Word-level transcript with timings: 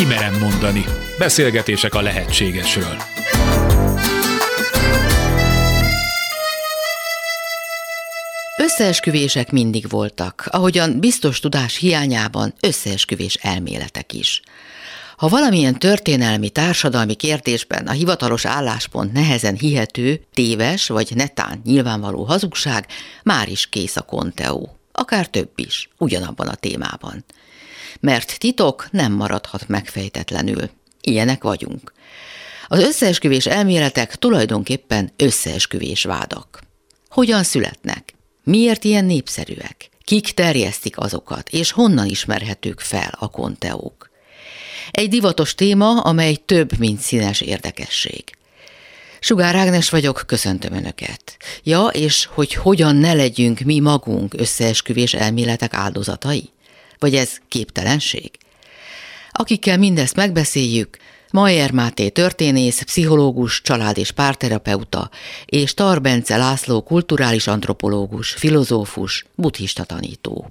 Kimerem 0.00 0.38
mondani. 0.38 0.84
Beszélgetések 1.18 1.94
a 1.94 2.00
lehetségesről. 2.00 2.96
Összeesküvések 8.58 9.52
mindig 9.52 9.88
voltak, 9.88 10.48
ahogyan 10.50 11.00
biztos 11.00 11.40
tudás 11.40 11.76
hiányában 11.76 12.54
összeesküvés 12.60 13.34
elméletek 13.34 14.12
is. 14.12 14.42
Ha 15.16 15.28
valamilyen 15.28 15.78
történelmi, 15.78 16.50
társadalmi 16.50 17.14
kérdésben 17.14 17.86
a 17.86 17.92
hivatalos 17.92 18.44
álláspont 18.44 19.12
nehezen 19.12 19.54
hihető, 19.54 20.20
téves 20.34 20.88
vagy 20.88 21.12
netán 21.14 21.60
nyilvánvaló 21.64 22.24
hazugság, 22.24 22.86
már 23.22 23.48
is 23.48 23.66
kész 23.66 23.96
a 23.96 24.02
konteó. 24.02 24.78
Akár 24.92 25.26
több 25.26 25.50
is, 25.54 25.88
ugyanabban 25.98 26.48
a 26.48 26.54
témában. 26.54 27.24
Mert 28.00 28.38
titok 28.38 28.88
nem 28.90 29.12
maradhat 29.12 29.68
megfejtetlenül. 29.68 30.70
Ilyenek 31.00 31.42
vagyunk. 31.42 31.92
Az 32.68 32.82
összeesküvés 32.82 33.46
elméletek 33.46 34.16
tulajdonképpen 34.16 35.12
összeesküvés 35.16 36.04
vádak. 36.04 36.60
Hogyan 37.08 37.42
születnek? 37.42 38.14
Miért 38.44 38.84
ilyen 38.84 39.04
népszerűek? 39.04 39.88
Kik 40.04 40.30
terjesztik 40.30 40.98
azokat, 40.98 41.48
és 41.48 41.70
honnan 41.70 42.06
ismerhetők 42.06 42.80
fel 42.80 43.16
a 43.18 43.28
konteók? 43.28 44.10
Egy 44.90 45.08
divatos 45.08 45.54
téma, 45.54 46.00
amely 46.00 46.34
több, 46.34 46.78
mint 46.78 47.00
színes 47.00 47.40
érdekesség. 47.40 48.24
Sugár 49.20 49.54
Ágnes 49.54 49.90
vagyok, 49.90 50.22
köszöntöm 50.26 50.72
Önöket. 50.72 51.36
Ja, 51.62 51.86
és 51.86 52.28
hogy 52.32 52.54
hogyan 52.54 52.96
ne 52.96 53.12
legyünk 53.12 53.60
mi 53.60 53.80
magunk 53.80 54.34
összeesküvés 54.38 55.14
elméletek 55.14 55.74
áldozatai? 55.74 56.50
Vagy 57.00 57.14
ez 57.14 57.36
képtelenség? 57.48 58.30
Akikkel 59.32 59.78
mindezt 59.78 60.16
megbeszéljük, 60.16 60.96
Mayer 61.30 61.70
Máté 61.70 62.08
történész, 62.08 62.82
pszichológus, 62.82 63.60
család- 63.62 63.98
és 63.98 64.10
párterapeuta, 64.10 65.10
és 65.46 65.74
Tarbence 65.74 66.36
László 66.36 66.82
kulturális 66.82 67.46
antropológus, 67.46 68.30
filozófus, 68.30 69.24
buddhista 69.34 69.84
tanító. 69.84 70.50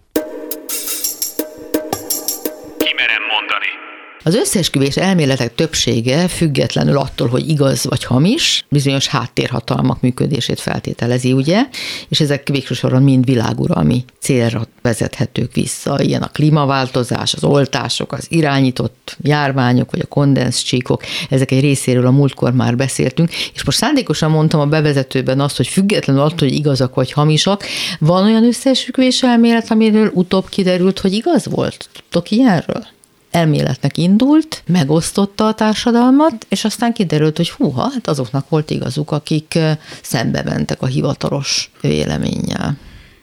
Az 4.30 4.36
összeesküvés 4.36 4.98
elméletek 4.98 5.56
többsége 5.56 6.28
függetlenül 6.28 6.98
attól, 6.98 7.28
hogy 7.28 7.50
igaz 7.50 7.86
vagy 7.86 8.04
hamis, 8.04 8.66
bizonyos 8.70 9.08
háttérhatalmak 9.08 10.02
működését 10.02 10.60
feltételezi, 10.60 11.32
ugye, 11.34 11.66
és 12.10 12.20
ezek 12.20 12.48
végső 12.48 12.74
soron 12.74 13.04
mind 13.04 13.26
világuralmi 13.26 14.04
célra 14.20 14.68
vezethetők 14.82 15.54
vissza, 15.54 16.02
ilyen 16.02 16.22
a 16.22 16.28
klímaváltozás, 16.28 17.34
az 17.34 17.44
oltások, 17.44 18.12
az 18.12 18.26
irányított 18.30 19.18
járványok, 19.22 19.92
vagy 19.92 20.00
a 20.00 20.08
kondenszcsíkok, 20.08 21.04
ezek 21.30 21.52
egy 21.52 21.62
részéről 21.62 22.06
a 22.06 22.12
múltkor 22.12 22.54
már 22.54 22.76
beszéltünk, 22.76 23.32
és 23.54 23.64
most 23.64 23.78
szándékosan 23.78 24.32
mondtam 24.32 24.60
a 24.60 24.66
bevezetőben 24.66 25.40
azt, 25.40 25.58
hogy 25.58 25.68
függetlenül 25.68 26.22
attól, 26.22 26.48
hogy 26.48 26.58
igazak 26.58 26.96
vagy 26.96 27.12
hamisak, 27.12 27.64
van 28.00 28.24
olyan 28.24 28.46
összeesküvés 28.46 29.24
elmélet, 29.24 29.72
amiről 29.72 30.12
utóbb 30.14 30.50
kiderült, 30.50 31.00
hogy 31.00 31.14
igaz 31.14 31.46
volt? 31.46 31.90
Tudtok 31.94 32.32
ilyenről? 32.32 32.98
Elméletnek 33.32 33.98
indult, 33.98 34.64
megosztotta 34.68 35.48
a 35.48 35.54
társadalmat, 35.54 36.46
és 36.50 36.66
aztán 36.66 36.94
kiderült, 36.94 37.38
hogy 37.38 37.50
húha, 37.50 37.90
hát 37.94 38.08
azoknak 38.08 38.50
volt 38.50 38.70
igazuk, 38.70 39.12
akik 39.12 39.60
szembe 40.02 40.44
mentek 40.44 40.82
a 40.82 40.86
hivatalos 40.86 41.72
véleménnyel. 41.82 42.78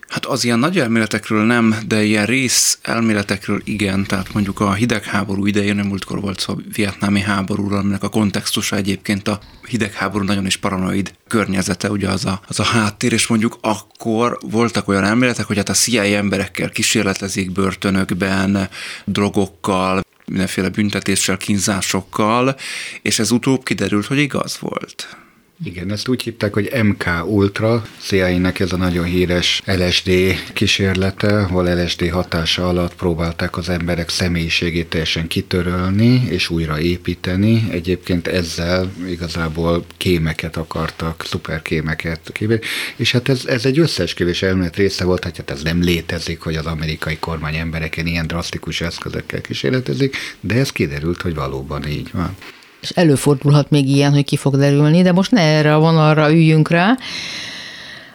Hát 0.09 0.27
az 0.27 0.45
ilyen 0.45 0.59
nagy 0.59 0.79
elméletekről 0.79 1.45
nem, 1.45 1.75
de 1.87 2.03
ilyen 2.03 2.27
rész 2.27 2.79
elméletekről 2.83 3.61
igen, 3.65 4.05
tehát 4.05 4.33
mondjuk 4.33 4.61
a 4.61 4.73
hidegháború 4.73 5.47
idején, 5.47 5.77
nem 5.77 5.87
múltkor 5.87 6.21
volt 6.21 6.41
szó 6.41 6.53
a 6.53 6.59
vietnámi 6.75 7.21
háborúról, 7.21 7.79
aminek 7.79 8.03
a 8.03 8.09
kontextusa 8.09 8.77
egyébként 8.77 9.29
a 9.29 9.41
hidegháború 9.69 10.25
nagyon 10.25 10.47
is 10.47 10.57
paranoid 10.57 11.12
környezete, 11.28 11.91
ugye 11.91 12.09
az 12.09 12.25
a, 12.25 12.41
az 12.49 12.61
a 12.61 12.65
háttér, 12.65 13.12
és 13.12 13.27
mondjuk 13.27 13.59
akkor 13.61 14.39
voltak 14.41 14.89
olyan 14.89 15.05
elméletek, 15.05 15.47
hogy 15.47 15.56
hát 15.56 15.69
a 15.69 15.72
CIA 15.72 16.03
emberekkel 16.03 16.71
kísérletezik 16.71 17.53
börtönökben, 17.53 18.69
drogokkal, 19.05 20.05
mindenféle 20.27 20.69
büntetéssel, 20.69 21.37
kínzásokkal, 21.37 22.56
és 23.03 23.19
ez 23.19 23.31
utóbb 23.31 23.62
kiderült, 23.62 24.06
hogy 24.06 24.19
igaz 24.19 24.59
volt. 24.61 25.16
Igen, 25.65 25.93
ezt 25.93 26.09
úgy 26.09 26.22
hívták, 26.22 26.53
hogy 26.53 26.71
MK 26.83 27.05
Ultra, 27.27 27.87
CIA-nek 27.99 28.61
ez 28.61 28.72
a 28.72 28.77
nagyon 28.77 29.05
híres 29.05 29.62
LSD 29.65 30.11
kísérlete, 30.53 31.39
ahol 31.39 31.75
LSD 31.75 32.11
hatása 32.11 32.69
alatt 32.69 32.94
próbálták 32.94 33.56
az 33.56 33.69
emberek 33.69 34.09
személyiségét 34.09 34.89
teljesen 34.89 35.27
kitörölni 35.27 36.22
és 36.28 36.50
újraépíteni. 36.50 37.66
Egyébként 37.71 38.27
ezzel 38.27 38.93
igazából 39.09 39.84
kémeket 39.97 40.56
akartak, 40.56 41.25
szuperkémeket 41.27 42.31
kívül. 42.33 42.59
És 42.97 43.12
hát 43.12 43.28
ez, 43.28 43.45
ez 43.47 43.65
egy 43.65 43.78
összeesküvés 43.78 44.43
elmélet 44.43 44.77
része 44.77 45.05
volt, 45.05 45.25
hogy 45.25 45.37
hát 45.37 45.50
ez 45.50 45.62
nem 45.62 45.83
létezik, 45.83 46.41
hogy 46.41 46.56
az 46.56 46.66
amerikai 46.66 47.16
kormány 47.19 47.56
embereken 47.56 48.06
ilyen 48.06 48.27
drasztikus 48.27 48.81
eszközökkel 48.81 49.41
kísérletezik, 49.41 50.16
de 50.41 50.55
ez 50.55 50.71
kiderült, 50.71 51.22
hogy 51.22 51.34
valóban 51.34 51.89
így 51.89 52.11
van 52.12 52.37
és 52.86 52.97
előfordulhat 52.97 53.70
még 53.70 53.88
ilyen, 53.88 54.12
hogy 54.12 54.24
ki 54.24 54.36
fog 54.36 54.56
derülni, 54.56 55.02
de 55.02 55.12
most 55.12 55.30
ne 55.30 55.41
erre 55.41 55.74
a 55.74 55.78
vonalra 55.78 56.30
üljünk 56.30 56.69
rá. 56.69 56.97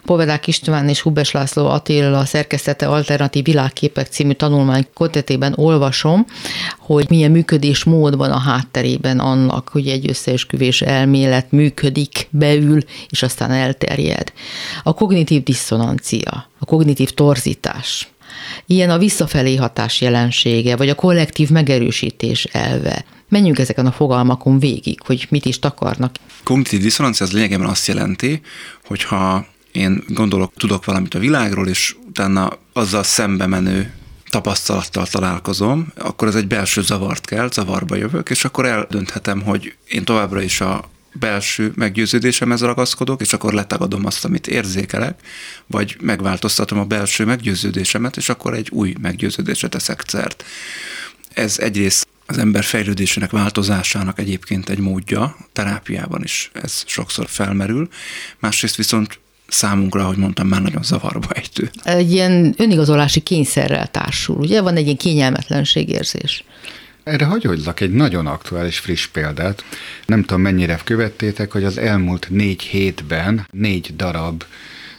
Povedák 0.06 0.48
István 0.48 0.90
és 0.90 1.02
Hubes 1.02 1.32
László 1.32 1.68
Attila 1.68 2.18
a 2.18 2.26
szerkesztete 2.26 2.88
Alternatív 2.88 3.44
Világképek 3.44 4.08
című 4.08 4.32
tanulmány 4.32 4.88
kötetében 4.94 5.54
olvasom, 5.56 6.26
hogy 6.80 7.06
milyen 7.10 7.32
működés 7.32 7.84
mód 7.84 8.16
van 8.18 8.32
a 8.32 8.40
hátterében 8.40 9.20
annak, 9.20 9.70
hogy 9.70 9.88
egy 9.88 10.10
összeesküvés 10.10 10.82
elmélet 10.82 11.52
működik, 11.52 12.28
beül, 12.30 12.80
és 13.10 13.24
aztán 13.24 13.52
elterjed. 13.52 14.34
A 14.84 14.94
kognitív 14.94 15.44
diszonancia, 15.44 16.50
a 16.60 16.66
kognitív 16.66 17.10
torzítás, 17.10 18.12
Ilyen 18.66 18.90
a 18.90 18.98
visszafelé 18.98 19.56
hatás 19.56 20.02
jelensége, 20.02 20.76
vagy 20.76 20.90
a 20.90 20.96
kollektív 20.96 21.50
megerősítés 21.50 22.44
elve. 22.44 23.06
Menjünk 23.32 23.60
ezeken 23.60 23.86
a 23.86 23.92
fogalmakon 23.92 24.60
végig, 24.60 25.02
hogy 25.06 25.28
mit 25.30 25.46
is 25.46 25.60
takarnak. 25.60 26.16
Kognitív 26.44 26.82
diszonancia 26.82 27.26
az 27.26 27.32
lényegében 27.32 27.68
azt 27.68 27.88
jelenti, 27.88 28.42
hogyha 28.86 29.46
én 29.72 30.04
gondolok, 30.08 30.54
tudok 30.58 30.86
valamit 30.86 31.14
a 31.14 31.20
világról, 31.20 31.68
és 31.68 31.96
utána 32.08 32.58
azzal 32.74 33.04
szembe 33.04 33.48
menő 33.48 33.94
tapasztalattal 34.30 35.08
találkozom, 35.08 35.92
akkor 35.98 36.28
ez 36.28 36.36
egy 36.36 36.48
belső 36.48 36.82
zavart 36.82 37.26
kell, 37.26 37.52
zavarba 37.52 37.96
jövök, 37.96 38.30
és 38.30 38.46
akkor 38.46 38.66
eldönthetem, 38.66 39.42
hogy 39.42 39.76
én 39.88 40.06
továbbra 40.06 40.42
is 40.42 40.62
a 40.62 40.90
belső 41.14 41.72
meggyőződésemhez 41.76 42.62
ragaszkodok, 42.62 43.22
és 43.22 43.34
akkor 43.34 43.54
letagadom 43.54 44.06
azt, 44.06 44.26
amit 44.26 44.48
érzékelek, 44.48 45.20
vagy 45.68 45.98
megváltoztatom 46.02 46.80
a 46.80 46.86
belső 46.86 47.26
meggyőződésemet, 47.26 48.18
és 48.18 48.30
akkor 48.30 48.54
egy 48.54 48.70
új 48.72 48.96
meggyőződésre 49.02 49.68
teszek 49.68 50.04
szert. 50.08 50.44
Ez 51.34 51.60
egyrészt 51.60 52.08
az 52.32 52.38
ember 52.38 52.64
fejlődésének, 52.64 53.32
változásának 53.32 54.20
egyébként 54.20 54.70
egy 54.70 54.80
módja, 54.80 55.36
terápiában 55.54 56.24
is 56.24 56.52
ez 56.54 56.84
sokszor 56.86 57.26
felmerül. 57.30 57.88
Másrészt 58.40 58.76
viszont 58.76 59.20
számunkra, 59.48 60.02
ahogy 60.02 60.18
mondtam, 60.18 60.48
már 60.48 60.62
nagyon 60.62 60.84
zavarba 60.84 61.28
ejtő. 61.34 61.70
Egy 61.84 62.12
ilyen 62.12 62.54
önigazolási 62.58 63.20
kényszerrel 63.20 63.88
társul, 63.88 64.36
ugye? 64.36 64.62
Van 64.62 64.76
egy 64.76 64.84
ilyen 64.84 64.98
kényelmetlenségérzés. 64.98 66.44
Erre 67.04 67.26
hagyodlak 67.26 67.80
egy 67.80 67.94
nagyon 67.94 68.28
aktuális, 68.28 68.80
friss 68.80 69.08
példát. 69.08 69.64
Nem 70.06 70.22
tudom, 70.22 70.42
mennyire 70.42 70.80
követtétek, 70.84 71.52
hogy 71.52 71.64
az 71.64 71.78
elmúlt 71.78 72.28
négy 72.30 72.62
hétben 72.62 73.48
négy 73.52 73.96
darab 73.96 74.44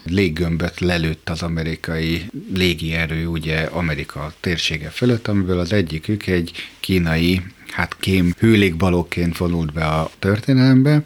léggömböt 0.04 0.80
lelőtt 0.80 1.28
az 1.28 1.42
amerikai 1.42 2.26
légierő, 2.54 3.26
ugye 3.26 3.60
Amerika 3.60 4.32
térsége 4.40 4.88
fölött, 4.88 5.28
amiből 5.28 5.58
az 5.58 5.72
egyikük 5.72 6.26
egy 6.26 6.52
kínai, 6.80 7.42
hát 7.70 7.96
kém 8.00 8.34
hőlégbalóként 8.38 9.36
vonult 9.36 9.72
be 9.72 9.86
a 9.86 10.10
történelembe, 10.18 11.04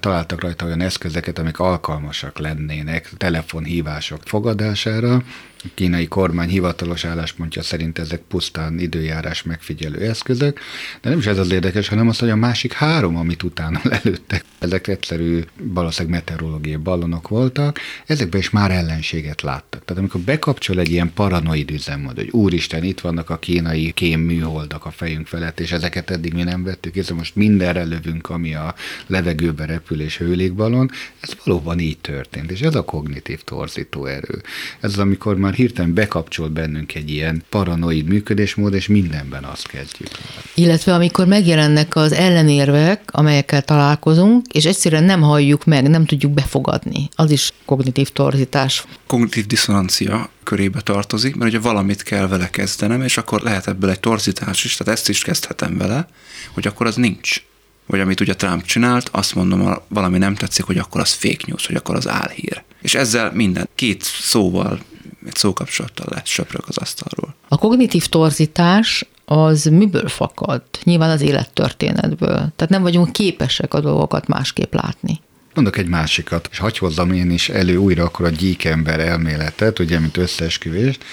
találtak 0.00 0.40
rajta 0.40 0.64
olyan 0.64 0.80
eszközeket, 0.80 1.38
amik 1.38 1.58
alkalmasak 1.58 2.38
lennének 2.38 3.10
telefonhívások 3.16 4.20
fogadására, 4.24 5.22
a 5.62 5.68
kínai 5.74 6.08
kormány 6.08 6.48
hivatalos 6.48 7.04
álláspontja 7.04 7.62
szerint 7.62 7.98
ezek 7.98 8.20
pusztán 8.20 8.78
időjárás 8.78 9.42
megfigyelő 9.42 9.98
eszközök, 10.08 10.60
de 11.00 11.08
nem 11.08 11.18
is 11.18 11.26
ez 11.26 11.38
az 11.38 11.52
érdekes, 11.52 11.88
hanem 11.88 12.08
az, 12.08 12.18
hogy 12.18 12.30
a 12.30 12.36
másik 12.36 12.72
három, 12.72 13.16
amit 13.16 13.42
utána 13.42 13.80
lelőttek, 13.92 14.44
ezek 14.58 14.86
egyszerű 14.88 15.40
valószínűleg 15.56 16.18
meteorológiai 16.18 16.76
ballonok 16.76 17.28
voltak, 17.28 17.78
ezekben 18.06 18.40
is 18.40 18.50
már 18.50 18.70
ellenséget 18.70 19.42
láttak. 19.42 19.84
Tehát 19.84 20.02
amikor 20.02 20.20
bekapcsol 20.20 20.78
egy 20.78 20.90
ilyen 20.90 21.12
paranoid 21.12 21.70
üzemmód, 21.70 22.16
hogy 22.16 22.30
úristen, 22.30 22.84
itt 22.84 23.00
vannak 23.00 23.30
a 23.30 23.38
kínai 23.38 23.90
kém 23.90 24.20
műholdak 24.20 24.84
a 24.84 24.90
fejünk 24.90 25.26
felett, 25.26 25.60
és 25.60 25.72
ezeket 25.72 26.10
eddig 26.10 26.32
mi 26.32 26.42
nem 26.42 26.64
vettük, 26.64 26.94
és 26.94 27.10
most 27.10 27.36
mindenre 27.36 27.82
lövünk, 27.82 28.30
ami 28.30 28.54
a 28.54 28.74
levegőbe 29.06 29.64
repül 29.64 30.00
és 30.00 30.18
hőlégballon, 30.18 30.90
ez 31.20 31.30
valóban 31.44 31.78
így 31.78 31.98
történt, 31.98 32.50
és 32.50 32.60
ez 32.60 32.74
a 32.74 32.84
kognitív 32.84 33.42
torzító 33.42 34.06
erő. 34.06 34.42
Ez 34.80 34.92
az, 34.92 34.98
amikor 34.98 35.36
már 35.36 35.49
már 35.50 35.58
hirtelen 35.58 35.94
bekapcsol 35.94 36.48
bennünk 36.48 36.94
egy 36.94 37.10
ilyen 37.10 37.42
paranoid 37.48 38.06
működésmód, 38.06 38.74
és 38.74 38.86
mindenben 38.86 39.44
azt 39.44 39.66
kezdjük. 39.66 40.08
Illetve 40.54 40.94
amikor 40.94 41.26
megjelennek 41.26 41.96
az 41.96 42.12
ellenérvek, 42.12 43.02
amelyekkel 43.06 43.62
találkozunk, 43.62 44.46
és 44.52 44.64
egyszerűen 44.64 45.04
nem 45.04 45.20
halljuk 45.20 45.64
meg, 45.64 45.88
nem 45.88 46.06
tudjuk 46.06 46.32
befogadni. 46.32 47.08
Az 47.14 47.30
is 47.30 47.52
kognitív 47.64 48.08
torzítás. 48.08 48.84
Kognitív 49.06 49.46
diszonancia 49.46 50.30
körébe 50.42 50.80
tartozik, 50.80 51.36
mert 51.36 51.50
ugye 51.50 51.60
valamit 51.60 52.02
kell 52.02 52.26
vele 52.26 52.50
kezdenem, 52.50 53.02
és 53.02 53.16
akkor 53.16 53.40
lehet 53.40 53.66
ebből 53.66 53.90
egy 53.90 54.00
torzítás 54.00 54.64
is, 54.64 54.76
tehát 54.76 54.92
ezt 54.92 55.08
is 55.08 55.22
kezdhetem 55.22 55.76
vele, 55.76 56.08
hogy 56.52 56.66
akkor 56.66 56.86
az 56.86 56.94
nincs. 56.94 57.42
Vagy 57.86 58.00
amit 58.00 58.20
ugye 58.20 58.34
Trump 58.34 58.64
csinált, 58.64 59.08
azt 59.12 59.34
mondom, 59.34 59.60
ha 59.60 59.86
valami 59.88 60.18
nem 60.18 60.34
tetszik, 60.34 60.64
hogy 60.64 60.78
akkor 60.78 61.00
az 61.00 61.12
fake 61.12 61.44
news, 61.46 61.66
hogy 61.66 61.76
akkor 61.76 61.94
az 61.94 62.08
álhír. 62.08 62.62
És 62.82 62.94
ezzel 62.94 63.32
minden 63.32 63.68
két 63.74 64.02
szóval, 64.02 64.80
egy 65.26 65.36
szókapcsolattal 65.36 66.06
lehet 66.10 66.26
söprök 66.26 66.68
az 66.68 66.78
asztalról. 66.78 67.34
A 67.48 67.58
kognitív 67.58 68.06
torzítás 68.06 69.04
az 69.24 69.64
miből 69.64 70.08
fakad? 70.08 70.62
Nyilván 70.84 71.10
az 71.10 71.20
élettörténetből. 71.20 72.34
Tehát 72.34 72.68
nem 72.68 72.82
vagyunk 72.82 73.12
képesek 73.12 73.74
a 73.74 73.80
dolgokat 73.80 74.26
másképp 74.26 74.74
látni. 74.74 75.20
Mondok 75.54 75.76
egy 75.76 75.88
másikat, 75.88 76.48
és 76.50 76.58
hagyj 76.58 76.78
hozzam 76.78 77.12
én 77.12 77.30
is 77.30 77.48
elő 77.48 77.76
újra 77.76 78.04
akkor 78.04 78.26
a 78.26 78.30
gyíkember 78.30 79.00
elméletet, 79.00 79.78
ugye, 79.78 79.98
mint 79.98 80.16
összeesküvést. 80.16 81.04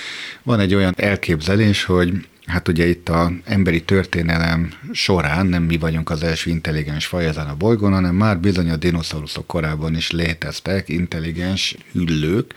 Van 0.44 0.60
egy 0.60 0.76
olyan 0.76 0.94
elképzelés, 0.98 1.84
hogy 1.84 2.14
Hát 2.48 2.68
ugye 2.68 2.88
itt 2.88 3.10
a 3.10 3.32
emberi 3.44 3.84
történelem 3.84 4.72
során 4.92 5.46
nem 5.46 5.64
mi 5.64 5.78
vagyunk 5.78 6.10
az 6.10 6.24
első 6.24 6.50
intelligens 6.50 7.06
faj 7.06 7.26
ezen 7.26 7.48
a 7.48 7.56
bolygón, 7.56 7.94
hanem 7.94 8.16
már 8.16 8.40
bizony 8.40 8.70
a 8.70 8.76
dinoszauruszok 8.76 9.48
korában 9.48 9.96
is 9.96 10.12
léteztek 10.12 10.90
intelligens 10.90 11.76
hüllők, 11.92 12.54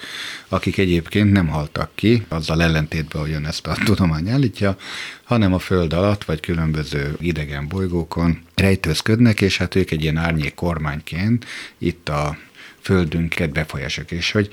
akik 0.48 0.78
egyébként 0.78 1.32
nem 1.32 1.48
haltak 1.48 1.90
ki, 1.94 2.25
azzal 2.28 2.62
ellentétben, 2.62 3.20
ahogyan 3.20 3.46
ezt 3.46 3.66
a 3.66 3.76
tudomány 3.84 4.28
állítja, 4.28 4.76
hanem 5.25 5.54
a 5.54 5.58
föld 5.58 5.92
alatt, 5.92 6.25
vagy 6.25 6.40
különböző 6.40 7.16
idegen 7.20 7.69
bolygókon 7.69 8.42
rejtőzködnek, 8.54 9.40
és 9.40 9.58
hát 9.58 9.75
ők 9.75 9.90
egy 9.90 10.02
ilyen 10.02 10.16
árnyék 10.16 10.54
kormányként 10.54 11.46
itt 11.78 12.08
a 12.08 12.38
földünket 12.81 13.52
befolyások, 13.52 14.10
és 14.10 14.31
hogy 14.32 14.50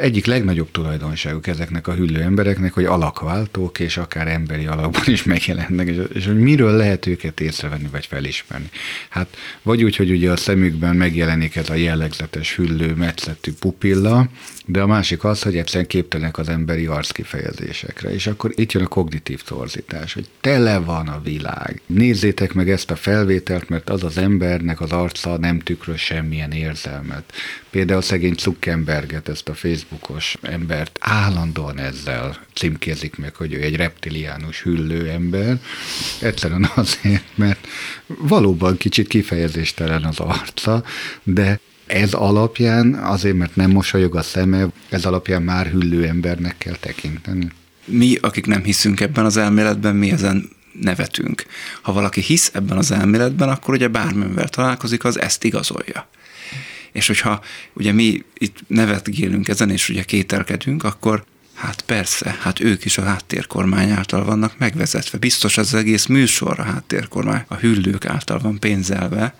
egyik 0.00 0.26
legnagyobb 0.26 0.70
tulajdonságuk 0.70 1.46
ezeknek 1.46 1.86
a 1.86 1.94
hüllő 1.94 2.20
embereknek, 2.20 2.72
hogy 2.72 2.84
alakváltók, 2.84 3.78
és 3.78 3.96
akár 3.96 4.28
emberi 4.28 4.66
alakban 4.66 5.02
is 5.06 5.22
megjelennek, 5.22 5.88
és, 5.88 5.96
és 6.12 6.26
hogy 6.26 6.38
miről 6.38 6.76
lehet 6.76 7.06
őket 7.06 7.40
észrevenni, 7.40 7.88
vagy 7.90 8.06
felismerni. 8.06 8.70
Hát 9.08 9.36
vagy 9.62 9.84
úgy, 9.84 9.96
hogy 9.96 10.10
ugye 10.10 10.30
a 10.30 10.36
szemükben 10.36 10.96
megjelenik 10.96 11.56
ez 11.56 11.70
a 11.70 11.74
jellegzetes 11.74 12.56
hüllő, 12.56 12.94
metszetű 12.94 13.52
pupilla, 13.60 14.28
de 14.66 14.80
a 14.80 14.86
másik 14.86 15.24
az, 15.24 15.42
hogy 15.42 15.56
egyszerűen 15.56 15.86
képtelenek 15.86 16.38
az 16.38 16.48
emberi 16.48 16.86
arckifejezésekre. 16.86 18.14
És 18.14 18.26
akkor 18.26 18.52
itt 18.54 18.72
jön 18.72 18.84
a 18.84 18.88
kognitív 18.88 19.42
torzítás, 19.42 20.12
hogy 20.12 20.28
tele 20.40 20.78
van 20.78 21.08
a 21.08 21.20
világ. 21.24 21.80
Nézzétek 21.86 22.52
meg 22.52 22.70
ezt 22.70 22.90
a 22.90 22.96
felvételt, 22.96 23.68
mert 23.68 23.90
az 23.90 24.04
az 24.04 24.18
embernek 24.18 24.80
az 24.80 24.92
arca 24.92 25.38
nem 25.38 25.58
tükröz 25.58 25.98
semmilyen 25.98 26.52
érzelmet. 26.52 27.32
Például 27.70 28.02
szegény 28.02 28.34
Zuckerberget, 28.38 29.28
ezt 29.28 29.48
a 29.48 29.54
Facebookos 29.88 30.36
embert 30.42 30.98
állandóan 31.00 31.78
ezzel 31.78 32.38
címkézik 32.54 33.16
meg, 33.16 33.34
hogy 33.34 33.52
ő 33.52 33.60
egy 33.60 33.76
reptiliánus 33.76 34.62
hüllő 34.62 35.08
ember. 35.08 35.60
Egyszerűen 36.20 36.70
azért, 36.74 37.24
mert 37.34 37.66
valóban 38.06 38.76
kicsit 38.76 39.08
kifejezéstelen 39.08 40.04
az 40.04 40.18
arca, 40.18 40.84
de 41.22 41.60
ez 41.86 42.12
alapján, 42.12 42.94
azért 42.94 43.36
mert 43.36 43.56
nem 43.56 43.70
mosolyog 43.70 44.16
a 44.16 44.22
szeme, 44.22 44.66
ez 44.88 45.04
alapján 45.04 45.42
már 45.42 45.66
hüllő 45.66 46.06
embernek 46.06 46.58
kell 46.58 46.76
tekinteni. 46.80 47.50
Mi, 47.84 48.16
akik 48.20 48.46
nem 48.46 48.62
hiszünk 48.62 49.00
ebben 49.00 49.24
az 49.24 49.36
elméletben, 49.36 49.96
mi 49.96 50.10
ezen 50.10 50.48
nevetünk. 50.80 51.44
Ha 51.82 51.92
valaki 51.92 52.20
hisz 52.20 52.50
ebben 52.54 52.76
az 52.76 52.90
elméletben, 52.90 53.48
akkor 53.48 53.74
ugye 53.74 53.88
bármivel 53.88 54.48
találkozik, 54.48 55.04
az 55.04 55.20
ezt 55.20 55.44
igazolja. 55.44 56.08
És 56.92 57.06
hogyha 57.06 57.40
ugye 57.72 57.92
mi 57.92 58.24
itt 58.34 58.58
nevetgélünk 58.66 59.48
ezen, 59.48 59.70
és 59.70 59.88
ugye 59.88 60.02
kételkedünk, 60.02 60.84
akkor 60.84 61.24
Hát 61.58 61.80
persze, 61.80 62.36
hát 62.40 62.60
ők 62.60 62.84
is 62.84 62.98
a 62.98 63.02
háttérkormány 63.02 63.90
által 63.90 64.24
vannak 64.24 64.58
megvezetve. 64.58 65.18
Biztos 65.18 65.58
az 65.58 65.74
egész 65.74 66.06
műsor 66.06 66.58
a 66.58 66.62
háttérkormány, 66.62 67.44
a 67.48 67.54
hüllők 67.54 68.06
által 68.06 68.38
van 68.38 68.58
pénzelve. 68.58 69.34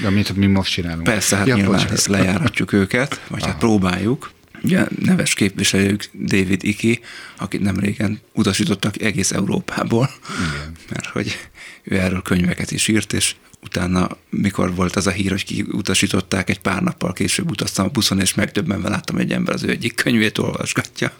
De 0.00 0.06
amit 0.06 0.36
mi 0.36 0.46
most 0.46 0.72
csinálunk. 0.72 1.04
Persze, 1.04 1.36
hát 1.36 1.46
ja, 1.46 1.54
nyilván 1.54 1.90
ezt 1.90 2.06
lejáratjuk 2.06 2.72
őket, 2.72 3.20
vagy 3.28 3.40
hát 3.40 3.42
Aha. 3.42 3.50
hát 3.50 3.58
próbáljuk. 3.58 4.30
Ugye 4.62 4.86
neves 4.98 5.34
képviselők 5.34 6.10
David 6.12 6.64
Iki, 6.64 7.00
akit 7.36 7.60
nem 7.60 7.76
régen 7.76 8.20
utasítottak 8.32 9.02
egész 9.02 9.30
Európából, 9.32 10.10
Igen. 10.28 10.72
mert 10.90 11.06
hogy 11.06 11.38
ő 11.82 11.98
erről 11.98 12.22
könyveket 12.22 12.70
is 12.70 12.88
írt, 12.88 13.12
és 13.12 13.34
utána, 13.62 14.08
mikor 14.30 14.74
volt 14.74 14.96
az 14.96 15.06
a 15.06 15.10
hír, 15.10 15.30
hogy 15.30 15.44
kiutasították, 15.44 16.50
egy 16.50 16.60
pár 16.60 16.82
nappal 16.82 17.12
később 17.12 17.50
utaztam 17.50 17.84
a 17.84 17.88
buszon, 17.88 18.20
és 18.20 18.34
megdöbbenve 18.34 18.88
láttam, 18.88 19.16
egy 19.16 19.32
ember 19.32 19.54
az 19.54 19.62
ő 19.62 19.70
egyik 19.70 19.94
könyvét 19.94 20.38
olvasgatja. 20.38 21.12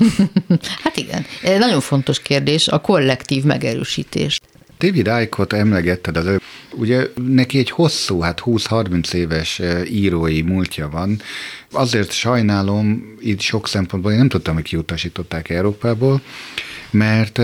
hát 0.82 0.96
igen, 0.96 1.26
nagyon 1.42 1.80
fontos 1.80 2.22
kérdés 2.22 2.68
a 2.68 2.80
kollektív 2.80 3.44
megerősítés. 3.44 4.40
David 4.78 5.10
Icke-ot 5.22 5.52
emlegetted 5.52 6.16
az 6.16 6.26
ő, 6.26 6.40
ugye 6.72 7.06
neki 7.14 7.58
egy 7.58 7.70
hosszú, 7.70 8.20
hát 8.20 8.42
20-30 8.44 9.12
éves 9.12 9.60
írói 9.90 10.42
múltja 10.42 10.88
van. 10.88 11.20
Azért 11.72 12.12
sajnálom, 12.12 13.14
itt 13.20 13.40
sok 13.40 13.68
szempontból 13.68 14.12
én 14.12 14.18
nem 14.18 14.28
tudtam, 14.28 14.54
hogy 14.54 14.62
kiutasították 14.62 15.48
Európából, 15.48 16.20
mert 16.90 17.40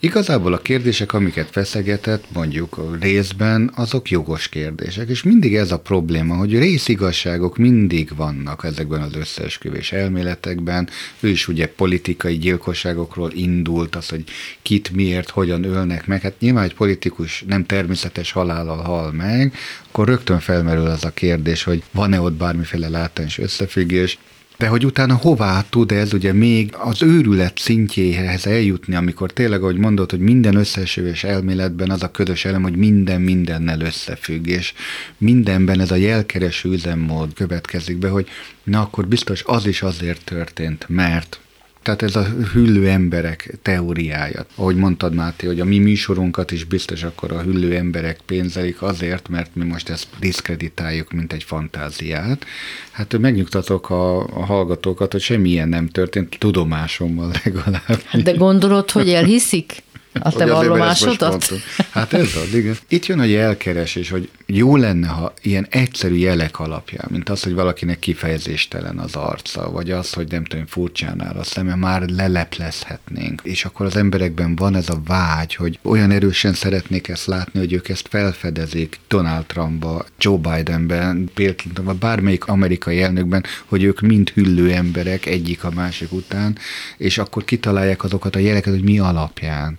igazából 0.00 0.52
a 0.52 0.58
kérdések, 0.58 1.12
amiket 1.12 1.50
feszegetett, 1.50 2.24
mondjuk 2.32 2.98
részben, 3.00 3.70
azok 3.74 4.10
jogos 4.10 4.48
kérdések, 4.48 5.08
és 5.08 5.22
mindig 5.22 5.56
ez 5.56 5.72
a 5.72 5.78
probléma, 5.78 6.34
hogy 6.34 6.58
részigazságok 6.58 7.56
mindig 7.56 8.16
vannak 8.16 8.64
ezekben 8.64 9.02
az 9.02 9.14
összeesküvés 9.14 9.92
elméletekben, 9.92 10.88
ő 11.20 11.28
is 11.28 11.48
ugye 11.48 11.68
politikai 11.68 12.38
gyilkosságokról 12.38 13.30
indult, 13.32 13.96
az, 13.96 14.08
hogy 14.08 14.24
kit 14.62 14.90
miért, 14.90 15.30
hogyan 15.30 15.64
ölnek 15.64 16.06
meg, 16.06 16.20
hát 16.20 16.40
nyilván 16.40 16.64
egy 16.64 16.74
politikus 16.74 17.44
nem 17.46 17.66
természetes 17.66 18.32
halállal 18.32 18.82
hal 18.82 19.12
meg, 19.12 19.54
akkor 19.88 20.08
rögtön 20.08 20.40
felmerül 20.40 20.86
az 20.86 21.04
a 21.04 21.10
kérdés, 21.10 21.62
hogy 21.62 21.82
van-e 21.90 22.20
ott 22.20 22.32
bármiféle 22.32 22.88
látás 22.88 23.38
összefüggés, 23.38 24.18
de 24.62 24.68
hogy 24.68 24.84
utána 24.84 25.14
hová 25.14 25.64
tud 25.70 25.92
ez 25.92 26.12
ugye 26.12 26.32
még 26.32 26.74
az 26.78 27.02
őrület 27.02 27.58
szintjéhez 27.58 28.46
eljutni, 28.46 28.94
amikor 28.94 29.32
tényleg, 29.32 29.62
ahogy 29.62 29.76
mondod, 29.76 30.10
hogy 30.10 30.20
minden 30.20 30.54
összeesős 30.54 31.24
elméletben 31.24 31.90
az 31.90 32.02
a 32.02 32.10
ködös 32.10 32.44
elem, 32.44 32.62
hogy 32.62 32.76
minden 32.76 33.20
mindennel 33.20 33.80
összefügg, 33.80 34.46
és 34.46 34.72
mindenben 35.18 35.80
ez 35.80 35.90
a 35.90 35.94
jelkereső 35.94 36.68
üzemmód 36.68 37.34
következik 37.34 37.98
be, 37.98 38.08
hogy 38.08 38.28
na 38.62 38.80
akkor 38.80 39.06
biztos 39.06 39.42
az 39.46 39.66
is 39.66 39.82
azért 39.82 40.24
történt, 40.24 40.84
mert 40.88 41.40
tehát 41.82 42.02
ez 42.02 42.16
a 42.16 42.24
hüllő 42.52 42.88
emberek 42.88 43.54
teóriája. 43.62 44.46
Ahogy 44.54 44.76
mondtad, 44.76 45.14
Máté, 45.14 45.46
hogy 45.46 45.60
a 45.60 45.64
mi 45.64 45.78
műsorunkat 45.78 46.50
is 46.50 46.64
biztos 46.64 47.02
akkor 47.02 47.32
a 47.32 47.42
hüllő 47.42 47.76
emberek 47.76 48.20
pénzelik 48.26 48.82
azért, 48.82 49.28
mert 49.28 49.54
mi 49.54 49.64
most 49.64 49.88
ezt 49.88 50.06
diszkreditáljuk, 50.18 51.12
mint 51.12 51.32
egy 51.32 51.42
fantáziát. 51.42 52.44
Hát 52.90 53.18
megnyugtatok 53.18 53.90
a, 53.90 54.18
a 54.18 54.44
hallgatókat, 54.44 55.12
hogy 55.12 55.20
semmilyen 55.20 55.68
nem 55.68 55.88
történt, 55.88 56.38
tudomásommal 56.38 57.32
legalább. 57.44 58.22
De 58.22 58.32
gondolod, 58.32 58.90
hogy 58.90 59.08
elhiszik? 59.08 59.82
A 60.20 60.32
te 60.32 60.46
vallomásodat? 60.46 61.52
Hát 61.90 62.12
ez 62.12 62.36
az, 62.44 62.54
igen. 62.54 62.76
Itt 62.88 63.06
jön 63.06 63.18
a 63.18 63.24
jelkeresés, 63.24 64.10
hogy 64.10 64.28
jó 64.46 64.76
lenne, 64.76 65.06
ha 65.06 65.34
ilyen 65.42 65.66
egyszerű 65.70 66.14
jelek 66.14 66.60
alapján, 66.60 67.06
mint 67.10 67.28
az, 67.28 67.42
hogy 67.42 67.54
valakinek 67.54 67.98
kifejezéstelen 67.98 68.98
az 68.98 69.14
arca, 69.14 69.70
vagy 69.70 69.90
az, 69.90 70.12
hogy 70.12 70.30
nem 70.30 70.44
tudom, 70.44 70.66
furcsán 70.66 71.22
áll 71.22 71.36
a 71.36 71.44
szeme, 71.44 71.74
már 71.74 72.08
leleplezhetnénk. 72.08 73.40
És 73.44 73.64
akkor 73.64 73.86
az 73.86 73.96
emberekben 73.96 74.56
van 74.56 74.76
ez 74.76 74.88
a 74.88 75.00
vágy, 75.06 75.54
hogy 75.54 75.78
olyan 75.82 76.10
erősen 76.10 76.52
szeretnék 76.52 77.08
ezt 77.08 77.26
látni, 77.26 77.58
hogy 77.58 77.72
ők 77.72 77.88
ezt 77.88 78.08
felfedezik 78.08 78.98
Donald 79.08 79.44
Trumpba, 79.46 80.04
Joe 80.18 80.36
Bidenben, 80.36 81.30
például 81.34 81.92
bármelyik 81.98 82.46
amerikai 82.46 83.02
elnökben, 83.02 83.44
hogy 83.64 83.82
ők 83.82 84.00
mind 84.00 84.28
hüllő 84.28 84.72
emberek 84.72 85.26
egyik 85.26 85.64
a 85.64 85.70
másik 85.70 86.12
után, 86.12 86.58
és 86.96 87.18
akkor 87.18 87.44
kitalálják 87.44 88.04
azokat 88.04 88.36
a 88.36 88.38
jeleket, 88.38 88.72
hogy 88.72 88.84
mi 88.84 88.98
alapján. 88.98 89.78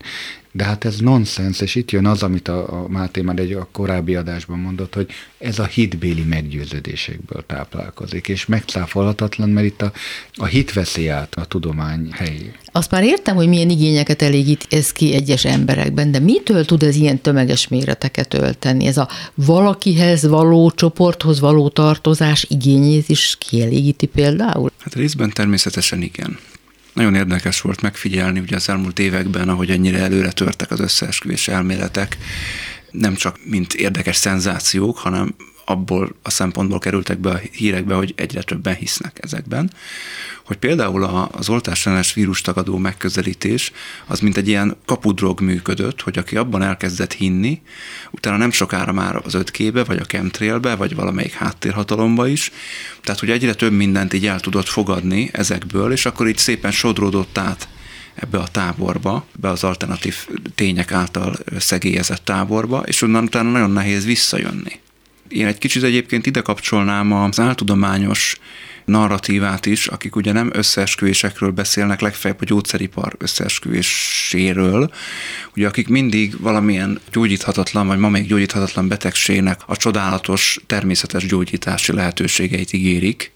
De 0.56 0.63
hát 0.63 0.86
ez 0.86 1.00
nonsens, 1.00 1.62
és 1.62 1.75
itt 1.75 1.92
jön 1.92 2.06
az, 2.06 2.24
amit 2.24 2.48
a, 2.48 2.84
a 2.84 2.88
Máté 2.88 3.22
már 3.22 3.39
egy 3.39 3.51
a 3.51 3.68
korábbi 3.72 4.15
adásban 4.15 4.60
mondott, 4.60 4.94
hogy 4.94 5.10
ez 5.38 5.60
a 5.60 5.65
hitbéli 5.65 6.22
meggyőződésekből 6.22 7.44
táplálkozik, 7.46 8.27
és 8.27 8.46
megcáfolhatatlan, 8.46 9.50
mert 9.50 9.65
itt 9.65 9.82
a, 9.82 9.92
a 10.36 10.46
hit 10.46 10.74
veszi 10.74 11.08
át 11.08 11.36
a 11.36 11.46
tudomány 11.46 12.10
helyét. 12.12 12.58
Azt 12.72 12.92
már 12.92 13.03
értem, 13.03 13.36
hogy 13.36 13.48
milyen 13.48 13.70
igényeket 13.70 14.22
elégít 14.22 14.68
ez 14.70 14.92
ki 14.92 15.13
egyes 15.13 15.46
emberekben, 15.46 16.12
de 16.12 16.20
mitől 16.20 16.65
tud 16.65 16.84
ez 16.84 16.96
ilyen 16.96 17.22
tömeges 17.22 17.68
méreteket 17.68 18.34
ölteni? 18.34 18.86
Ez 18.86 18.98
a 18.98 19.10
valakihez 19.34 20.27
való, 20.27 20.72
csoporthoz 20.72 21.39
való 21.39 21.70
tartozás 21.70 22.46
igényét 22.50 23.10
is 23.10 23.36
kielégíti 23.39 24.06
például? 24.06 24.72
Hát 24.80 24.96
részben 24.96 25.30
természetesen 25.30 26.01
igen. 26.01 26.38
Nagyon 26.93 27.15
érdekes 27.15 27.62
volt 27.62 27.81
megfigyelni 27.81 28.39
ugye 28.39 28.55
az 28.55 28.69
elmúlt 28.69 29.00
években, 29.00 29.50
ahogy 29.50 29.69
ennyire 29.69 30.00
előre 30.00 30.31
törtek 30.31 30.71
az 30.71 30.79
összeesküvés 30.79 31.47
elméletek, 31.47 32.17
nem 32.91 33.15
csak 33.15 33.39
mint 33.43 33.73
érdekes 33.73 34.15
szenzációk, 34.15 34.97
hanem 34.97 35.35
abból 35.65 36.15
a 36.22 36.29
szempontból 36.29 36.79
kerültek 36.79 37.20
be 37.20 37.29
a 37.29 37.41
hírekbe, 37.51 37.96
hogy 37.96 38.13
egyre 38.17 38.41
többen 38.41 38.75
hisznek 38.75 39.20
ezekben, 39.22 39.72
hogy 40.46 40.58
például 40.58 41.03
az 41.32 41.50
oltásellenes 41.50 42.13
vírustagadó 42.13 42.77
megközelítés 42.77 43.72
az 44.05 44.20
mint 44.20 44.38
egy 44.38 44.48
ilyen 44.48 44.75
kapudrog 44.86 45.41
működött, 45.41 46.01
hogy 46.01 46.17
aki 46.17 46.38
abban 46.38 46.62
elkezdett 46.62 47.13
hinni, 47.13 47.62
utána 48.12 48.38
nem 48.38 48.51
sokára 48.51 48.91
már 48.91 49.15
az 49.24 49.34
5 49.34 49.58
vagy 49.86 49.98
a 49.98 50.05
chemtrailbe, 50.05 50.75
vagy 50.75 50.96
valamelyik 50.96 51.34
háttérhatalomba 51.34 52.27
is, 52.27 52.51
tehát 53.01 53.20
hogy 53.20 53.29
egyre 53.29 53.53
több 53.53 53.72
mindent 53.72 54.13
így 54.13 54.27
el 54.27 54.39
tudott 54.39 54.67
fogadni 54.67 55.29
ezekből, 55.34 55.91
és 55.91 56.05
akkor 56.05 56.27
így 56.27 56.38
szépen 56.38 56.72
sodródott 56.72 57.38
át 57.38 57.67
ebbe 58.15 58.38
a 58.38 58.48
táborba, 58.48 59.25
be 59.39 59.50
az 59.50 59.63
alternatív 59.63 60.15
tények 60.55 60.91
által 60.91 61.38
szegélyezett 61.58 62.25
táborba, 62.25 62.84
és 62.86 63.01
onnan 63.01 63.24
utána 63.24 63.51
nagyon 63.51 63.72
nehéz 63.72 64.05
visszajönni. 64.05 64.79
Én 65.27 65.46
egy 65.46 65.58
kicsit 65.58 65.84
egyébként 65.84 66.25
ide 66.25 66.42
kapcsolnám 66.42 67.12
az 67.12 67.39
áltudományos 67.39 68.38
narratívát 68.86 69.65
is, 69.65 69.88
akik 69.88 70.15
ugye 70.15 70.32
nem 70.32 70.50
összeesküvésekről 70.53 71.51
beszélnek, 71.51 72.01
legfeljebb 72.01 72.42
a 72.42 72.46
gyógyszeripar 72.46 73.15
összeesküvéséről, 73.18 74.92
ugye 75.56 75.68
akik 75.68 75.88
mindig 75.88 76.42
valamilyen 76.42 77.00
gyógyíthatatlan, 77.12 77.88
vagy 77.88 77.98
ma 77.98 78.10
még 78.10 78.27
gyógyíthatatlan 78.27 78.88
betegségnek 78.88 79.62
a 79.65 79.77
csodálatos 79.77 80.60
természetes 80.68 81.25
gyógyítási 81.25 81.94
lehetőségeit 81.94 82.74
ígérik, 82.74 83.32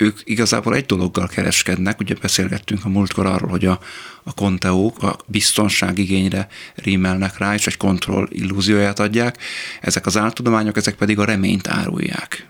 ők 0.00 0.18
igazából 0.24 0.74
egy 0.74 0.86
dologgal 0.86 1.26
kereskednek, 1.26 2.00
ugye 2.00 2.14
beszélgettünk 2.20 2.84
a 2.84 2.88
múltkor 2.88 3.26
arról, 3.26 3.50
hogy 3.50 3.64
a, 3.64 3.80
a 4.22 4.34
konteók 4.34 5.02
a 5.02 5.16
biztonságigényre 5.26 6.48
rímelnek 6.74 7.38
rá, 7.38 7.54
és 7.54 7.66
egy 7.66 7.76
kontroll 7.76 8.28
illúzióját 8.30 8.98
adják, 8.98 9.38
ezek 9.80 10.06
az 10.06 10.16
áltudományok, 10.16 10.76
ezek 10.76 10.94
pedig 10.94 11.18
a 11.18 11.24
reményt 11.24 11.68
árulják. 11.68 12.48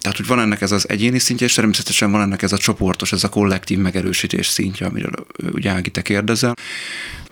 Tehát, 0.00 0.18
hogy 0.18 0.26
van 0.26 0.40
ennek 0.40 0.60
ez 0.60 0.72
az 0.72 0.88
egyéni 0.88 1.18
szintje, 1.18 1.46
és 1.46 1.54
természetesen 1.54 2.10
van 2.10 2.20
ennek 2.20 2.42
ez 2.42 2.52
a 2.52 2.58
csoportos, 2.58 3.12
ez 3.12 3.24
a 3.24 3.28
kollektív 3.28 3.78
megerősítés 3.78 4.46
szintje, 4.46 4.86
amiről 4.86 5.26
ugye 5.52 5.70
Ági 5.70 5.90
te 5.90 6.02
kérdezel 6.02 6.54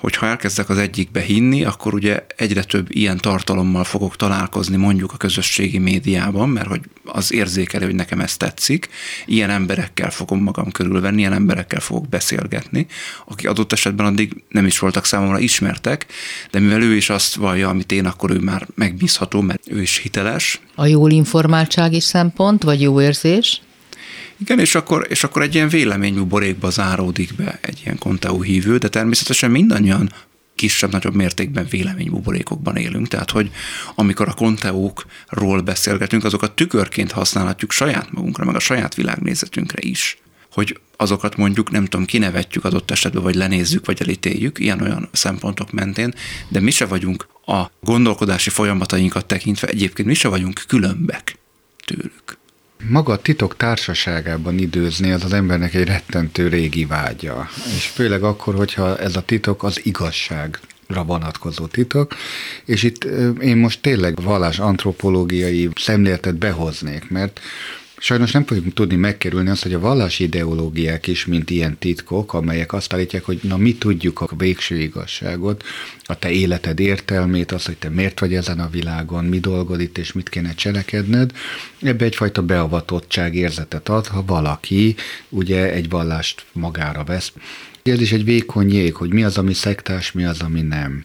hogy 0.03 0.17
ha 0.17 0.27
elkezdek 0.27 0.69
az 0.69 0.79
egyikbe 0.79 1.21
hinni, 1.21 1.65
akkor 1.65 1.95
ugye 1.95 2.27
egyre 2.37 2.63
több 2.63 2.87
ilyen 2.89 3.19
tartalommal 3.19 3.85
fogok 3.85 4.17
találkozni 4.17 4.77
mondjuk 4.77 5.13
a 5.13 5.17
közösségi 5.17 5.79
médiában, 5.79 6.49
mert 6.49 6.67
hogy 6.67 6.81
az 7.05 7.33
érzékelő, 7.33 7.85
hogy 7.85 7.95
nekem 7.95 8.21
ez 8.21 8.37
tetszik, 8.37 8.89
ilyen 9.27 9.51
emberekkel 9.51 10.11
fogom 10.11 10.43
magam 10.43 10.71
körülvenni, 10.71 11.19
ilyen 11.19 11.33
emberekkel 11.33 11.81
fogok 11.81 12.09
beszélgetni, 12.09 12.87
akik 13.27 13.49
adott 13.49 13.73
esetben 13.73 14.07
addig 14.07 14.43
nem 14.49 14.67
is 14.67 14.79
voltak 14.79 15.05
számomra 15.05 15.39
ismertek, 15.39 16.07
de 16.51 16.59
mivel 16.59 16.83
ő 16.83 16.95
is 16.95 17.11
azt 17.11 17.35
vallja, 17.35 17.69
amit 17.69 17.93
én, 17.93 18.07
akkor 18.07 18.31
ő 18.31 18.39
már 18.39 18.67
megbízható, 18.75 19.41
mert 19.41 19.63
ő 19.67 19.81
is 19.81 19.97
hiteles. 19.97 20.61
A 20.75 20.87
jól 20.87 21.11
informáltság 21.11 21.93
is 21.93 22.05
szempont, 22.05 22.63
vagy 22.63 22.81
jó 22.81 23.01
érzés? 23.01 23.61
Igen, 24.43 24.59
és 24.59 24.75
akkor, 24.75 25.07
és 25.09 25.25
akkor 25.25 25.43
egy 25.43 25.55
ilyen 25.55 25.69
véleménybuborékba 25.69 26.71
záródik 26.71 27.35
be 27.35 27.59
egy 27.63 27.81
ilyen 27.85 27.99
konteó 27.99 28.43
hívő, 28.43 28.77
de 28.77 28.89
természetesen 28.89 29.51
mindannyian 29.51 30.13
kisebb-nagyobb 30.55 31.15
mértékben 31.15 31.67
véleménybuborékokban 31.71 32.77
élünk, 32.77 33.09
tehát 33.09 33.31
hogy 33.31 33.51
amikor 33.95 34.29
a 34.29 34.35
konteókról 34.35 35.61
beszélgetünk, 35.61 36.25
azokat 36.25 36.53
tükörként 36.53 37.13
használhatjuk 37.13 37.73
saját 37.73 38.13
magunkra, 38.13 38.45
meg 38.45 38.55
a 38.55 38.61
saját 38.61 38.95
világnézetünkre 38.95 39.79
is 39.81 40.17
hogy 40.53 40.81
azokat 40.97 41.37
mondjuk, 41.37 41.71
nem 41.71 41.85
tudom, 41.85 42.07
kinevetjük 42.07 42.65
adott 42.65 42.91
esetben, 42.91 43.23
vagy 43.23 43.35
lenézzük, 43.35 43.87
vagy 43.87 44.01
elítéljük, 44.01 44.59
ilyen-olyan 44.59 45.09
szempontok 45.13 45.71
mentén, 45.71 46.15
de 46.49 46.61
mi 46.61 46.71
se 46.71 46.87
vagyunk 46.87 47.27
a 47.47 47.63
gondolkodási 47.81 48.51
folyamatainkat 48.51 49.27
tekintve, 49.27 49.67
egyébként 49.67 50.09
mi 50.09 50.15
se 50.15 50.29
vagyunk 50.29 50.65
különbek 50.67 51.39
tőlük. 51.85 52.41
Maga 52.89 53.13
a 53.13 53.17
titok 53.17 53.57
társaságában 53.57 54.59
időzni 54.59 55.13
az 55.13 55.25
az 55.25 55.33
embernek 55.33 55.75
egy 55.75 55.87
rettentő 55.87 56.49
régi 56.49 56.85
vágya. 56.85 57.49
És 57.77 57.87
főleg 57.87 58.23
akkor, 58.23 58.55
hogyha 58.55 58.99
ez 58.99 59.17
a 59.17 59.23
titok 59.23 59.63
az 59.63 59.81
igazság 59.85 60.59
vonatkozó 61.07 61.67
titok, 61.67 62.15
és 62.65 62.83
itt 62.83 63.05
én 63.41 63.57
most 63.57 63.81
tényleg 63.81 64.23
vallás 64.23 64.59
antropológiai 64.59 65.69
szemléletet 65.75 66.35
behoznék, 66.35 67.11
mert 67.11 67.41
Sajnos 68.05 68.31
nem 68.31 68.45
fogjuk 68.45 68.75
tudni 68.75 68.97
megkerülni 68.97 69.51
azt, 69.51 69.63
hogy 69.63 69.75
a 69.75 69.81
vallási 69.81 70.25
ideológiák 70.25 71.07
is, 71.07 71.27
mint 71.27 71.51
ilyen 71.51 71.79
titkok, 71.79 72.35
amelyek 72.35 72.73
azt 72.73 72.93
állítják, 72.93 73.25
hogy 73.25 73.41
na 73.43 73.57
mi 73.57 73.75
tudjuk 73.75 74.21
a 74.21 74.29
végső 74.37 74.79
igazságot, 74.79 75.65
a 76.05 76.19
te 76.19 76.31
életed 76.31 76.81
értelmét, 76.81 77.53
azt, 77.53 77.67
hogy 77.67 77.77
te 77.77 77.89
miért 77.89 78.21
vagy 78.21 78.35
ezen 78.35 78.61
a 78.61 78.71
világon, 78.71 79.25
mi 79.25 79.41
dolgod 79.41 79.81
itt, 79.81 79.99
és 79.99 80.13
mit 80.13 80.29
kéne 80.29 80.55
cselekedned, 80.55 81.33
ebbe 81.83 82.05
egyfajta 82.05 82.43
beavatottság 82.43 83.35
érzetet 83.35 83.89
ad, 83.89 84.07
ha 84.07 84.25
valaki 84.25 84.95
ugye 85.29 85.73
egy 85.73 85.89
vallást 85.89 86.45
magára 86.53 87.05
vesz. 87.05 87.33
Ez 87.83 87.99
egy 88.13 88.25
vékony 88.25 88.73
jég, 88.73 88.95
hogy 88.95 89.13
mi 89.13 89.25
az, 89.25 89.39
ami 89.39 89.53
szektás, 89.53 90.13
mi 90.13 90.25
az, 90.25 90.41
ami 90.41 90.61
nem. 90.61 91.05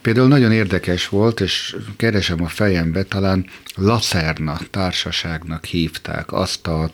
Például 0.00 0.28
nagyon 0.28 0.52
érdekes 0.52 1.08
volt, 1.08 1.40
és 1.40 1.76
keresem 1.96 2.42
a 2.42 2.48
fejembe, 2.48 3.02
talán 3.02 3.46
Lacerna 3.74 4.58
társaságnak 4.70 5.64
hívták 5.64 6.32
azt 6.32 6.66
a 6.66 6.90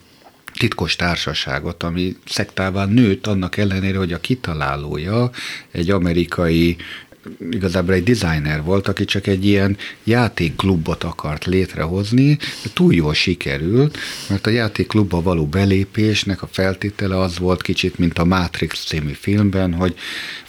titkos 0.58 0.96
társaságot, 0.96 1.82
ami 1.82 2.16
szektává 2.24 2.84
nőtt 2.84 3.26
annak 3.26 3.56
ellenére, 3.56 3.98
hogy 3.98 4.12
a 4.12 4.20
kitalálója 4.20 5.30
egy 5.70 5.90
amerikai 5.90 6.76
igazából 7.50 7.94
egy 7.94 8.02
designer 8.02 8.62
volt, 8.62 8.88
aki 8.88 9.04
csak 9.04 9.26
egy 9.26 9.46
ilyen 9.46 9.76
játékklubot 10.04 11.04
akart 11.04 11.44
létrehozni, 11.44 12.38
de 12.62 12.70
túl 12.72 12.94
jól 12.94 13.14
sikerült, 13.14 13.98
mert 14.28 14.46
a 14.46 14.50
játékklubba 14.50 15.22
való 15.22 15.46
belépésnek 15.46 16.42
a 16.42 16.48
feltétele 16.52 17.18
az 17.18 17.38
volt 17.38 17.62
kicsit, 17.62 17.98
mint 17.98 18.18
a 18.18 18.24
Matrix 18.24 18.84
című 18.84 19.12
filmben, 19.12 19.74
hogy 19.74 19.94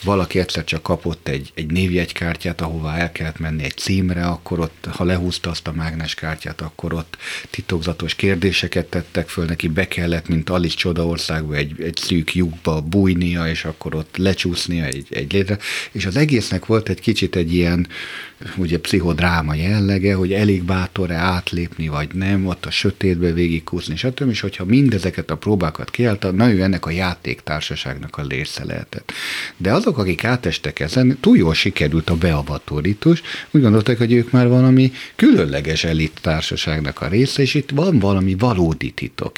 valaki 0.04 0.40
egyszer 0.40 0.64
csak 0.64 0.84
kapott 0.84 1.28
egy, 1.28 1.52
egy 1.56 1.72
névjegykártyát, 1.72 2.62
ahová 2.62 2.98
el 2.98 3.12
kellett 3.12 3.40
menni 3.40 3.64
egy 3.64 3.78
címre, 3.78 4.26
akkor 4.26 4.60
ott, 4.60 4.88
ha 4.92 5.04
lehúzta 5.04 5.50
azt 5.50 5.68
a 5.68 5.72
mágneskártyát, 5.72 6.62
akkor 6.62 6.94
ott 6.94 7.18
titokzatos 7.50 8.16
kérdéseket 8.16 8.86
tettek 8.86 9.30
föl, 9.30 9.46
neki 9.46 9.68
be 9.68 9.88
kellett, 9.88 10.28
mint 10.28 10.50
Alice 10.50 10.76
Csodaországba 10.76 11.56
egy, 11.56 11.82
egy 11.82 11.96
szűk 11.96 12.36
lyukba 12.36 12.82
bújnia, 12.82 13.48
és 13.48 13.66
akkor 13.66 13.96
ott 13.96 14.18
lecsúsznia 14.18 14.86
egy, 14.86 15.08
egy 15.10 15.34
létre, 15.34 15.58
és 15.92 16.06
az 16.06 16.16
egésznek 16.16 16.63
ennek 16.64 16.66
volt 16.66 16.90
egy 16.90 17.00
kicsit 17.04 17.36
egy 17.36 17.54
ilyen 17.54 17.88
ugye 18.58 18.80
pszichodráma 18.80 19.54
jellege, 19.54 20.14
hogy 20.14 20.34
elég 20.34 20.64
bátor-e 20.64 21.16
átlépni, 21.16 21.88
vagy 21.88 22.10
nem, 22.14 22.48
ott 22.48 22.66
a 22.66 22.72
sötétbe 22.72 23.32
végigkúszni, 23.32 23.96
stb. 23.96 24.30
És 24.30 24.40
hogyha 24.40 24.66
mindezeket 24.66 25.30
a 25.30 25.38
próbákat 25.38 25.90
kiállta, 25.90 26.32
na 26.32 26.52
ő 26.52 26.62
ennek 26.62 26.86
a 26.86 26.90
játéktársaságnak 26.90 28.18
a 28.18 28.26
része 28.28 28.66
lehetett. 28.66 29.12
De 29.58 29.74
azok, 29.74 29.98
akik 29.98 30.24
átestek 30.24 30.80
ezen, 30.80 31.18
túl 31.20 31.38
jól 31.38 31.54
sikerült 31.54 32.10
a 32.10 32.16
beavató 32.16 32.80
ritus, 32.80 33.22
úgy 33.52 33.62
gondolták, 33.62 33.98
hogy 33.98 34.14
ők 34.14 34.32
már 34.32 34.48
valami 34.48 34.92
különleges 35.16 35.84
elit 35.84 36.20
társaságnak 36.22 37.02
a 37.02 37.08
része, 37.08 37.42
és 37.42 37.54
itt 37.54 37.70
van 37.70 38.00
valami 38.00 38.36
valódi 38.36 38.92
titok. 38.92 39.38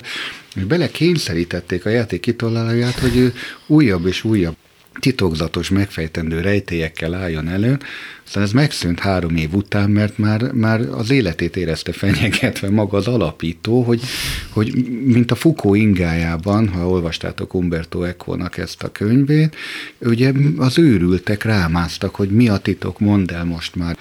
És 0.56 0.64
bele 0.64 0.92
kényszerítették 0.92 1.86
a 1.86 1.90
játék 1.90 2.20
kitolálóját, 2.20 3.00
hogy 3.00 3.18
ő 3.18 3.34
újabb 3.68 4.06
és 4.06 4.24
újabb 4.24 4.56
titokzatos, 5.00 5.70
megfejtendő 5.70 6.42
rejtélyekkel 6.42 7.14
álljon 7.14 7.48
elő, 7.48 7.78
aztán 8.26 8.44
ez 8.44 8.52
megszűnt 8.52 9.00
három 9.00 9.36
év 9.36 9.54
után, 9.54 9.90
mert 9.90 10.18
már, 10.18 10.52
már 10.52 10.82
az 10.82 11.10
életét 11.10 11.56
érezte 11.56 11.92
fenyegetve 11.92 12.70
maga 12.70 12.98
az 12.98 13.08
alapító, 13.08 13.82
hogy, 13.82 14.02
hogy 14.50 14.74
mint 15.06 15.32
a 15.32 15.36
Foucault 15.36 15.80
ingájában, 15.80 16.68
ha 16.70 16.90
olvastátok 16.90 17.54
Umberto 17.54 18.04
Eco-nak 18.04 18.58
ezt 18.58 18.84
a 18.84 18.92
könyvét, 18.92 19.56
ugye 20.00 20.32
az 20.58 20.78
őrültek 20.78 21.44
rámáztak, 21.44 22.16
hogy 22.16 22.30
mi 22.30 22.50
a 22.50 22.58
titok, 22.58 23.00
mondd 23.00 23.34
el 23.34 23.46
most 23.46 23.76
már. 23.76 23.98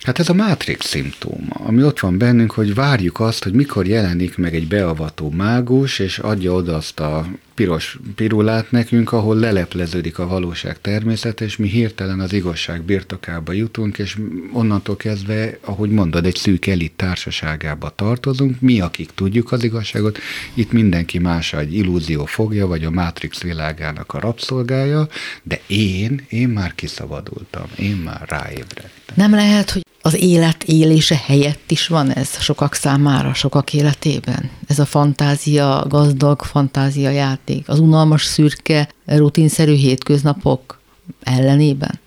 Hát 0.00 0.18
ez 0.18 0.28
a 0.28 0.34
Matrix 0.34 0.86
szimptóma, 0.86 1.54
ami 1.54 1.82
ott 1.82 2.00
van 2.00 2.18
bennünk, 2.18 2.50
hogy 2.50 2.74
várjuk 2.74 3.20
azt, 3.20 3.44
hogy 3.44 3.52
mikor 3.52 3.86
jelenik 3.86 4.36
meg 4.36 4.54
egy 4.54 4.68
beavató 4.68 5.30
mágus, 5.30 5.98
és 5.98 6.18
adja 6.18 6.52
oda 6.52 6.76
azt 6.76 7.00
a 7.00 7.26
piros 7.60 7.98
pirulát 8.14 8.70
nekünk, 8.70 9.12
ahol 9.12 9.36
lelepleződik 9.36 10.18
a 10.18 10.26
valóság 10.26 10.80
természete, 10.80 11.44
és 11.44 11.56
mi 11.56 11.68
hirtelen 11.68 12.20
az 12.20 12.32
igazság 12.32 12.82
birtokába 12.82 13.52
jutunk, 13.52 13.98
és 13.98 14.18
onnantól 14.52 14.96
kezdve, 14.96 15.58
ahogy 15.60 15.90
mondod, 15.90 16.26
egy 16.26 16.34
szűk 16.34 16.66
elit 16.66 16.92
társaságába 16.96 17.90
tartozunk, 17.94 18.60
mi, 18.60 18.80
akik 18.80 19.10
tudjuk 19.14 19.52
az 19.52 19.64
igazságot, 19.64 20.18
itt 20.54 20.72
mindenki 20.72 21.18
más 21.18 21.52
egy 21.52 21.74
illúzió 21.74 22.24
fogja, 22.24 22.66
vagy 22.66 22.84
a 22.84 22.90
Matrix 22.90 23.42
világának 23.42 24.12
a 24.12 24.20
rabszolgája, 24.20 25.08
de 25.42 25.60
én, 25.66 26.24
én 26.28 26.48
már 26.48 26.74
kiszabadultam, 26.74 27.66
én 27.76 27.96
már 27.96 28.22
ráébredtem. 28.28 29.14
Nem 29.14 29.30
lehet, 29.30 29.70
hogy 29.70 29.84
az 30.02 30.14
élet 30.14 30.62
élése 30.62 31.22
helyett 31.26 31.70
is 31.70 31.86
van 31.86 32.12
ez 32.12 32.40
sokak 32.40 32.74
számára, 32.74 33.34
sokak 33.34 33.72
életében? 33.72 34.50
ez 34.70 34.78
a 34.78 34.84
fantázia, 34.84 35.84
gazdag 35.88 36.42
fantázia 36.42 37.10
játék, 37.10 37.68
az 37.68 37.78
unalmas, 37.78 38.24
szürke, 38.24 38.88
rutinszerű 39.06 39.74
hétköznapok 39.74 40.80
ellenében? 41.22 41.98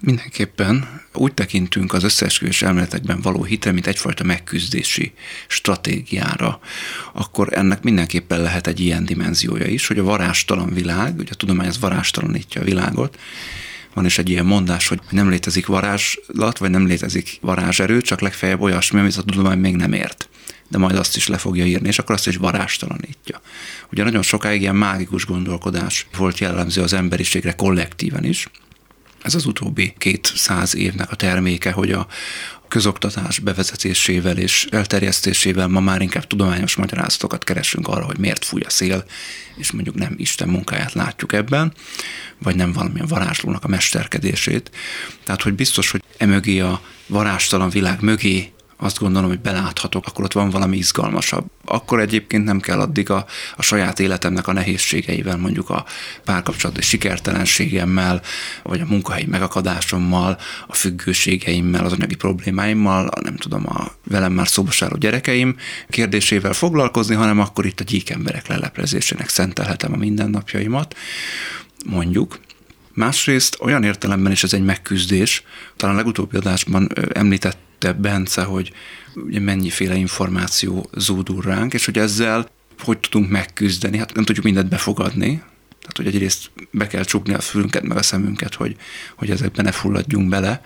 Mindenképpen 0.00 1.00
úgy 1.14 1.34
tekintünk 1.34 1.92
az 1.92 2.04
összeesküvés 2.04 2.62
elméletekben 2.62 3.20
való 3.20 3.44
hitre, 3.44 3.72
mint 3.72 3.86
egyfajta 3.86 4.24
megküzdési 4.24 5.12
stratégiára, 5.46 6.60
akkor 7.12 7.48
ennek 7.52 7.82
mindenképpen 7.82 8.40
lehet 8.40 8.66
egy 8.66 8.80
ilyen 8.80 9.04
dimenziója 9.04 9.66
is, 9.66 9.86
hogy 9.86 9.98
a 9.98 10.02
varástalan 10.02 10.74
világ, 10.74 11.18
ugye 11.18 11.30
a 11.32 11.36
tudomány 11.36 11.68
az 11.68 11.78
varástalanítja 11.78 12.60
a 12.60 12.64
világot, 12.64 13.18
van 13.94 14.04
is 14.04 14.18
egy 14.18 14.28
ilyen 14.28 14.46
mondás, 14.46 14.88
hogy 14.88 15.00
nem 15.10 15.30
létezik 15.30 15.66
varázslat, 15.66 16.58
vagy 16.58 16.70
nem 16.70 16.86
létezik 16.86 17.38
varázserő, 17.40 18.00
csak 18.00 18.20
legfeljebb 18.20 18.60
olyasmi, 18.60 19.00
amit 19.00 19.16
a 19.16 19.22
tudomány 19.22 19.58
még 19.58 19.76
nem 19.76 19.92
ért 19.92 20.28
de 20.70 20.78
majd 20.78 20.96
azt 20.96 21.16
is 21.16 21.26
le 21.26 21.38
fogja 21.38 21.64
írni, 21.64 21.88
és 21.88 21.98
akkor 21.98 22.14
azt 22.14 22.26
is 22.26 22.36
varástalanítja. 22.36 23.40
Ugye 23.92 24.04
nagyon 24.04 24.22
sokáig 24.22 24.60
ilyen 24.60 24.76
mágikus 24.76 25.26
gondolkodás 25.26 26.06
volt 26.16 26.38
jellemző 26.38 26.82
az 26.82 26.92
emberiségre 26.92 27.52
kollektíven 27.52 28.24
is, 28.24 28.48
ez 29.22 29.34
az 29.34 29.46
utóbbi 29.46 29.94
két 29.98 30.32
száz 30.34 30.74
évnek 30.74 31.10
a 31.10 31.16
terméke, 31.16 31.72
hogy 31.72 31.92
a 31.92 32.06
közoktatás 32.68 33.38
bevezetésével 33.38 34.38
és 34.38 34.66
elterjesztésével 34.70 35.68
ma 35.68 35.80
már 35.80 36.00
inkább 36.00 36.26
tudományos 36.26 36.76
magyarázatokat 36.76 37.44
keresünk 37.44 37.88
arra, 37.88 38.04
hogy 38.04 38.18
miért 38.18 38.44
fúj 38.44 38.60
a 38.60 38.70
szél, 38.70 39.04
és 39.56 39.70
mondjuk 39.70 39.94
nem 39.94 40.14
Isten 40.16 40.48
munkáját 40.48 40.92
látjuk 40.92 41.32
ebben, 41.32 41.72
vagy 42.38 42.56
nem 42.56 42.72
valamilyen 42.72 43.06
varázslónak 43.06 43.64
a 43.64 43.68
mesterkedését. 43.68 44.70
Tehát, 45.24 45.42
hogy 45.42 45.54
biztos, 45.54 45.90
hogy 45.90 46.02
emögé 46.16 46.60
a 46.60 46.80
varástalan 47.06 47.70
világ 47.70 48.00
mögé 48.00 48.52
azt 48.80 48.98
gondolom, 48.98 49.28
hogy 49.28 49.40
beláthatok, 49.40 50.06
akkor 50.06 50.24
ott 50.24 50.32
van 50.32 50.50
valami 50.50 50.76
izgalmasabb. 50.76 51.44
Akkor 51.64 52.00
egyébként 52.00 52.44
nem 52.44 52.60
kell 52.60 52.80
addig 52.80 53.10
a, 53.10 53.26
a 53.56 53.62
saját 53.62 54.00
életemnek 54.00 54.46
a 54.46 54.52
nehézségeivel, 54.52 55.36
mondjuk 55.36 55.70
a 55.70 55.84
párkapcsolati 56.24 56.82
sikertelenségemmel, 56.82 58.22
vagy 58.62 58.80
a 58.80 58.86
munkahelyi 58.88 59.26
megakadásommal, 59.26 60.38
a 60.66 60.74
függőségeimmel, 60.74 61.84
az 61.84 61.92
anyagi 61.92 62.14
problémáimmal, 62.14 63.06
a, 63.06 63.20
nem 63.20 63.36
tudom, 63.36 63.66
a 63.68 63.92
velem 64.04 64.32
már 64.32 64.48
szóba 64.48 64.70
gyerekeim 64.98 65.56
kérdésével 65.88 66.52
foglalkozni, 66.52 67.14
hanem 67.14 67.40
akkor 67.40 67.66
itt 67.66 67.80
a 67.80 67.84
gyík 67.84 68.10
emberek 68.10 68.46
leleplezésének 68.46 69.28
szentelhetem 69.28 69.92
a 69.92 69.96
mindennapjaimat, 69.96 70.96
mondjuk. 71.86 72.38
Másrészt 72.98 73.56
olyan 73.60 73.82
értelemben 73.82 74.32
is 74.32 74.42
ez 74.42 74.52
egy 74.52 74.64
megküzdés, 74.64 75.42
talán 75.76 75.94
a 75.94 75.98
legutóbbi 75.98 76.36
adásban 76.36 76.88
említett 77.12 77.58
említette 77.78 78.08
Bence, 78.08 78.42
hogy 78.42 78.72
ugye 79.14 79.40
mennyiféle 79.40 79.94
információ 79.94 80.90
zúdul 80.96 81.42
ránk, 81.42 81.74
és 81.74 81.84
hogy 81.84 81.98
ezzel 81.98 82.48
hogy 82.78 82.98
tudunk 82.98 83.30
megküzdeni. 83.30 83.98
Hát 83.98 84.14
nem 84.14 84.24
tudjuk 84.24 84.44
mindent 84.44 84.68
befogadni, 84.68 85.42
tehát, 85.80 85.96
hogy 85.96 86.06
egyrészt 86.06 86.50
be 86.70 86.86
kell 86.86 87.04
csukni 87.04 87.34
a 87.34 87.40
fülünket, 87.40 87.82
meg 87.82 87.96
a 87.96 88.02
szemünket, 88.02 88.54
hogy, 88.54 88.76
hogy 89.16 89.30
ezekben 89.30 89.64
ne 89.64 89.72
fulladjunk 89.72 90.28
bele. 90.28 90.62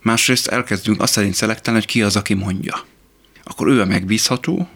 Másrészt 0.00 0.46
elkezdünk 0.46 1.02
azt 1.02 1.12
szerint 1.12 1.34
szelektálni, 1.34 1.80
hogy 1.80 1.88
ki 1.88 2.02
az, 2.02 2.16
aki 2.16 2.34
mondja. 2.34 2.84
Akkor 3.44 3.68
ő 3.68 3.80
a 3.80 3.84
megbízható, 3.84 4.68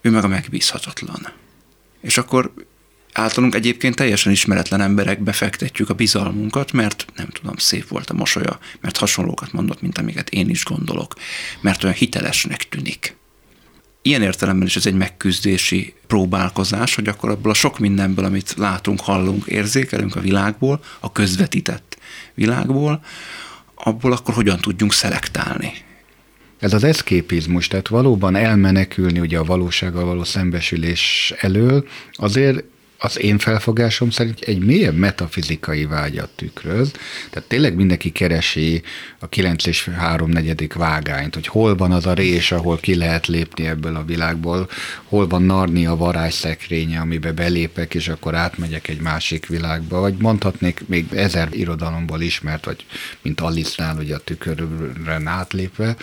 ő 0.00 0.10
meg 0.10 0.24
a 0.24 0.28
megbízhatatlan. 0.28 1.28
És 2.00 2.18
akkor 2.18 2.52
általunk 3.18 3.54
egyébként 3.54 3.94
teljesen 3.94 4.32
ismeretlen 4.32 4.80
emberekbe 4.80 5.32
fektetjük 5.32 5.90
a 5.90 5.94
bizalmunkat, 5.94 6.72
mert 6.72 7.06
nem 7.16 7.28
tudom, 7.28 7.56
szép 7.56 7.88
volt 7.88 8.10
a 8.10 8.14
mosolya, 8.14 8.58
mert 8.80 8.96
hasonlókat 8.96 9.52
mondott, 9.52 9.80
mint 9.80 9.98
amiket 9.98 10.30
én 10.30 10.48
is 10.48 10.64
gondolok, 10.64 11.14
mert 11.60 11.84
olyan 11.84 11.96
hitelesnek 11.96 12.68
tűnik. 12.68 13.16
Ilyen 14.02 14.22
értelemben 14.22 14.66
is 14.66 14.76
ez 14.76 14.86
egy 14.86 14.94
megküzdési 14.94 15.94
próbálkozás, 16.06 16.94
hogy 16.94 17.08
akkor 17.08 17.30
abból 17.30 17.50
a 17.50 17.54
sok 17.54 17.78
mindenből, 17.78 18.24
amit 18.24 18.54
látunk, 18.56 19.00
hallunk, 19.00 19.46
érzékelünk 19.46 20.16
a 20.16 20.20
világból, 20.20 20.80
a 21.00 21.12
közvetített 21.12 21.98
világból, 22.34 23.04
abból 23.74 24.12
akkor 24.12 24.34
hogyan 24.34 24.58
tudjunk 24.58 24.92
szelektálni. 24.92 25.72
Ez 26.58 26.72
az 26.72 26.84
eszképizmus, 26.84 27.68
tehát 27.68 27.88
valóban 27.88 28.36
elmenekülni 28.36 29.20
ugye 29.20 29.38
a 29.38 29.44
valósággal 29.44 30.04
való 30.04 30.24
szembesülés 30.24 31.32
elől, 31.40 31.88
azért 32.12 32.64
az 32.98 33.18
én 33.18 33.38
felfogásom 33.38 34.10
szerint 34.10 34.40
egy 34.40 34.58
mélyebb 34.58 34.94
metafizikai 34.94 35.84
vágyat 35.84 36.28
tükröz, 36.28 36.92
tehát 37.30 37.48
tényleg 37.48 37.74
mindenki 37.74 38.10
keresi 38.10 38.82
a 39.18 39.28
9 39.28 39.66
és 39.66 39.88
3 39.96 40.30
negyedik 40.30 40.72
vágányt, 40.72 41.34
hogy 41.34 41.46
hol 41.46 41.76
van 41.76 41.92
az 41.92 42.06
a 42.06 42.12
rés, 42.12 42.52
ahol 42.52 42.78
ki 42.78 42.94
lehet 42.94 43.26
lépni 43.26 43.66
ebből 43.66 43.96
a 43.96 44.04
világból, 44.04 44.68
hol 45.04 45.26
van 45.26 45.42
narni 45.42 45.86
a 45.86 45.96
varázsszekrénye, 45.96 47.00
amiben 47.00 47.34
belépek, 47.34 47.94
és 47.94 48.08
akkor 48.08 48.34
átmegyek 48.34 48.88
egy 48.88 49.00
másik 49.00 49.46
világba, 49.46 50.00
vagy 50.00 50.14
mondhatnék 50.18 50.82
még 50.86 51.06
ezer 51.14 51.48
irodalomból 51.52 52.20
ismert, 52.20 52.64
vagy 52.64 52.84
mint 53.22 53.40
Alice-nál, 53.40 53.96
ugye 53.96 54.14
a 54.14 54.18
tükörön 54.18 55.26
átlépve, 55.26 55.96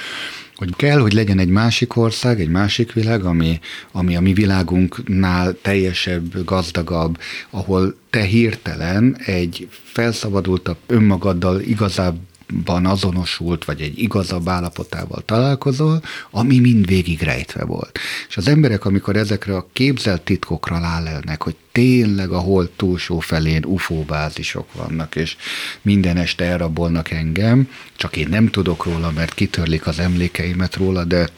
hogy 0.56 0.76
kell, 0.76 1.00
hogy 1.00 1.14
legyen 1.14 1.40
egy 1.40 1.50
másik 1.50 1.96
ország, 1.96 2.40
egy 2.40 2.50
másik 2.50 2.94
világ, 2.94 3.24
ami, 3.24 3.60
ami 3.92 4.16
a 4.16 4.22
mi 4.22 4.34
világunknál 4.34 5.58
teljesebb, 5.62 6.44
gazdagabb, 6.46 7.18
ahol 7.50 7.96
te 8.10 8.22
hirtelen 8.22 9.18
egy 9.26 9.68
felszabadultabb 9.84 10.78
önmagaddal 10.88 11.60
igazább 11.60 12.18
ban 12.64 12.86
azonosult, 12.86 13.66
vagy 13.66 13.82
egy 13.82 14.00
igazabb 14.00 14.48
állapotával 14.48 15.22
találkozol, 15.26 16.02
ami 16.32 16.60
mind 16.60 16.88
végig 16.88 17.22
rejtve 17.22 17.66
volt. 17.66 18.00
És 18.30 18.38
az 18.38 18.48
emberek, 18.48 18.86
amikor 18.86 19.16
ezekre 19.16 19.56
a 19.56 19.68
képzelt 19.74 20.22
titkokra 20.22 20.80
lálelnek, 20.80 21.44
hogy 21.44 21.56
tényleg 21.72 22.32
a 22.32 22.40
hold 22.40 22.70
túlsó 22.70 23.20
felén 23.20 23.66
UFO 23.66 24.04
bázisok 24.04 24.74
vannak, 24.74 25.16
és 25.16 25.36
minden 25.82 26.18
este 26.18 26.46
elrabolnak 26.46 27.12
engem, 27.12 27.70
csak 27.96 28.16
én 28.16 28.28
nem 28.30 28.48
tudok 28.48 28.86
róla, 28.86 29.12
mert 29.12 29.34
kitörlik 29.34 29.88
az 29.88 30.00
emlékeimet 30.00 30.76
róla, 30.76 31.04
de 31.04 31.30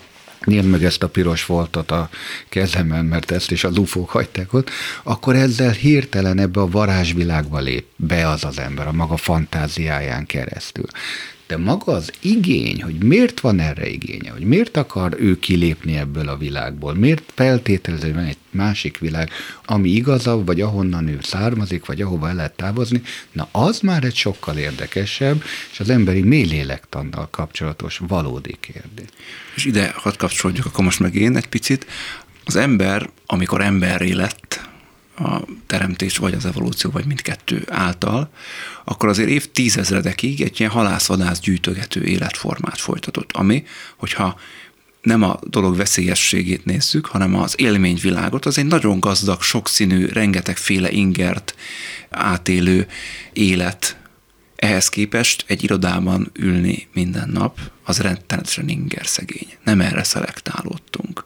nyírd 0.48 0.66
meg 0.66 0.84
ezt 0.84 1.04
a 1.04 1.10
piros 1.10 1.46
voltot 1.46 1.92
a 1.92 2.10
kezemen, 2.50 3.06
mert 3.06 3.32
ezt 3.32 3.52
is 3.52 3.64
a 3.64 3.70
lufók 3.70 4.10
hagyták 4.10 4.54
ott, 4.54 4.70
akkor 5.04 5.36
ezzel 5.36 5.72
hirtelen 5.72 6.40
ebbe 6.40 6.62
a 6.62 6.70
varázsvilágba 6.70 7.60
lép 7.60 7.86
be 7.96 8.30
az 8.30 8.44
az 8.44 8.60
ember 8.60 8.88
a 8.88 8.92
maga 8.92 9.18
fantáziáján 9.18 10.26
keresztül. 10.26 10.86
De 11.48 11.58
maga 11.58 11.92
az 11.92 12.12
igény, 12.22 12.84
hogy 12.84 13.04
miért 13.04 13.40
van 13.40 13.60
erre 13.60 13.90
igénye, 13.90 14.32
hogy 14.32 14.44
miért 14.44 14.78
akar 14.78 15.16
ő 15.20 15.40
kilépni 15.40 15.98
ebből 15.98 16.30
a 16.30 16.38
világból, 16.38 16.94
miért 16.94 17.32
feltételező, 17.34 18.06
hogy 18.06 18.16
van 18.16 18.24
egy 18.24 18.38
másik 18.50 18.98
világ, 18.98 19.30
ami 19.66 19.90
igazabb, 19.90 20.46
vagy 20.46 20.62
ahonnan 20.62 21.08
ő 21.08 21.20
származik, 21.22 21.86
vagy 21.86 22.02
ahova 22.02 22.30
el 22.30 22.36
lehet 22.36 22.56
távozni, 22.56 23.02
na 23.32 23.48
az 23.52 23.80
már 23.80 24.04
egy 24.04 24.16
sokkal 24.16 24.58
érdekesebb, 24.58 25.44
és 25.72 25.80
az 25.80 25.90
emberi 25.90 26.22
mélélektannal 26.22 27.28
kapcsolatos 27.32 28.02
valódi 28.08 28.58
kérdés. 28.60 29.08
És 29.56 29.66
ide 29.66 29.94
hadd 29.96 30.18
kapcsolódjuk 30.18 30.66
akkor 30.66 30.84
most 30.84 31.00
meg 31.00 31.16
én 31.16 31.36
egy 31.36 31.48
picit. 31.48 31.86
Az 32.46 32.56
ember, 32.56 33.10
amikor 33.26 33.62
emberré 33.62 34.12
lett, 34.12 34.67
a 35.18 35.42
teremtés, 35.68 36.18
vagy 36.18 36.34
az 36.34 36.46
evolúció, 36.46 36.90
vagy 36.90 37.06
mindkettő 37.06 37.64
által, 37.70 38.30
akkor 38.84 39.10
azért 39.10 39.30
év 39.30 39.52
tízezredekig 39.52 40.42
egy 40.42 40.60
ilyen 40.60 40.72
halászvadász 40.72 41.40
gyűjtögető 41.40 42.04
életformát 42.04 42.80
folytatott, 42.80 43.32
ami, 43.32 43.64
hogyha 43.96 44.40
nem 45.02 45.24
a 45.24 45.40
dolog 45.44 45.76
veszélyességét 45.76 46.66
nézzük, 46.66 47.06
hanem 47.06 47.36
az 47.36 47.54
élményvilágot, 47.58 48.46
az 48.46 48.58
egy 48.58 48.66
nagyon 48.66 49.00
gazdag, 49.00 49.42
sokszínű, 49.42 50.06
rengetegféle 50.06 50.92
ingert 50.92 51.56
átélő 52.10 52.88
élet. 53.34 53.98
Ehhez 54.56 54.90
képest 54.90 55.44
egy 55.48 55.64
irodában 55.64 56.32
ülni 56.34 56.88
minden 56.94 57.30
nap, 57.30 57.60
az 57.84 58.00
rettenetesen 58.00 58.70
inger 58.70 59.08
szegény. 59.08 59.48
Nem 59.64 59.82
erre 59.82 60.04
szelektálódtunk 60.04 61.26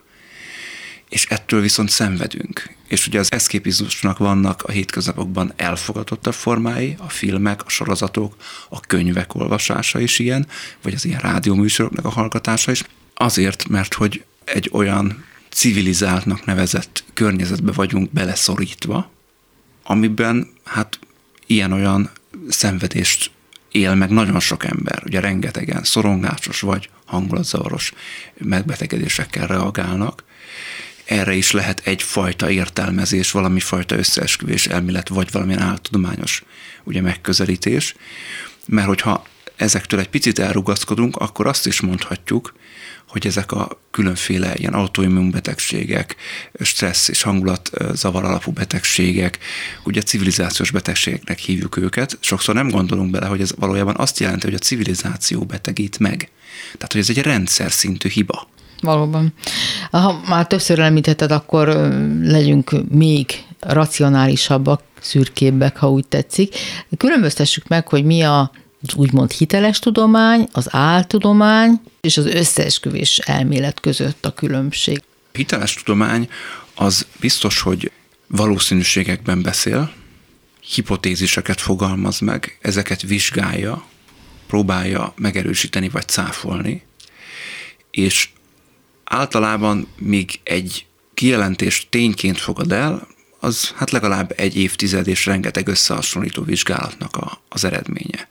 és 1.12 1.26
ettől 1.28 1.60
viszont 1.60 1.88
szenvedünk. 1.88 2.70
És 2.88 3.06
ugye 3.06 3.18
az 3.18 3.32
eszképizmusnak 3.32 4.18
vannak 4.18 4.62
a 4.62 4.70
hétköznapokban 4.70 5.52
elfogadottabb 5.56 6.34
formái, 6.34 6.96
a 6.98 7.08
filmek, 7.08 7.60
a 7.64 7.68
sorozatok, 7.68 8.36
a 8.68 8.80
könyvek 8.80 9.34
olvasása 9.34 10.00
is 10.00 10.18
ilyen, 10.18 10.46
vagy 10.82 10.94
az 10.94 11.04
ilyen 11.04 11.20
rádióműsoroknak 11.20 12.04
a 12.04 12.08
hallgatása 12.08 12.70
is. 12.70 12.84
Azért, 13.14 13.68
mert 13.68 13.94
hogy 13.94 14.24
egy 14.44 14.68
olyan 14.72 15.24
civilizáltnak 15.50 16.44
nevezett 16.44 17.04
környezetbe 17.14 17.72
vagyunk 17.72 18.10
beleszorítva, 18.10 19.10
amiben 19.82 20.48
hát 20.64 20.98
ilyen-olyan 21.46 22.10
szenvedést 22.48 23.30
él 23.70 23.94
meg 23.94 24.10
nagyon 24.10 24.40
sok 24.40 24.64
ember, 24.64 25.02
ugye 25.04 25.20
rengetegen 25.20 25.84
szorongásos 25.84 26.60
vagy 26.60 26.90
hangulatzavaros 27.04 27.92
megbetegedésekkel 28.38 29.46
reagálnak, 29.46 30.24
erre 31.04 31.34
is 31.34 31.50
lehet 31.50 31.80
egyfajta 31.84 32.50
értelmezés, 32.50 33.30
valami 33.30 33.60
fajta 33.60 33.96
összeesküvés 33.96 34.66
elmélet, 34.66 35.08
vagy 35.08 35.28
valamilyen 35.32 35.62
áltudományos 35.62 36.44
ugye, 36.84 37.00
megközelítés, 37.00 37.94
mert 38.66 38.86
hogyha 38.86 39.26
ezektől 39.56 40.00
egy 40.00 40.08
picit 40.08 40.38
elrugaszkodunk, 40.38 41.16
akkor 41.16 41.46
azt 41.46 41.66
is 41.66 41.80
mondhatjuk, 41.80 42.54
hogy 43.08 43.26
ezek 43.26 43.52
a 43.52 43.80
különféle 43.90 44.54
ilyen 44.56 44.72
autoimmunbetegségek, 44.72 46.16
stressz 46.60 47.08
és 47.08 47.22
hangulat 47.22 47.70
zavar 47.92 48.24
alapú 48.24 48.52
betegségek, 48.52 49.38
ugye 49.84 50.02
civilizációs 50.02 50.70
betegségeknek 50.70 51.38
hívjuk 51.38 51.76
őket, 51.76 52.18
sokszor 52.20 52.54
nem 52.54 52.68
gondolunk 52.68 53.10
bele, 53.10 53.26
hogy 53.26 53.40
ez 53.40 53.54
valójában 53.56 53.94
azt 53.98 54.18
jelenti, 54.18 54.46
hogy 54.46 54.54
a 54.54 54.58
civilizáció 54.58 55.44
betegít 55.44 55.98
meg. 55.98 56.30
Tehát, 56.72 56.92
hogy 56.92 57.00
ez 57.00 57.08
egy 57.08 57.18
rendszer 57.18 57.72
szintű 57.72 58.08
hiba. 58.08 58.48
Valóban. 58.82 59.32
Ha 59.90 60.20
már 60.28 60.46
többször 60.46 60.78
említetted, 60.78 61.30
akkor 61.30 61.66
legyünk 62.22 62.70
még 62.88 63.44
racionálisabbak, 63.60 64.82
szürkébbek, 65.00 65.76
ha 65.76 65.90
úgy 65.90 66.06
tetszik. 66.06 66.54
Különböztessük 66.96 67.68
meg, 67.68 67.88
hogy 67.88 68.04
mi 68.04 68.22
a 68.22 68.50
úgymond 68.96 69.30
hiteles 69.30 69.78
tudomány, 69.78 70.48
az 70.52 70.66
áltudomány 70.70 71.80
és 72.00 72.16
az 72.16 72.26
összeesküvés 72.26 73.18
elmélet 73.18 73.80
között 73.80 74.26
a 74.26 74.34
különbség. 74.34 75.02
Hiteles 75.32 75.74
tudomány 75.74 76.28
az 76.74 77.06
biztos, 77.20 77.60
hogy 77.60 77.90
valószínűségekben 78.26 79.42
beszél, 79.42 79.92
hipotéziseket 80.60 81.60
fogalmaz 81.60 82.18
meg, 82.18 82.58
ezeket 82.60 83.02
vizsgálja, 83.02 83.84
próbálja 84.46 85.12
megerősíteni 85.16 85.88
vagy 85.88 86.08
cáfolni, 86.08 86.82
és 87.90 88.28
általában 89.12 89.88
még 89.98 90.40
egy 90.42 90.86
kijelentés 91.14 91.86
tényként 91.90 92.38
fogad 92.38 92.72
el, 92.72 93.06
az 93.40 93.72
hát 93.76 93.90
legalább 93.90 94.32
egy 94.36 94.56
évtized 94.56 95.06
és 95.06 95.26
rengeteg 95.26 95.68
összehasonlító 95.68 96.42
vizsgálatnak 96.42 97.16
a, 97.16 97.42
az 97.48 97.64
eredménye. 97.64 98.28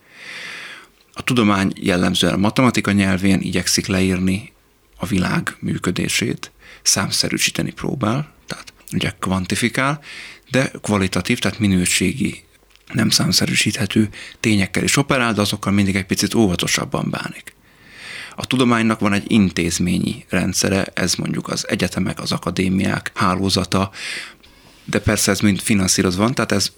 A 1.13 1.23
tudomány 1.23 1.73
jellemzően 1.75 2.33
a 2.33 2.37
matematika 2.37 2.91
nyelvén 2.91 3.41
igyekszik 3.41 3.87
leírni 3.87 4.51
a 4.97 5.05
világ 5.05 5.55
működését, 5.59 6.51
számszerűsíteni 6.81 7.71
próbál, 7.71 8.33
tehát 8.47 8.73
ugye 8.93 9.11
kvantifikál, 9.19 10.03
de 10.49 10.71
kvalitatív, 10.81 11.39
tehát 11.39 11.59
minőségi, 11.59 12.43
nem 12.93 13.09
számszerűsíthető 13.09 14.09
tényekkel 14.39 14.83
is 14.83 14.97
operál, 14.97 15.33
de 15.33 15.41
azokkal 15.41 15.73
mindig 15.73 15.95
egy 15.95 16.05
picit 16.05 16.33
óvatosabban 16.33 17.09
bánik. 17.09 17.53
A 18.35 18.45
tudománynak 18.45 18.99
van 18.99 19.13
egy 19.13 19.31
intézményi 19.31 20.25
rendszere, 20.29 20.85
ez 20.93 21.15
mondjuk 21.15 21.47
az 21.47 21.67
egyetemek, 21.67 22.19
az 22.19 22.31
akadémiák 22.31 23.11
hálózata, 23.13 23.91
de 24.85 24.99
persze 24.99 25.31
ez 25.31 25.39
mind 25.39 25.59
finanszírozva 25.59 26.23
van, 26.23 26.33
tehát 26.33 26.51
ez 26.51 26.71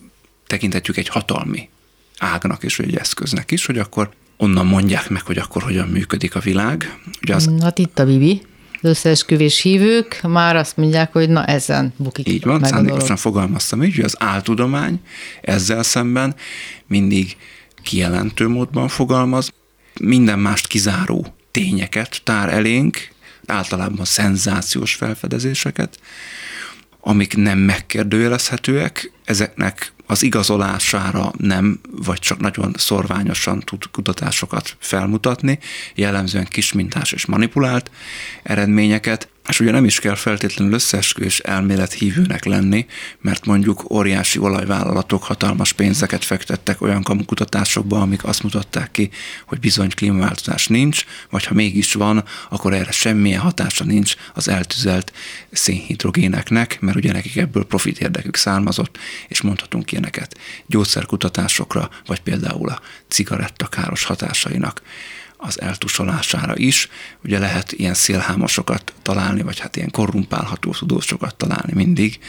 tekinthetjük 0.48 0.98
egy 0.98 1.08
hatalmi 1.08 1.70
ágnak 2.18 2.64
és 2.64 2.80
egy 2.80 2.96
eszköznek 2.96 3.52
is, 3.52 3.66
hogy 3.66 3.78
akkor 3.78 4.10
onnan 4.38 4.66
mondják 4.66 5.10
meg, 5.10 5.22
hogy 5.22 5.38
akkor 5.38 5.64
hogyan 5.64 5.88
működik 5.88 6.36
a 6.36 6.40
világ. 6.40 7.00
Ugye 7.22 7.36
az... 7.36 7.50
Hát 7.62 7.80
itt 7.80 8.00
a 8.00 8.06
Bibi. 8.06 8.42
Az 8.82 8.90
összeesküvés 8.90 9.62
hívők 9.62 10.20
már 10.22 10.56
azt 10.56 10.78
mondják, 10.78 11.12
hogy 11.12 11.30
na 11.30 11.46
ezen 11.46 11.94
bukik 11.98 12.28
Így 12.28 12.44
van, 12.44 12.64
szándékosan 12.64 13.16
fogalmaztam 13.16 13.84
így, 13.84 13.96
hogy 13.96 14.04
az 14.04 14.16
áltudomány 14.20 15.00
ezzel 15.42 15.84
szemben 15.84 16.36
mindig 16.88 17.38
kijelentő 17.84 18.48
módban 18.48 18.88
fogalmaz, 18.88 19.54
minden 20.00 20.40
mást 20.40 20.68
kizáró 20.68 21.36
tényeket 21.54 22.22
tár 22.24 22.54
elénk, 22.54 23.10
általában 23.46 24.06
szenzációs 24.06 24.94
felfedezéseket, 24.94 26.00
amik 27.00 27.36
nem 27.36 27.58
megkérdőjelezhetőek, 27.58 29.12
ezeknek 29.26 29.94
az 30.06 30.24
igazolására 30.24 31.32
nem, 31.38 31.80
vagy 31.92 32.20
csak 32.20 32.40
nagyon 32.40 32.74
szorványosan 32.78 33.60
tud 33.60 33.84
kutatásokat 33.92 34.76
felmutatni, 34.80 35.60
jellemzően 35.96 36.46
kismintás 36.46 37.12
és 37.12 37.26
manipulált 37.26 37.92
eredményeket, 38.44 39.28
és 39.50 39.60
ugye 39.60 39.72
nem 39.72 39.86
is 39.86 40.00
kell 40.00 40.16
feltétlenül 40.16 40.74
összeesküvés 40.74 41.40
elmélet 41.40 41.94
hívőnek 41.94 42.46
lenni, 42.46 42.86
mert 43.22 43.46
mondjuk 43.46 43.92
óriási 43.92 44.40
olajvállalatok 44.40 45.24
hatalmas 45.24 45.74
pénzeket 45.74 46.24
fektettek 46.24 46.82
olyan 46.82 47.04
kamukutatásokba, 47.04 48.02
amik 48.02 48.24
azt 48.24 48.44
mutatták 48.44 48.92
ki, 48.92 49.10
hogy 49.46 49.60
bizony 49.60 49.90
klímaváltozás 49.90 50.68
nincs, 50.68 51.06
vagy 51.30 51.46
ha 51.46 51.54
mégis 51.54 51.94
van, 51.94 52.24
akkor 52.50 52.74
erre 52.74 52.92
semmilyen 52.92 53.40
hatása 53.40 53.84
nincs 53.84 54.16
az 54.34 54.48
eltüzelt 54.48 55.14
szénhidrogéneknek, 55.52 56.78
mert 56.82 56.98
ugye 56.98 57.12
nekik 57.12 57.36
ebből 57.36 57.66
profit 57.66 58.00
érdekük 58.00 58.36
származott, 58.36 58.98
és 59.28 59.42
mondhatunk 59.42 59.92
ilyeneket 59.92 60.38
gyógyszerkutatásokra, 60.66 61.90
vagy 62.06 62.20
például 62.22 62.70
a 62.70 62.82
cigaretta 63.08 63.68
káros 63.68 64.04
hatásainak 64.04 64.82
az 65.46 65.62
eltusolására 65.62 66.58
is. 66.58 66.90
Ugye 67.24 67.40
lehet 67.40 67.72
ilyen 67.72 67.94
szélhámosokat 67.94 68.94
találni, 69.02 69.42
vagy 69.42 69.60
hát 69.60 69.76
ilyen 69.76 69.92
korrumpálható 69.92 70.72
tudósokat 70.72 71.36
találni 71.36 71.74
mindig, 71.74 72.20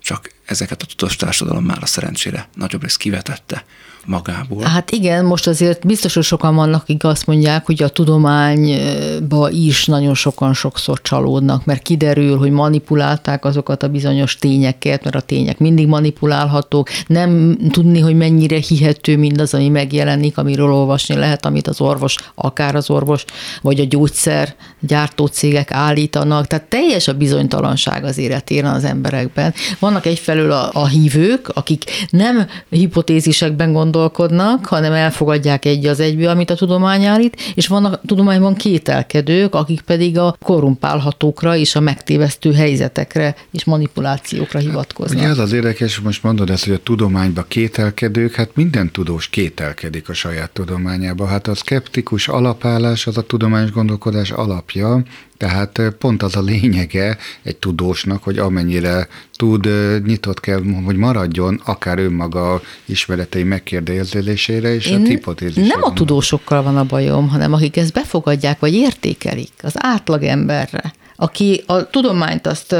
csak 0.00 0.30
ezeket 0.44 0.82
a 0.82 0.86
tudós 0.86 1.16
társadalom 1.16 1.64
már 1.64 1.82
a 1.82 1.86
szerencsére 1.86 2.48
nagyobb 2.54 2.82
rész 2.82 2.96
kivetette 2.96 3.64
magából. 4.06 4.62
Hát 4.62 4.90
igen, 4.90 5.24
most 5.24 5.46
azért 5.46 5.86
biztos, 5.86 6.14
hogy 6.14 6.22
sokan 6.22 6.54
vannak, 6.54 6.82
akik 6.82 7.04
azt 7.04 7.26
mondják, 7.26 7.66
hogy 7.66 7.82
a 7.82 7.88
tudományba 7.88 9.50
is 9.50 9.86
nagyon 9.86 10.14
sokan 10.14 10.54
sokszor 10.54 11.00
csalódnak, 11.00 11.64
mert 11.64 11.82
kiderül, 11.82 12.38
hogy 12.38 12.50
manipulálták 12.50 13.44
azokat 13.44 13.82
a 13.82 13.88
bizonyos 13.88 14.36
tényeket, 14.36 15.04
mert 15.04 15.16
a 15.16 15.20
tények 15.20 15.58
mindig 15.58 15.86
manipulálhatók, 15.86 16.88
nem 17.06 17.56
tudni, 17.70 18.00
hogy 18.00 18.16
mennyire 18.16 18.56
hihető 18.56 19.16
mindaz, 19.16 19.54
ami 19.54 19.68
megjelenik, 19.68 20.38
amiről 20.38 20.72
olvasni 20.72 21.14
lehet, 21.14 21.46
amit 21.46 21.66
az 21.66 21.80
orvos, 21.80 22.14
akár 22.34 22.74
az 22.74 22.90
orvos, 22.90 23.24
vagy 23.62 23.80
a 23.80 23.84
gyógyszer 23.84 24.54
gyártó 24.80 25.26
cégek 25.26 25.72
állítanak, 25.72 26.46
tehát 26.46 26.68
teljes 26.68 27.08
a 27.08 27.14
bizonytalanság 27.14 28.04
az 28.04 28.18
életéren 28.18 28.74
az 28.74 28.84
emberekben. 28.84 29.54
Vannak 29.78 30.06
egyfelől 30.06 30.50
a, 30.50 30.70
a 30.72 30.86
hívők, 30.86 31.48
akik 31.48 31.84
nem 32.10 32.46
hipotézisekben 32.70 33.72
gondolkodnak, 33.72 33.90
gondolkodnak, 33.92 34.66
hanem 34.66 34.92
elfogadják 34.92 35.64
egy 35.64 35.86
az 35.86 36.00
egyből, 36.00 36.28
amit 36.28 36.50
a 36.50 36.54
tudomány 36.54 37.04
állít, 37.04 37.52
és 37.54 37.66
vannak 37.66 37.92
a 37.92 38.00
tudományban 38.06 38.54
kételkedők, 38.54 39.54
akik 39.54 39.80
pedig 39.80 40.18
a 40.18 40.36
korrumpálhatókra 40.42 41.56
és 41.56 41.74
a 41.74 41.80
megtévesztő 41.80 42.52
helyzetekre 42.52 43.34
és 43.50 43.64
manipulációkra 43.64 44.58
hivatkoznak. 44.58 45.18
Ugye 45.18 45.28
az 45.28 45.38
az 45.38 45.52
érdekes, 45.52 46.00
most 46.00 46.22
mondod 46.22 46.50
ezt, 46.50 46.64
hogy 46.64 46.74
a 46.74 46.82
tudományban 46.82 47.44
kételkedők, 47.48 48.34
hát 48.34 48.50
minden 48.54 48.90
tudós 48.90 49.28
kételkedik 49.28 50.08
a 50.08 50.12
saját 50.12 50.50
tudományába. 50.50 51.26
Hát 51.26 51.46
a 51.46 51.54
szkeptikus 51.54 52.28
alapállás 52.28 53.06
az 53.06 53.16
a 53.16 53.22
tudományos 53.22 53.70
gondolkodás 53.70 54.30
alapja, 54.30 55.02
tehát 55.42 55.82
pont 55.98 56.22
az 56.22 56.36
a 56.36 56.40
lényege 56.42 57.16
egy 57.42 57.56
tudósnak, 57.56 58.22
hogy 58.22 58.38
amennyire 58.38 59.08
tud, 59.36 59.68
nyitott 60.06 60.40
kell, 60.40 60.62
hogy 60.84 60.96
maradjon 60.96 61.60
akár 61.64 61.98
önmaga 61.98 62.60
ismeretei 62.84 63.42
megkérdezésére 63.42 64.74
és 64.74 64.86
Én 64.86 65.00
a 65.00 65.04
hipotézisére. 65.04 65.66
Nem 65.66 65.82
a 65.82 65.92
tudósokkal 65.92 66.62
van 66.62 66.76
a 66.76 66.84
bajom, 66.84 67.28
hanem 67.28 67.52
akik 67.52 67.76
ezt 67.76 67.92
befogadják, 67.92 68.58
vagy 68.58 68.74
értékelik 68.74 69.52
az 69.62 69.72
átlagemberre 69.74 70.92
aki 71.16 71.62
a 71.66 71.90
tudományt 71.90 72.46
azt 72.46 72.76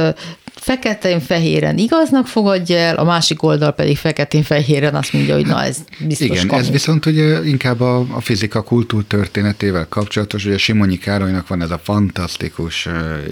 feketén-fehéren 0.63 1.79
igaznak 1.79 2.27
fogadja 2.27 2.77
el, 2.77 2.97
a 2.97 3.05
másik 3.05 3.43
oldal 3.43 3.73
pedig 3.73 3.97
feketén-fehéren 3.97 4.95
azt 4.95 5.13
mondja, 5.13 5.35
hogy 5.35 5.47
na 5.47 5.65
ez 5.65 5.79
biztos 6.07 6.27
Igen, 6.27 6.47
kamu. 6.47 6.61
ez 6.61 6.71
viszont 6.71 7.07
ugye 7.07 7.45
inkább 7.45 7.81
a, 7.81 7.99
a 7.99 8.21
fizika 8.21 8.63
kultúr 8.63 9.05
történetével 9.05 9.87
kapcsolatos, 9.89 10.45
ugye 10.45 10.59
Simonyi 10.59 10.99
Károlynak 10.99 11.49
van 11.49 11.63
ez 11.63 11.71
a 11.71 11.81
fantasztikus, 11.83 12.89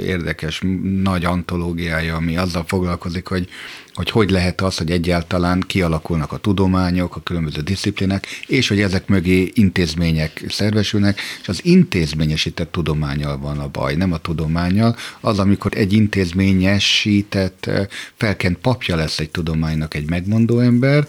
érdekes, 0.06 0.62
nagy 1.02 1.24
antológiája, 1.24 2.16
ami 2.16 2.36
azzal 2.36 2.64
foglalkozik, 2.66 3.26
hogy 3.26 3.48
hogy 3.94 4.10
hogy 4.10 4.30
lehet 4.30 4.60
az, 4.60 4.76
hogy 4.76 4.90
egyáltalán 4.90 5.64
kialakulnak 5.66 6.32
a 6.32 6.36
tudományok, 6.36 7.16
a 7.16 7.20
különböző 7.20 7.60
disziplinák, 7.60 8.26
és 8.46 8.68
hogy 8.68 8.80
ezek 8.80 9.06
mögé 9.06 9.50
intézmények 9.54 10.44
szervesülnek, 10.48 11.20
és 11.40 11.48
az 11.48 11.64
intézményesített 11.64 12.72
tudományal 12.72 13.38
van 13.38 13.58
a 13.58 13.68
baj, 13.68 13.94
nem 13.94 14.12
a 14.12 14.18
tudományal. 14.18 14.96
Az, 15.20 15.38
amikor 15.38 15.72
egy 15.76 15.92
intézményesített, 15.92 17.70
felkent 18.16 18.58
papja 18.58 18.96
lesz 18.96 19.18
egy 19.18 19.30
tudománynak 19.30 19.94
egy 19.94 20.08
megmondó 20.08 20.58
ember, 20.58 21.06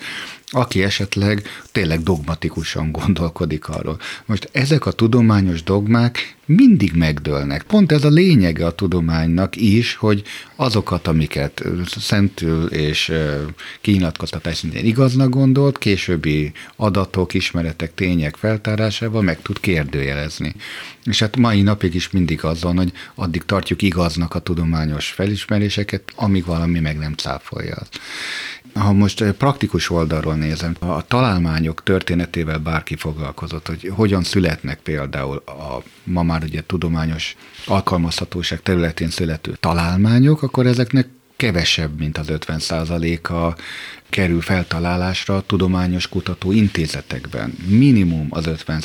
aki 0.52 0.84
esetleg 0.84 1.42
tényleg 1.72 2.04
dogmatikusan 2.04 2.92
gondolkodik 2.92 3.70
arról. 3.70 4.00
Most 4.26 4.50
ezek 4.52 4.86
a 4.86 4.92
tudományos 4.92 5.64
dogmák 5.64 6.36
mindig 6.46 6.92
megdőlnek. 6.94 7.64
Pont 7.64 7.92
ez 7.92 8.04
a 8.04 8.10
lényege 8.10 8.66
a 8.66 8.72
tudománynak 8.72 9.56
is, 9.56 9.96
hogy 9.96 10.24
azokat, 10.56 11.08
amiket 11.08 11.64
szentül 11.86 12.66
és 12.66 13.12
kinyilatkoztatás 13.82 14.58
szintén 14.58 14.86
igaznak 14.86 15.30
gondolt, 15.30 15.78
későbbi 15.78 16.52
adatok, 16.76 17.34
ismeretek, 17.34 17.94
tények 17.94 18.36
feltárásával 18.36 19.22
meg 19.22 19.42
tud 19.42 19.60
kérdőjelezni. 19.60 20.56
És 21.04 21.20
hát 21.20 21.38
mai 21.38 21.62
napig 21.62 21.96
is 21.96 22.10
mindig 22.10 22.44
az 22.44 22.62
van, 22.62 22.78
hogy 22.78 22.92
addig 23.16 23.44
tartjuk 23.46 23.82
igaznak 23.82 24.36
a 24.36 24.40
tudományos 24.40 25.08
felismeréseket, 25.08 26.04
amíg 26.16 26.46
valami 26.46 26.80
meg 26.80 26.98
nem 26.98 27.14
cáfolja. 27.14 27.78
Ha 28.74 28.94
most 28.94 29.32
praktikus 29.32 29.90
oldalról 29.90 30.36
nézem, 30.36 30.76
a 30.80 31.06
találmányok 31.06 31.84
történetével 31.84 32.58
bárki 32.58 32.96
foglalkozott, 32.96 33.68
hogy 33.68 33.92
hogyan 33.96 34.24
születnek 34.24 34.80
például 34.80 35.44
a 35.46 35.84
ma 36.04 36.24
már 36.24 36.44
ugye 36.44 36.64
tudományos 36.66 37.36
alkalmazhatóság 37.66 38.62
területén 38.62 39.10
születő 39.10 39.58
találmányok, 39.60 40.42
akkor 40.44 40.66
ezeknek 40.66 41.08
kevesebb, 41.36 42.00
mint 42.00 42.18
az 42.18 42.30
50 42.30 42.60
a 43.30 43.56
kerül 44.12 44.41
feltalálásra 44.41 45.43
tudományos 45.45 46.08
kutató 46.08 46.52
intézetekben. 46.52 47.54
Minimum 47.67 48.28
az 48.30 48.45
50 48.45 48.82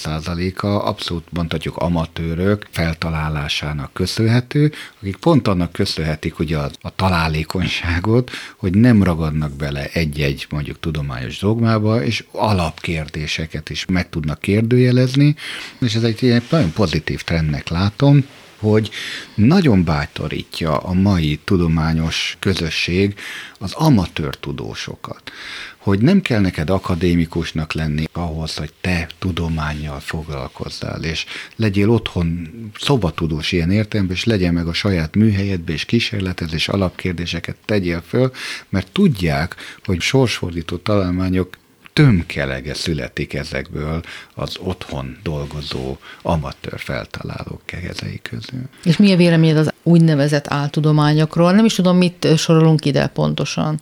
a 0.56 0.88
abszolút 0.88 1.24
mondhatjuk 1.30 1.76
amatőrök 1.76 2.66
feltalálásának 2.70 3.92
köszönhető, 3.92 4.72
akik 5.00 5.16
pont 5.16 5.48
annak 5.48 5.72
köszönhetik 5.72 6.38
ugye 6.38 6.56
a, 6.56 6.70
a 6.80 6.94
találékonyságot, 6.94 8.30
hogy 8.56 8.74
nem 8.74 9.02
ragadnak 9.02 9.52
bele 9.52 9.88
egy-egy 9.92 10.46
mondjuk 10.50 10.80
tudományos 10.80 11.38
dogmába, 11.38 12.02
és 12.02 12.24
alapkérdéseket 12.30 13.70
is 13.70 13.84
meg 13.84 14.08
tudnak 14.08 14.40
kérdőjelezni, 14.40 15.34
és 15.78 15.94
ez 15.94 16.02
egy 16.02 16.42
nagyon 16.50 16.72
pozitív 16.72 17.22
trendnek 17.22 17.68
látom, 17.68 18.24
hogy 18.58 18.90
nagyon 19.34 19.84
bátorítja 19.84 20.76
a 20.76 20.92
mai 20.92 21.40
tudományos 21.44 22.36
közösség 22.40 23.14
az 23.58 23.72
amatőr 23.72 24.34
tudósokat, 24.34 25.30
hogy 25.76 25.98
nem 25.98 26.20
kell 26.20 26.40
neked 26.40 26.70
akadémikusnak 26.70 27.72
lenni 27.72 28.04
ahhoz, 28.12 28.56
hogy 28.56 28.72
te 28.80 29.08
tudományjal 29.18 30.00
foglalkozzál, 30.00 31.04
és 31.04 31.24
legyél 31.56 31.90
otthon 31.90 32.48
szobatudós 32.78 33.52
ilyen 33.52 33.70
értelemben, 33.70 34.16
és 34.16 34.24
legyen 34.24 34.54
meg 34.54 34.66
a 34.66 34.72
saját 34.72 35.14
műhelyedbe, 35.14 35.72
és 35.72 35.84
kísérletez, 35.84 36.52
és 36.52 36.68
alapkérdéseket 36.68 37.56
tegyél 37.64 38.02
föl, 38.08 38.32
mert 38.68 38.92
tudják, 38.92 39.56
hogy 39.84 40.00
sorsfordító 40.00 40.76
találmányok 40.76 41.56
tömkelege 41.96 42.74
születik 42.74 43.34
ezekből 43.34 44.02
az 44.34 44.56
otthon 44.58 45.16
dolgozó 45.22 45.96
amatőr 46.22 46.80
feltalálók 46.80 47.62
kezei 47.64 48.20
közül. 48.22 48.62
És 48.84 48.96
mi 48.96 49.12
a 49.12 49.16
véleményed 49.16 49.56
az 49.56 49.72
úgynevezett 49.82 50.46
áltudományokról? 50.48 51.52
Nem 51.52 51.64
is 51.64 51.74
tudom, 51.74 51.96
mit 51.96 52.28
sorolunk 52.36 52.84
ide 52.84 53.06
pontosan. 53.06 53.80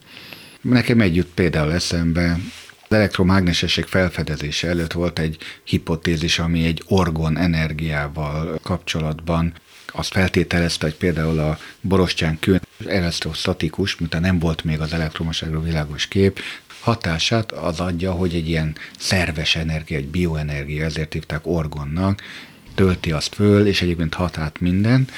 Nekem 0.61 1.01
együtt 1.01 1.35
például 1.35 1.73
eszembe 1.73 2.39
az 2.89 2.97
elektromágnesesség 2.97 3.85
felfedezése 3.85 4.69
előtt 4.69 4.93
volt 4.93 5.19
egy 5.19 5.37
hipotézis, 5.65 6.39
ami 6.39 6.65
egy 6.65 6.83
orgon 6.87 7.39
energiával 7.39 8.59
kapcsolatban 8.63 9.53
azt 9.97 10.13
feltételezte, 10.13 10.87
hogy 10.87 10.95
például 10.95 11.39
a 11.39 11.59
borostyán 11.81 12.39
kő 12.41 12.61
elektrostatikus, 12.87 13.97
mint 13.97 14.21
nem 14.21 14.39
volt 14.39 14.65
még 14.65 14.81
az 14.81 14.93
elektromosságról 14.93 15.63
világos 15.63 16.07
kép, 16.07 16.41
hatását 16.85 17.53
az 17.53 17.81
adja, 17.81 18.13
hogy 18.13 18.35
egy 18.35 18.49
ilyen 18.49 18.77
szerves 18.99 19.57
energia, 19.57 19.97
egy 19.97 20.09
bioenergia, 20.09 20.85
ezért 20.85 21.13
hívták 21.13 21.47
orgonnak, 21.47 22.23
tölti 22.75 23.13
azt 23.13 23.35
föl, 23.35 23.67
és 23.67 23.83
egyébként 23.83 24.15
hat 24.15 24.39
át 24.39 24.61
minden. 24.61 25.09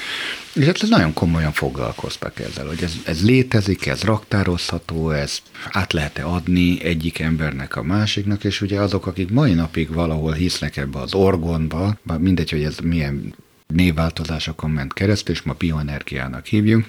És 0.53 0.65
hát 0.65 0.81
ez 0.81 0.89
nagyon 0.89 1.13
komolyan 1.13 1.51
foglalkoztak 1.51 2.39
ezzel, 2.39 2.65
hogy 2.65 2.83
ez, 2.83 2.93
ez 3.05 3.25
létezik, 3.25 3.85
ez 3.85 4.03
raktározható, 4.03 5.11
ez 5.11 5.37
át 5.71 5.93
lehet-e 5.93 6.25
adni 6.25 6.83
egyik 6.83 7.19
embernek 7.19 7.75
a 7.75 7.83
másiknak, 7.83 8.43
és 8.43 8.61
ugye 8.61 8.79
azok, 8.79 9.07
akik 9.07 9.29
mai 9.29 9.53
napig 9.53 9.93
valahol 9.93 10.33
hisznek 10.33 10.77
ebbe 10.77 10.99
az 10.99 11.13
orgonba, 11.13 11.97
mindegy, 12.17 12.49
hogy 12.49 12.63
ez 12.63 12.77
milyen 12.77 13.33
névváltozásokon 13.67 14.69
ment 14.69 14.93
keresztül, 14.93 15.35
és 15.35 15.41
ma 15.41 15.53
bioenergiának 15.53 16.45
hívjuk, 16.45 16.85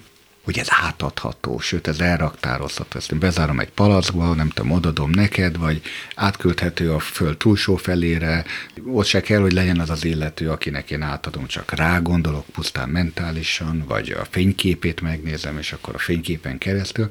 hogy 0.49 0.59
ez 0.59 0.69
átadható, 0.71 1.59
sőt, 1.59 1.89
ez 1.89 2.01
elraktározható. 2.01 2.99
Ezt 2.99 3.13
én 3.13 3.19
bezárom 3.19 3.61
egy 3.61 3.71
palackba, 3.71 4.35
nem 4.35 4.49
tudom, 4.49 4.71
odadom 4.71 5.11
neked, 5.11 5.57
vagy 5.57 5.83
átküldhető 6.15 6.93
a 6.93 6.99
föld 6.99 7.37
túlsó 7.37 7.77
felére. 7.77 8.45
Ott 8.87 9.07
se 9.07 9.21
kell, 9.21 9.41
hogy 9.41 9.53
legyen 9.53 9.81
az 9.81 9.91
az 9.91 10.05
illető, 10.05 10.51
akinek 10.51 10.91
én 10.91 11.03
átadom, 11.03 11.47
csak 11.47 11.71
rá 11.71 11.99
gondolok 11.99 12.45
pusztán 12.47 12.89
mentálisan, 12.89 13.85
vagy 13.89 14.11
a 14.11 14.27
fényképét 14.31 15.01
megnézem, 15.01 15.59
és 15.59 15.73
akkor 15.73 15.95
a 15.95 15.99
fényképen 15.99 16.59
keresztül. 16.59 17.09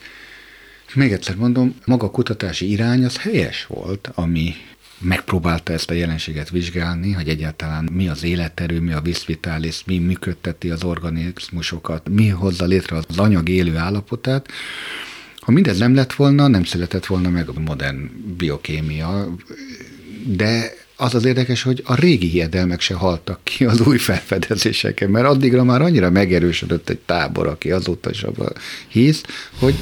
Még 0.93 1.11
egyszer 1.11 1.35
mondom, 1.35 1.75
maga 1.85 2.11
kutatási 2.11 2.69
irány 2.69 3.05
az 3.05 3.17
helyes 3.17 3.65
volt, 3.65 4.09
ami 4.13 4.55
megpróbálta 4.99 5.73
ezt 5.73 5.89
a 5.89 5.93
jelenséget 5.93 6.49
vizsgálni, 6.49 7.11
hogy 7.11 7.29
egyáltalán 7.29 7.89
mi 7.91 8.07
az 8.07 8.23
életerő, 8.23 8.79
mi 8.79 8.91
a 8.91 9.01
viszvitális, 9.01 9.83
mi 9.85 9.97
működteti 9.97 10.69
az 10.69 10.83
organizmusokat, 10.83 12.09
mi 12.09 12.27
hozza 12.27 12.65
létre 12.65 12.95
az 12.95 13.17
anyag 13.17 13.49
élő 13.49 13.75
állapotát. 13.75 14.47
Ha 15.39 15.51
mindez 15.51 15.77
nem 15.77 15.95
lett 15.95 16.13
volna, 16.13 16.47
nem 16.47 16.63
született 16.63 17.05
volna 17.05 17.29
meg 17.29 17.49
a 17.49 17.59
modern 17.59 18.09
biokémia, 18.37 19.35
de 20.25 20.73
az 20.95 21.15
az 21.15 21.25
érdekes, 21.25 21.61
hogy 21.61 21.81
a 21.85 21.95
régi 21.95 22.27
hiedelmek 22.27 22.81
se 22.81 22.93
haltak 22.93 23.39
ki 23.43 23.65
az 23.65 23.81
új 23.81 23.97
felfedezéseken, 23.97 25.09
mert 25.09 25.25
addigra 25.25 25.63
már 25.63 25.81
annyira 25.81 26.09
megerősödött 26.09 26.89
egy 26.89 26.99
tábor, 26.99 27.47
aki 27.47 27.71
azóta 27.71 28.09
is 28.09 28.23
abban 28.23 28.53
hisz, 28.87 29.23
hogy 29.59 29.75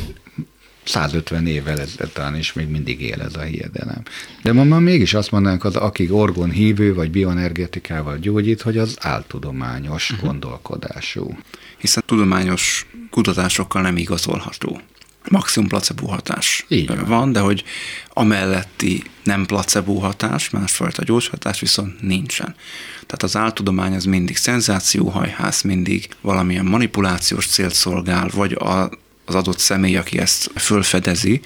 150 0.85 1.47
évvel 1.47 1.85
talán 2.13 2.35
is 2.35 2.53
még 2.53 2.67
mindig 2.67 3.01
él 3.01 3.21
ez 3.21 3.35
a 3.35 3.41
hiedelem. 3.41 4.01
De 4.41 4.53
ma 4.53 4.63
már 4.63 4.79
mégis 4.79 5.13
azt 5.13 5.31
mondanánk, 5.31 5.63
az 5.63 5.75
akik 5.75 6.13
orgon 6.13 6.49
hívő 6.49 6.93
vagy 6.93 7.11
bioenergetikával 7.11 8.17
gyógyít, 8.17 8.61
hogy 8.61 8.77
az 8.77 8.97
áltudományos 8.99 10.11
uh-huh. 10.11 10.27
gondolkodású. 10.27 11.37
Hiszen 11.77 12.03
tudományos 12.05 12.87
kutatásokkal 13.09 13.81
nem 13.81 13.97
igazolható. 13.97 14.81
Maximum 15.29 15.69
placebo 15.69 16.07
hatás 16.07 16.65
Így 16.67 16.87
van. 16.87 17.05
van, 17.05 17.31
de 17.31 17.39
hogy 17.39 17.63
amelletti 18.09 19.03
nem 19.23 19.45
placebo 19.45 19.93
hatás, 19.99 20.49
másfajta 20.49 21.03
gyógyhatás 21.03 21.59
viszont 21.59 22.01
nincsen. 22.01 22.55
Tehát 22.93 23.23
az 23.23 23.35
áltudomány 23.35 23.93
az 23.93 24.03
mindig 24.03 24.37
szenzációhajház, 24.37 25.61
mindig 25.61 26.07
valamilyen 26.21 26.65
manipulációs 26.65 27.47
célt 27.47 27.73
szolgál, 27.73 28.29
vagy 28.33 28.53
a 28.53 28.89
az 29.25 29.35
adott 29.35 29.59
személy, 29.59 29.97
aki 29.97 30.19
ezt 30.19 30.51
fölfedezi, 30.55 31.41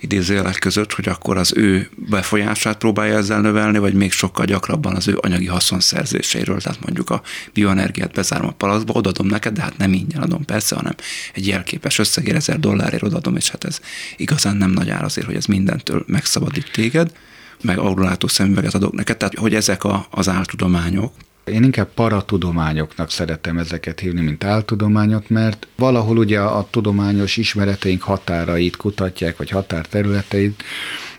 idézőjelek 0.00 0.58
között, 0.58 0.92
hogy 0.92 1.08
akkor 1.08 1.36
az 1.36 1.52
ő 1.56 1.90
befolyását 1.96 2.78
próbálja 2.78 3.16
ezzel 3.16 3.40
növelni, 3.40 3.78
vagy 3.78 3.94
még 3.94 4.12
sokkal 4.12 4.44
gyakrabban 4.44 4.94
az 4.94 5.08
ő 5.08 5.18
anyagi 5.20 5.46
haszonszerzéseiről, 5.46 6.60
tehát 6.60 6.80
mondjuk 6.80 7.10
a 7.10 7.22
bioenergiát 7.52 8.12
bezárom 8.12 8.48
a 8.48 8.52
palaszba, 8.52 8.92
odadom 8.92 9.26
neked, 9.26 9.54
de 9.54 9.62
hát 9.62 9.76
nem 9.76 9.92
ingyen 9.92 10.22
adom 10.22 10.44
persze, 10.44 10.74
hanem 10.74 10.94
egy 11.34 11.46
jelképes 11.46 11.98
összegér 11.98 12.34
ezer 12.34 12.60
dollárért 12.60 13.02
odadom, 13.02 13.36
és 13.36 13.50
hát 13.50 13.64
ez 13.64 13.80
igazán 14.16 14.56
nem 14.56 14.70
nagy 14.70 14.90
ár 14.90 15.04
azért, 15.04 15.26
hogy 15.26 15.36
ez 15.36 15.46
mindentől 15.46 16.04
megszabadít 16.06 16.70
téged 16.72 17.12
meg 17.62 17.78
aurulátó 17.78 18.26
szemüveget 18.26 18.74
adok 18.74 18.92
neked, 18.92 19.16
tehát 19.16 19.34
hogy 19.34 19.54
ezek 19.54 19.84
a, 19.84 20.06
az 20.10 20.28
áltudományok, 20.28 21.12
én 21.50 21.62
inkább 21.62 21.88
paratudományoknak 21.94 23.10
szeretem 23.10 23.58
ezeket 23.58 24.00
hívni, 24.00 24.20
mint 24.20 24.44
áltudományok, 24.44 25.28
mert 25.28 25.66
valahol 25.76 26.16
ugye 26.16 26.40
a 26.40 26.68
tudományos 26.70 27.36
ismereteink 27.36 28.02
határait 28.02 28.76
kutatják, 28.76 29.36
vagy 29.36 29.50
határterületeit, 29.50 30.62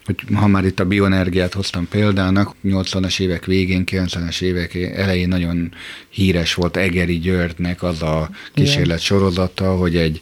hogy 0.05 0.23
ha 0.33 0.47
már 0.47 0.65
itt 0.65 0.79
a 0.79 0.85
bioenergiát 0.85 1.53
hoztam 1.53 1.87
példának, 1.87 2.55
80-as 2.63 3.19
évek 3.19 3.45
végén, 3.45 3.83
90-es 3.85 4.41
évek 4.41 4.75
elején 4.75 5.27
nagyon 5.27 5.73
híres 6.09 6.53
volt 6.53 6.77
Egeri 6.77 7.19
Györgynek 7.19 7.83
az 7.83 8.01
a 8.01 8.29
kísérlet 8.53 8.99
sorozata, 8.99 9.75
hogy 9.75 9.95
egy 9.95 10.21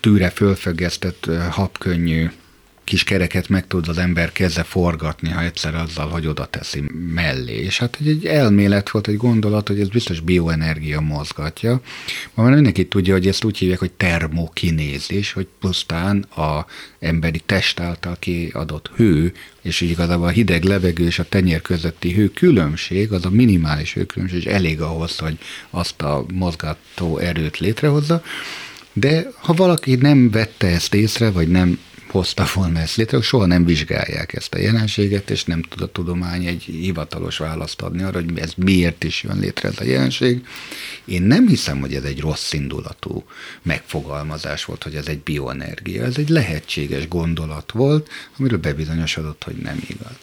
tűre 0.00 0.30
fölfüggesztett 0.30 1.30
habkönnyű 1.50 2.28
kis 2.88 3.04
kereket 3.04 3.48
meg 3.48 3.66
tud 3.66 3.88
az 3.88 3.98
ember 3.98 4.32
keze 4.32 4.62
forgatni, 4.62 5.28
ha 5.28 5.42
egyszer 5.42 5.74
azzal, 5.74 6.08
hogy 6.08 6.26
oda 6.26 6.46
teszi 6.46 6.82
mellé. 7.14 7.54
És 7.54 7.78
hát 7.78 7.98
egy 8.04 8.26
elmélet 8.26 8.90
volt, 8.90 9.08
egy 9.08 9.16
gondolat, 9.16 9.68
hogy 9.68 9.80
ez 9.80 9.88
biztos 9.88 10.20
bioenergia 10.20 11.00
mozgatja. 11.00 11.80
Ma 12.34 12.42
már 12.42 12.54
mindenki 12.54 12.86
tudja, 12.86 13.12
hogy 13.12 13.26
ezt 13.26 13.44
úgy 13.44 13.58
hívják, 13.58 13.78
hogy 13.78 13.90
termokinézis, 13.90 15.32
hogy 15.32 15.46
pusztán 15.60 16.22
a 16.22 16.66
emberi 16.98 17.42
test 17.46 17.80
által 17.80 18.16
kiadott 18.18 18.90
hő, 18.96 19.32
és 19.62 19.80
így 19.80 19.90
igazából 19.90 20.26
a 20.26 20.30
hideg 20.30 20.64
levegő 20.64 21.04
és 21.06 21.18
a 21.18 21.28
tenyér 21.28 21.62
közötti 21.62 22.12
hő 22.12 22.28
különbség, 22.28 23.12
az 23.12 23.24
a 23.24 23.30
minimális 23.30 23.94
hőkülönbség, 23.94 24.38
és 24.38 24.44
elég 24.44 24.80
ahhoz, 24.80 25.18
hogy 25.18 25.38
azt 25.70 26.02
a 26.02 26.24
mozgató 26.32 27.18
erőt 27.18 27.58
létrehozza. 27.58 28.22
De 28.92 29.26
ha 29.34 29.52
valaki 29.52 29.94
nem 29.94 30.30
vette 30.30 30.66
ezt 30.66 30.94
észre, 30.94 31.30
vagy 31.30 31.48
nem 31.48 31.78
hozta 32.10 32.46
volna 32.54 32.78
ezt 32.78 32.96
létre, 32.96 33.20
soha 33.20 33.46
nem 33.46 33.64
vizsgálják 33.64 34.32
ezt 34.32 34.54
a 34.54 34.58
jelenséget, 34.58 35.30
és 35.30 35.44
nem 35.44 35.62
tud 35.62 35.80
a 35.80 35.92
tudomány 35.92 36.46
egy 36.46 36.62
hivatalos 36.62 37.38
választ 37.38 37.82
adni 37.82 38.02
arra, 38.02 38.20
hogy 38.20 38.38
ez 38.38 38.52
miért 38.56 39.04
is 39.04 39.22
jön 39.22 39.38
létre 39.38 39.68
ez 39.68 39.74
a 39.78 39.84
jelenség. 39.84 40.46
Én 41.04 41.22
nem 41.22 41.48
hiszem, 41.48 41.80
hogy 41.80 41.94
ez 41.94 42.02
egy 42.02 42.20
rossz 42.20 42.52
indulatú 42.52 43.24
megfogalmazás 43.62 44.64
volt, 44.64 44.82
hogy 44.82 44.94
ez 44.94 45.06
egy 45.06 45.18
bioenergia. 45.18 46.04
Ez 46.04 46.16
egy 46.16 46.28
lehetséges 46.28 47.08
gondolat 47.08 47.72
volt, 47.72 48.08
amiről 48.38 48.58
bebizonyosodott, 48.58 49.44
hogy 49.44 49.56
nem 49.56 49.82
igaz. 49.88 50.16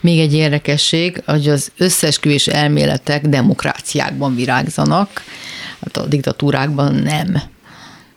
Még 0.00 0.18
egy 0.18 0.32
érdekesség, 0.32 1.22
hogy 1.24 1.48
az 1.48 1.72
összesküvés 1.76 2.46
elméletek 2.46 3.26
demokráciákban 3.26 4.34
virágzanak, 4.34 5.22
hát 5.80 5.96
a 5.96 6.06
diktatúrákban 6.06 6.94
nem. 6.94 7.42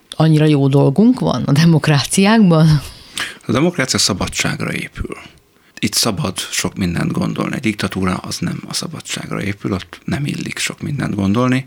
Annyira 0.10 0.46
jó 0.46 0.68
dolgunk 0.68 1.20
van 1.20 1.44
a 1.44 1.52
demokráciákban? 1.52 2.82
A 3.46 3.52
demokrácia 3.52 4.00
szabadságra 4.00 4.74
épül. 4.74 5.18
Itt 5.80 5.94
szabad 5.94 6.38
sok 6.38 6.76
mindent 6.76 7.12
gondolni. 7.12 7.56
Egy 7.56 7.62
diktatúra 7.62 8.16
az 8.16 8.38
nem 8.38 8.62
a 8.68 8.74
szabadságra 8.74 9.42
épül, 9.42 9.72
ott 9.72 10.00
nem 10.04 10.26
illik 10.26 10.58
sok 10.58 10.82
mindent 10.82 11.16
gondolni. 11.16 11.66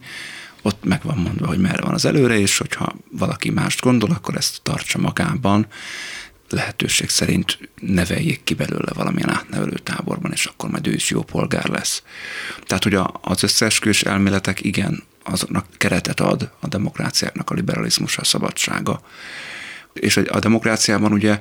Ott 0.63 0.85
meg 0.85 1.01
van 1.03 1.19
mondva, 1.19 1.47
hogy 1.47 1.59
merre 1.59 1.83
van 1.83 1.95
az 1.95 2.05
előre, 2.05 2.39
és 2.39 2.59
hogyha 2.59 2.95
valaki 3.11 3.51
mást 3.51 3.81
gondol, 3.81 4.11
akkor 4.11 4.37
ezt 4.37 4.61
tartsa 4.63 4.99
magában, 4.99 5.67
lehetőség 6.51 7.09
szerint 7.09 7.59
neveljék 7.81 8.45
ki 8.45 8.55
belőle 8.55 8.93
valamilyen 8.95 9.31
átnevelő 9.31 9.79
táborban, 9.83 10.33
és 10.33 10.47
akkor 10.47 10.71
majd 10.71 10.87
ő 10.87 10.93
is 10.93 11.11
jó 11.11 11.23
polgár 11.23 11.69
lesz. 11.69 12.03
Tehát, 12.63 12.83
hogy 12.83 12.95
az 13.21 13.43
összeesküvés 13.43 14.03
elméletek 14.03 14.65
igen, 14.65 15.03
azoknak 15.25 15.67
keretet 15.77 16.21
ad 16.21 16.51
a 16.61 16.69
demokráciáknak 16.69 17.51
a 17.51 17.55
liberalizmus, 17.55 18.19
a 18.19 18.25
szabadsága. 18.25 19.01
És 20.01 20.17
a 20.17 20.39
demokráciában 20.39 21.13
ugye 21.13 21.39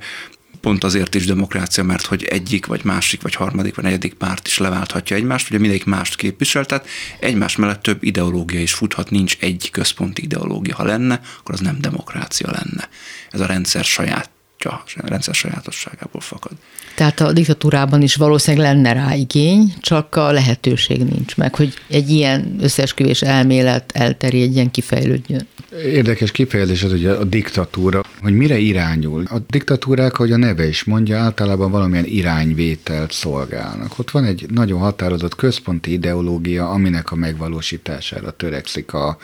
pont 0.61 0.83
azért 0.83 1.15
is 1.15 1.25
demokrácia, 1.25 1.83
mert 1.83 2.05
hogy 2.05 2.23
egyik, 2.23 2.65
vagy 2.65 2.83
másik, 2.83 3.21
vagy 3.21 3.35
harmadik, 3.35 3.75
vagy 3.75 3.83
negyedik 3.83 4.13
párt 4.13 4.47
is 4.47 4.57
leválthatja 4.57 5.15
egymást, 5.15 5.49
ugye 5.49 5.59
mindegyik 5.59 5.85
mást 5.85 6.15
képvisel, 6.15 6.65
tehát 6.65 6.87
egymás 7.19 7.55
mellett 7.55 7.81
több 7.81 8.03
ideológia 8.03 8.61
is 8.61 8.73
futhat, 8.73 9.09
nincs 9.09 9.37
egy 9.39 9.69
központi 9.71 10.23
ideológia. 10.23 10.75
Ha 10.75 10.83
lenne, 10.83 11.21
akkor 11.39 11.53
az 11.53 11.59
nem 11.59 11.77
demokrácia 11.81 12.51
lenne. 12.51 12.89
Ez 13.31 13.39
a 13.39 13.45
rendszer 13.45 13.83
saját 13.83 14.29
a 14.65 14.83
rendszer 14.95 15.33
sajátosságából 15.33 16.21
fakad. 16.21 16.51
Tehát 16.95 17.19
a 17.19 17.33
diktatúrában 17.33 18.01
is 18.01 18.15
valószínűleg 18.15 18.73
lenne 18.73 18.93
rá 18.93 19.15
igény, 19.15 19.73
csak 19.79 20.15
a 20.15 20.31
lehetőség 20.31 21.03
nincs 21.03 21.37
meg, 21.37 21.55
hogy 21.55 21.73
egy 21.87 22.09
ilyen 22.09 22.55
összeesküvés 22.59 23.21
elmélet 23.21 23.91
elterjedjen, 23.93 24.71
kifejlődjön. 24.71 25.47
Érdekes 25.83 26.31
kifejezés 26.31 26.83
az 26.83 26.91
ugye 26.91 27.11
a 27.11 27.23
diktatúra, 27.23 28.03
hogy 28.21 28.33
mire 28.33 28.57
irányul. 28.57 29.23
A 29.29 29.37
diktatúrák, 29.49 30.15
hogy 30.15 30.31
a 30.31 30.37
neve 30.37 30.67
is 30.67 30.83
mondja, 30.83 31.19
általában 31.19 31.71
valamilyen 31.71 32.05
irányvételt 32.05 33.11
szolgálnak. 33.11 33.99
Ott 33.99 34.11
van 34.11 34.23
egy 34.23 34.45
nagyon 34.49 34.79
határozott 34.79 35.35
központi 35.35 35.91
ideológia, 35.91 36.69
aminek 36.69 37.11
a 37.11 37.15
megvalósítására 37.15 38.31
törekszik 38.31 38.93
a 38.93 39.17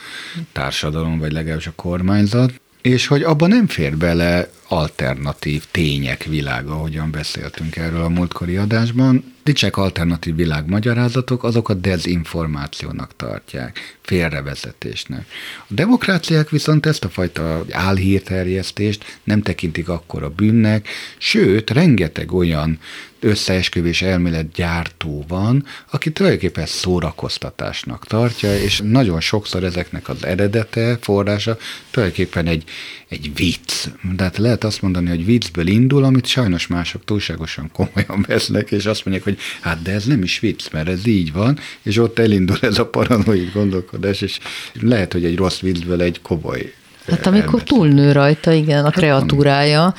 társadalom, 0.52 1.18
vagy 1.18 1.32
legalábbis 1.32 1.66
a 1.66 1.72
kormányzat, 1.76 2.52
és 2.84 3.06
hogy 3.06 3.22
abban 3.22 3.48
nem 3.48 3.66
fér 3.66 3.96
bele 3.96 4.50
alternatív 4.68 5.64
tények 5.70 6.24
világa, 6.24 6.72
ahogyan 6.72 7.10
beszéltünk 7.10 7.76
erről 7.76 8.02
a 8.02 8.08
múltkori 8.08 8.56
adásban. 8.56 9.34
Nincsenek 9.44 9.76
alternatív 9.76 10.34
világmagyarázatok, 10.34 11.44
azokat 11.44 11.80
dezinformációnak 11.80 13.16
tartják, 13.16 13.98
félrevezetésnek. 14.00 15.26
A 15.58 15.74
demokráciák 15.74 16.50
viszont 16.50 16.86
ezt 16.86 17.04
a 17.04 17.08
fajta 17.08 17.64
álhírterjesztést 17.70 19.18
nem 19.24 19.42
tekintik 19.42 19.88
akkor 19.88 20.22
a 20.22 20.30
bűnnek, 20.30 20.88
sőt, 21.18 21.70
rengeteg 21.70 22.32
olyan 22.32 22.78
összeesküvés 23.24 24.02
elmélet 24.02 24.52
gyártó 24.52 25.24
van, 25.28 25.64
aki 25.90 26.12
tulajdonképpen 26.12 26.66
szórakoztatásnak 26.66 28.06
tartja, 28.06 28.58
és 28.58 28.80
nagyon 28.84 29.20
sokszor 29.20 29.64
ezeknek 29.64 30.08
az 30.08 30.24
eredete, 30.24 30.98
forrása 31.00 31.56
tulajdonképpen 31.90 32.46
egy, 32.46 32.64
egy 33.08 33.30
vicc. 33.34 33.88
Tehát 34.16 34.36
lehet 34.38 34.64
azt 34.64 34.82
mondani, 34.82 35.08
hogy 35.08 35.24
viccből 35.24 35.66
indul, 35.66 36.04
amit 36.04 36.26
sajnos 36.26 36.66
mások 36.66 37.04
túlságosan 37.04 37.70
komolyan 37.72 38.24
vesznek, 38.28 38.70
és 38.70 38.86
azt 38.86 39.04
mondják, 39.04 39.26
hogy 39.26 39.38
hát 39.60 39.82
de 39.82 39.92
ez 39.92 40.04
nem 40.04 40.22
is 40.22 40.38
vicc, 40.38 40.70
mert 40.72 40.88
ez 40.88 41.06
így 41.06 41.32
van, 41.32 41.58
és 41.82 41.96
ott 41.96 42.18
elindul 42.18 42.58
ez 42.60 42.78
a 42.78 42.86
paranoid 42.86 43.52
gondolkodás, 43.52 44.20
és 44.20 44.38
lehet, 44.72 45.12
hogy 45.12 45.24
egy 45.24 45.36
rossz 45.36 45.60
viccből 45.60 46.02
egy 46.02 46.20
komoly 46.22 46.72
Hát 47.10 47.26
amikor 47.26 47.62
túlnő 47.62 48.12
rajta, 48.12 48.52
igen, 48.52 48.80
a 48.80 48.84
hát 48.84 48.92
kreatúrája. 48.92 49.94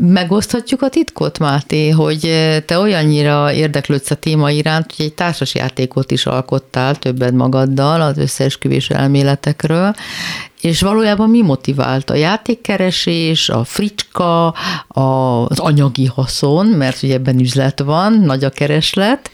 Megoszthatjuk 0.00 0.82
a 0.82 0.88
titkot, 0.88 1.38
Máté, 1.38 1.90
hogy 1.90 2.30
te 2.66 2.78
olyannyira 2.78 3.52
érdeklődsz 3.52 4.10
a 4.10 4.14
téma 4.14 4.50
iránt, 4.50 4.94
hogy 4.96 5.04
egy 5.04 5.14
társasjátékot 5.14 6.10
is 6.10 6.26
alkottál 6.26 6.96
többed 6.96 7.34
magaddal 7.34 8.00
az 8.00 8.18
összeesküvés 8.18 8.90
elméletekről, 8.90 9.94
és 10.60 10.80
valójában 10.80 11.30
mi 11.30 11.42
motivált? 11.42 12.10
A 12.10 12.14
játékkeresés, 12.14 13.48
a 13.48 13.64
fricska, 13.64 14.54
az 14.88 15.58
anyagi 15.58 16.06
haszon, 16.06 16.66
mert 16.66 17.02
ugye 17.02 17.14
ebben 17.14 17.40
üzlet 17.40 17.80
van, 17.80 18.12
nagy 18.12 18.44
a 18.44 18.50
kereslet, 18.50 19.30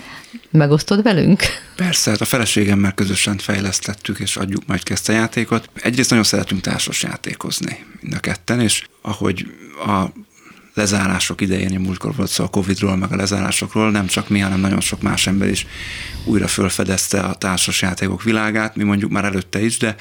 Megosztod 0.51 1.03
velünk? 1.03 1.43
Persze, 1.77 2.11
hát 2.11 2.21
a 2.21 2.25
feleségemmel 2.25 2.93
közösen 2.93 3.39
fejlesztettük, 3.39 4.19
és 4.19 4.37
adjuk 4.37 4.67
majd 4.67 4.81
ezt 4.85 5.09
a 5.09 5.13
játékot. 5.13 5.69
Egyrészt 5.75 6.09
nagyon 6.11 6.25
szeretünk 6.25 6.61
társas 6.61 7.03
játékozni 7.03 7.85
mind 8.01 8.15
a 8.15 8.19
ketten, 8.19 8.61
és 8.61 8.87
ahogy 9.03 9.47
a 9.87 10.05
lezárások 10.75 11.41
idején, 11.41 11.81
múltkor 11.81 12.15
volt 12.17 12.31
szó 12.31 12.45
a 12.45 12.49
Covid-ról, 12.49 12.97
meg 12.97 13.13
a 13.13 13.17
lezárásokról, 13.17 13.91
nem 13.91 14.07
csak 14.07 14.29
mi, 14.29 14.39
hanem 14.39 14.61
nagyon 14.61 14.81
sok 14.81 15.03
más 15.03 15.27
ember 15.27 15.49
is 15.49 15.67
újra 16.25 16.47
fölfedezte 16.47 17.21
a 17.21 17.35
társas 17.35 17.83
játékok 17.83 18.23
világát, 18.23 18.77
mi 18.77 18.83
mondjuk 18.83 19.11
már 19.11 19.25
előtte 19.25 19.65
is, 19.65 19.77
de, 19.79 19.97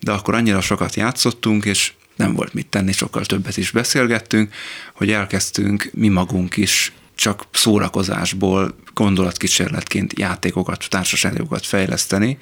de 0.00 0.12
akkor 0.12 0.34
annyira 0.34 0.60
sokat 0.60 0.94
játszottunk, 0.94 1.64
és 1.64 1.92
nem 2.16 2.34
volt 2.34 2.54
mit 2.54 2.66
tenni, 2.66 2.92
sokkal 2.92 3.24
többet 3.24 3.56
is 3.56 3.70
beszélgettünk, 3.70 4.54
hogy 4.94 5.10
elkezdtünk 5.10 5.90
mi 5.92 6.08
magunk 6.08 6.56
is 6.56 6.92
csak 7.18 7.46
szórakozásból 7.52 8.74
gondolatkísérletként 8.94 10.18
játékokat, 10.18 10.86
társasjátékokat 10.88 11.66
fejleszteni, 11.66 12.38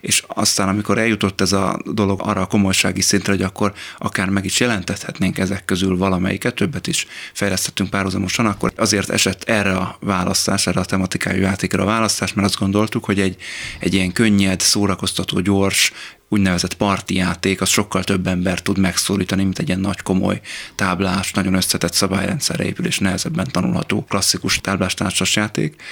és 0.00 0.24
aztán, 0.26 0.68
amikor 0.68 0.98
eljutott 0.98 1.40
ez 1.40 1.52
a 1.52 1.80
dolog 1.84 2.20
arra 2.22 2.40
a 2.40 2.46
komolysági 2.46 3.00
szintre, 3.00 3.32
hogy 3.32 3.42
akkor 3.42 3.72
akár 3.98 4.28
meg 4.28 4.44
is 4.44 4.60
jelentethetnénk 4.60 5.38
ezek 5.38 5.64
közül 5.64 5.96
valamelyiket, 5.96 6.54
többet 6.54 6.86
is 6.86 7.06
fejlesztettünk 7.32 7.90
párhuzamosan, 7.90 8.46
akkor 8.46 8.72
azért 8.76 9.10
esett 9.10 9.42
erre 9.42 9.76
a 9.76 9.96
választás, 10.00 10.66
erre 10.66 10.80
a 10.80 10.84
tematikájú 10.84 11.40
játékra 11.40 11.82
a 11.82 11.86
választás, 11.86 12.32
mert 12.32 12.48
azt 12.48 12.58
gondoltuk, 12.58 13.04
hogy 13.04 13.20
egy, 13.20 13.36
egy 13.78 13.94
ilyen 13.94 14.12
könnyed, 14.12 14.60
szórakoztató, 14.60 15.40
gyors, 15.40 15.92
úgynevezett 16.32 16.74
parti 16.74 17.14
játék, 17.14 17.60
az 17.60 17.68
sokkal 17.68 18.04
több 18.04 18.26
ember 18.26 18.62
tud 18.62 18.78
megszólítani, 18.78 19.42
mint 19.42 19.58
egy 19.58 19.68
ilyen 19.68 19.80
nagy 19.80 20.00
komoly 20.00 20.40
táblás, 20.74 21.32
nagyon 21.32 21.54
összetett 21.54 21.92
szabályrendszerre 21.92 22.64
épül 22.64 22.86
és 22.86 22.98
nehezebben 22.98 23.48
tanulható 23.50 24.04
klasszikus 24.04 24.60
táblás 24.60 24.94
játék. 25.34 25.82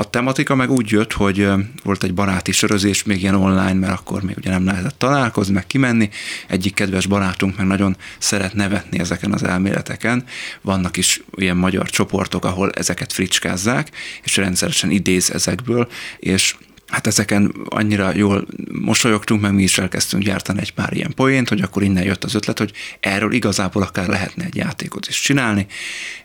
A 0.00 0.10
tematika 0.10 0.54
meg 0.54 0.70
úgy 0.70 0.90
jött, 0.90 1.12
hogy 1.12 1.48
volt 1.82 2.02
egy 2.02 2.14
baráti 2.14 2.52
sörözés, 2.52 3.02
még 3.02 3.22
ilyen 3.22 3.34
online, 3.34 3.72
mert 3.72 3.92
akkor 3.92 4.22
még 4.22 4.36
ugye 4.36 4.50
nem 4.50 4.64
lehetett 4.64 4.98
találkozni, 4.98 5.54
meg 5.54 5.66
kimenni. 5.66 6.10
Egyik 6.48 6.74
kedves 6.74 7.06
barátunk 7.06 7.56
meg 7.56 7.66
nagyon 7.66 7.96
szeret 8.18 8.54
nevetni 8.54 8.98
ezeken 8.98 9.32
az 9.32 9.42
elméleteken. 9.42 10.24
Vannak 10.60 10.96
is 10.96 11.22
ilyen 11.34 11.56
magyar 11.56 11.90
csoportok, 11.90 12.44
ahol 12.44 12.70
ezeket 12.70 13.12
fricskázzák, 13.12 13.90
és 14.22 14.36
rendszeresen 14.36 14.90
idéz 14.90 15.30
ezekből, 15.30 15.88
és 16.18 16.54
hát 16.90 17.06
ezeken 17.06 17.54
annyira 17.64 18.12
jól 18.14 18.46
mosolyogtunk, 18.72 19.40
meg 19.40 19.54
mi 19.54 19.62
is 19.62 19.78
elkezdtünk 19.78 20.22
gyártani 20.22 20.60
egy 20.60 20.72
pár 20.72 20.92
ilyen 20.92 21.12
poént, 21.14 21.48
hogy 21.48 21.60
akkor 21.60 21.82
innen 21.82 22.04
jött 22.04 22.24
az 22.24 22.34
ötlet, 22.34 22.58
hogy 22.58 22.72
erről 23.00 23.32
igazából 23.32 23.82
akár 23.82 24.08
lehetne 24.08 24.44
egy 24.44 24.56
játékot 24.56 25.06
is 25.06 25.20
csinálni, 25.20 25.66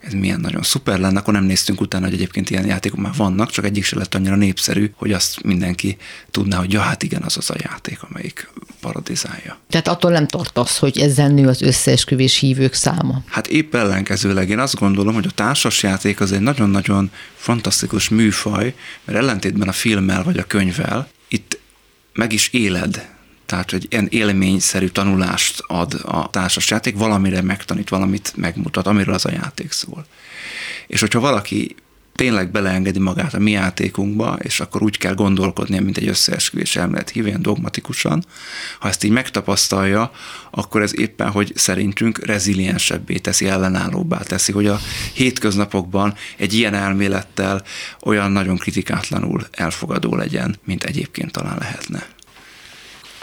ez 0.02 0.14
milyen 0.14 0.40
nagyon 0.40 0.64
szuper 0.64 1.00
lenne, 1.00 1.20
akkor 1.20 1.34
nem 1.34 1.44
néztünk 1.44 1.82
utána, 1.82 2.06
hogy 2.06 2.14
egyébként 2.14 2.50
ilyen 2.50 2.66
játékok 2.66 3.00
már 3.00 3.14
vannak, 3.18 3.52
csak 3.52 3.66
egyik 3.66 3.84
se 3.84 3.98
lett 3.98 4.16
annyira 4.16 4.36
népszerű, 4.36 4.92
hogy 4.96 5.12
azt 5.12 5.44
mindenki 5.44 5.98
tudná, 6.32 6.58
hogy 6.58 6.74
ja, 6.74 6.82
hát 6.82 7.04
igen, 7.04 7.22
az 7.22 7.38
az 7.38 7.50
a 7.50 7.56
játék, 7.58 8.04
amelyik 8.10 8.50
paradizálja. 8.82 9.58
Tehát 9.70 9.88
attól 9.88 10.12
nem 10.12 10.28
tartasz, 10.28 10.78
hogy 10.78 10.98
ezzel 10.98 11.30
nő 11.30 11.48
az 11.48 11.62
összeesküvés 11.62 12.40
hívők 12.40 12.74
száma? 12.74 13.24
Hát 13.26 13.48
épp 13.48 13.76
ellenkezőleg 13.76 14.50
én 14.50 14.60
azt 14.60 14.76
gondolom, 14.76 15.14
hogy 15.14 15.26
a 15.26 15.32
társasjáték 15.36 16.20
az 16.20 16.32
egy 16.32 16.40
nagyon-nagyon 16.42 17.12
fantasztikus 17.36 18.10
műfaj, 18.10 18.74
mert 19.06 19.18
ellentétben 19.18 19.68
a 19.68 19.72
filmmel 19.72 20.24
vagy 20.24 20.38
a 20.38 20.44
könyvvel 20.56 21.08
itt 21.28 21.60
meg 22.14 22.34
is 22.34 22.48
éled 22.48 23.14
tehát, 23.46 23.72
hogy 23.72 23.86
ilyen 23.90 24.08
élményszerű 24.12 24.88
tanulást 24.88 25.64
ad 25.68 25.94
a 26.04 26.30
társasjáték, 26.30 26.98
valamire 26.98 27.42
megtanít, 27.42 27.90
valamit 27.90 28.34
megmutat, 28.36 28.88
amiről 28.88 29.14
az 29.14 29.26
a 29.26 29.32
játék 29.32 29.72
szól. 29.72 30.06
És 30.88 31.00
hogyha 31.00 31.20
valaki 31.20 31.76
tényleg 32.16 32.52
beleengedi 32.52 33.00
magát 33.00 33.34
a 33.34 33.40
mi 33.40 33.52
játékunkba, 33.52 34.38
és 34.42 34.60
akkor 34.60 34.84
úgy 34.84 34.98
kell 34.98 35.14
gondolkodnia, 35.14 35.82
mint 35.82 35.98
egy 35.98 36.08
összeesküvés 36.08 36.76
elmélet 36.76 37.10
hívén 37.10 37.42
dogmatikusan. 37.42 38.26
Ha 38.80 38.88
ezt 38.88 39.04
így 39.04 39.12
megtapasztalja, 39.12 40.12
akkor 40.52 40.82
ez 40.82 41.00
éppen, 41.00 41.30
hogy 41.30 41.52
szerintünk 41.56 42.26
reziliensebbé 42.26 43.18
teszi, 43.18 43.48
ellenállóbbá 43.48 44.18
teszi, 44.18 44.52
hogy 44.52 44.68
a 44.68 44.80
hétköznapokban 45.14 46.14
egy 46.38 46.54
ilyen 46.54 46.74
elmélettel 46.74 47.64
olyan 48.02 48.32
nagyon 48.32 48.58
kritikátlanul 48.58 49.48
elfogadó 49.52 50.16
legyen, 50.16 50.56
mint 50.66 50.84
egyébként 50.84 51.32
talán 51.32 51.58
lehetne. 51.60 52.15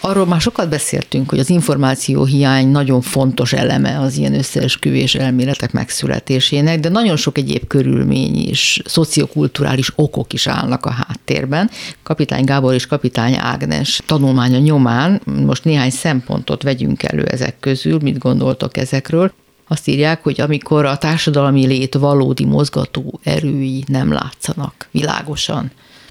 Arról 0.05 0.27
már 0.27 0.41
sokat 0.41 0.69
beszéltünk, 0.69 1.31
hogy 1.31 1.39
az 1.39 1.51
információ 1.51 2.25
hiány 2.25 2.69
nagyon 2.69 3.01
fontos 3.01 3.53
eleme 3.53 3.99
az 3.99 4.17
ilyen 4.17 4.35
összeesküvés 4.35 5.15
elméletek 5.15 5.73
megszületésének, 5.73 6.81
de 6.81 6.89
nagyon 6.89 7.17
sok 7.17 7.39
egyéb 7.39 7.67
körülmény 7.67 8.49
is, 8.49 8.81
szociokulturális 8.85 9.93
okok 9.95 10.33
is 10.33 10.47
állnak 10.47 10.87
a 10.87 10.91
háttérben. 10.91 11.71
Kapitány 12.03 12.45
Gábor 12.45 12.75
és 12.75 12.87
kapitány 12.87 13.37
Ágnes 13.39 14.03
tanulmánya 14.07 14.59
nyomán 14.59 15.21
most 15.25 15.65
néhány 15.65 15.91
szempontot 15.91 16.63
vegyünk 16.63 17.03
elő 17.03 17.25
ezek 17.25 17.61
közül, 17.61 17.99
mit 18.03 18.19
gondoltok 18.19 18.77
ezekről. 18.77 19.33
Azt 19.69 19.89
írják, 19.89 20.23
hogy 20.23 20.41
amikor 20.41 20.85
a 20.85 20.99
társadalmi 20.99 21.67
lét 21.67 21.95
valódi 21.95 22.45
mozgató 22.45 23.21
erői 23.23 23.85
nem 23.87 24.13
látszanak 24.13 24.89
világosan, 24.91 25.71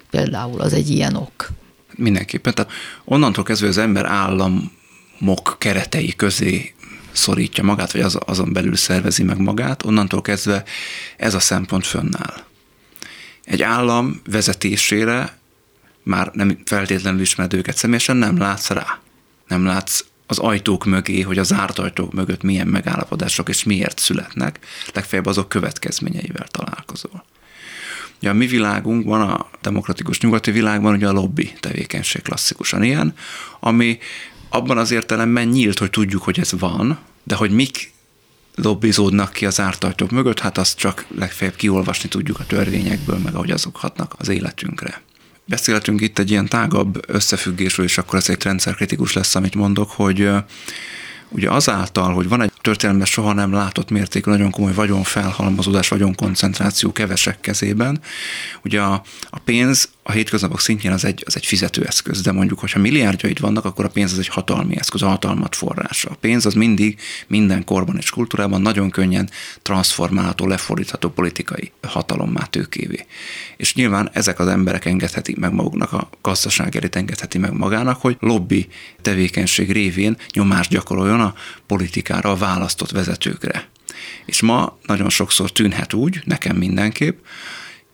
például 0.09 0.61
az 0.61 0.73
egy 0.73 0.89
ilyen 0.89 1.15
ok. 1.15 1.49
Mindenképpen. 2.01 2.53
Tehát 2.53 2.71
onnantól 3.03 3.43
kezdve 3.43 3.67
az 3.67 3.77
ember 3.77 4.05
államok 4.05 5.55
keretei 5.57 6.15
közé 6.15 6.73
szorítja 7.11 7.63
magát, 7.63 7.91
vagy 7.91 8.01
az, 8.01 8.17
azon 8.25 8.53
belül 8.53 8.75
szervezi 8.75 9.23
meg 9.23 9.37
magát, 9.37 9.85
onnantól 9.85 10.21
kezdve 10.21 10.63
ez 11.17 11.33
a 11.33 11.39
szempont 11.39 11.85
fönnáll. 11.85 12.43
Egy 13.43 13.61
állam 13.61 14.21
vezetésére 14.25 15.37
már 16.03 16.31
nem 16.33 16.61
feltétlenül 16.65 17.21
ismered 17.21 17.53
őket 17.53 17.77
személyesen, 17.77 18.17
nem 18.17 18.37
látsz 18.37 18.69
rá. 18.69 18.99
Nem 19.47 19.65
látsz 19.65 20.05
az 20.27 20.39
ajtók 20.39 20.85
mögé, 20.85 21.21
hogy 21.21 21.37
a 21.37 21.43
zárt 21.43 21.79
ajtók 21.79 22.13
mögött 22.13 22.41
milyen 22.41 22.67
megállapodások 22.67 23.49
és 23.49 23.63
miért 23.63 23.99
születnek, 23.99 24.59
legfeljebb 24.93 25.27
azok 25.27 25.49
következményeivel 25.49 26.47
találkozol. 26.47 27.25
Ugye 28.21 28.29
a 28.29 28.33
mi 28.33 28.47
világunkban, 28.47 29.21
a 29.21 29.49
demokratikus 29.61 30.19
nyugati 30.19 30.51
világban 30.51 30.93
ugye 30.93 31.07
a 31.07 31.11
lobby 31.11 31.53
tevékenység 31.59 32.21
klasszikusan 32.21 32.83
ilyen, 32.83 33.13
ami 33.59 33.97
abban 34.49 34.77
az 34.77 34.91
értelemben 34.91 35.47
nyílt, 35.47 35.79
hogy 35.79 35.89
tudjuk, 35.89 36.23
hogy 36.23 36.39
ez 36.39 36.51
van, 36.59 36.99
de 37.23 37.35
hogy 37.35 37.51
mik 37.51 37.91
lobbizódnak 38.55 39.33
ki 39.33 39.45
az 39.45 39.59
ártajtók 39.59 40.11
mögött, 40.11 40.39
hát 40.39 40.57
azt 40.57 40.77
csak 40.77 41.05
legfeljebb 41.15 41.55
kiolvasni 41.55 42.09
tudjuk 42.09 42.39
a 42.39 42.45
törvényekből, 42.45 43.17
meg 43.17 43.35
ahogy 43.35 43.51
azok 43.51 43.75
hatnak 43.75 44.15
az 44.17 44.29
életünkre. 44.29 45.01
Beszéltünk 45.45 46.01
itt 46.01 46.19
egy 46.19 46.31
ilyen 46.31 46.47
tágabb 46.47 47.03
összefüggésről, 47.07 47.85
és 47.85 47.97
akkor 47.97 48.19
ez 48.19 48.29
egy 48.29 48.43
rendszerkritikus 48.43 49.13
lesz, 49.13 49.35
amit 49.35 49.55
mondok, 49.55 49.91
hogy 49.91 50.29
ugye 51.31 51.49
azáltal, 51.49 52.13
hogy 52.13 52.29
van 52.29 52.41
egy 52.41 52.51
történelemben 52.61 53.07
soha 53.07 53.33
nem 53.33 53.53
látott 53.53 53.89
mértékű, 53.89 54.31
nagyon 54.31 54.51
komoly 54.51 54.73
vagyonfelhalmozódás, 54.73 55.87
vagyonkoncentráció 55.87 56.91
kevesek 56.91 57.39
kezében, 57.39 57.99
ugye 58.63 58.81
a, 58.81 59.01
a 59.29 59.39
pénz 59.39 59.89
a 60.03 60.11
hétköznapok 60.11 60.59
szintjén 60.59 60.91
az 60.91 61.05
egy, 61.05 61.23
az 61.25 61.35
egy 61.35 61.45
fizetőeszköz, 61.45 62.21
de 62.21 62.31
mondjuk, 62.31 62.59
hogyha 62.59 62.79
milliárdjaid 62.79 63.39
vannak, 63.39 63.65
akkor 63.65 63.85
a 63.85 63.89
pénz 63.89 64.11
az 64.11 64.19
egy 64.19 64.27
hatalmi 64.27 64.77
eszköz, 64.77 65.01
a 65.01 65.07
hatalmat 65.07 65.55
forrása. 65.55 66.09
A 66.09 66.15
pénz 66.15 66.45
az 66.45 66.53
mindig 66.53 66.99
minden 67.27 67.63
korban 67.63 67.97
és 67.97 68.09
kultúrában 68.09 68.61
nagyon 68.61 68.89
könnyen 68.89 69.29
transformálható, 69.61 70.47
lefordítható 70.47 71.09
politikai 71.09 71.71
hatalommá 71.81 72.43
tőkévé. 72.43 73.05
És 73.57 73.75
nyilván 73.75 74.09
ezek 74.13 74.39
az 74.39 74.47
emberek 74.47 74.85
engedhetik 74.85 75.37
meg 75.37 75.53
maguknak, 75.53 75.93
a 75.93 76.09
gazdaság 76.21 76.75
elit 76.75 76.95
engedheti 76.95 77.37
meg 77.37 77.53
magának, 77.53 78.01
hogy 78.01 78.17
lobby 78.19 78.67
tevékenység 79.01 79.71
révén 79.71 80.17
nyomást 80.33 80.69
gyakoroljon 80.69 81.19
a 81.19 81.33
politikára, 81.67 82.31
a 82.31 82.35
választott 82.35 82.91
vezetőkre. 82.91 83.69
És 84.25 84.41
ma 84.41 84.77
nagyon 84.85 85.09
sokszor 85.09 85.51
tűnhet 85.51 85.93
úgy, 85.93 86.21
nekem 86.25 86.55
mindenképp, 86.55 87.17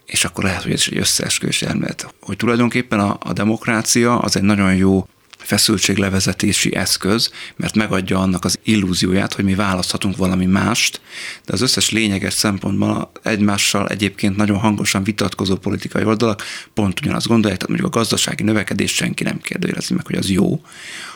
és 0.07 0.25
akkor 0.25 0.43
lehet, 0.43 0.63
hogy 0.63 0.71
ez 0.71 0.79
is 0.79 0.87
egy 0.87 0.97
összeesküvés 0.97 1.61
elmélet, 1.61 2.13
hogy 2.21 2.37
tulajdonképpen 2.37 2.99
a, 2.99 3.17
a 3.19 3.33
demokrácia 3.33 4.19
az 4.19 4.35
egy 4.35 4.43
nagyon 4.43 4.75
jó 4.75 5.07
feszültséglevezetési 5.37 6.75
eszköz, 6.75 7.31
mert 7.55 7.75
megadja 7.75 8.19
annak 8.19 8.45
az 8.45 8.59
illúzióját, 8.63 9.33
hogy 9.33 9.43
mi 9.43 9.55
választhatunk 9.55 10.17
valami 10.17 10.45
mást, 10.45 11.01
de 11.45 11.53
az 11.53 11.61
összes 11.61 11.89
lényeges 11.89 12.33
szempontban 12.33 13.09
egymással 13.23 13.87
egyébként 13.87 14.35
nagyon 14.35 14.57
hangosan 14.57 15.03
vitatkozó 15.03 15.55
politikai 15.55 16.03
oldalak 16.03 16.43
pont 16.73 16.99
ugyanazt 16.99 17.27
gondolják, 17.27 17.59
tehát 17.59 17.75
mondjuk 17.75 17.95
a 17.95 17.99
gazdasági 17.99 18.43
növekedés 18.43 18.93
senki 18.93 19.23
nem 19.23 19.41
kérdőjelezi 19.41 19.93
meg, 19.93 20.05
hogy 20.05 20.15
az 20.15 20.29
jó, 20.29 20.61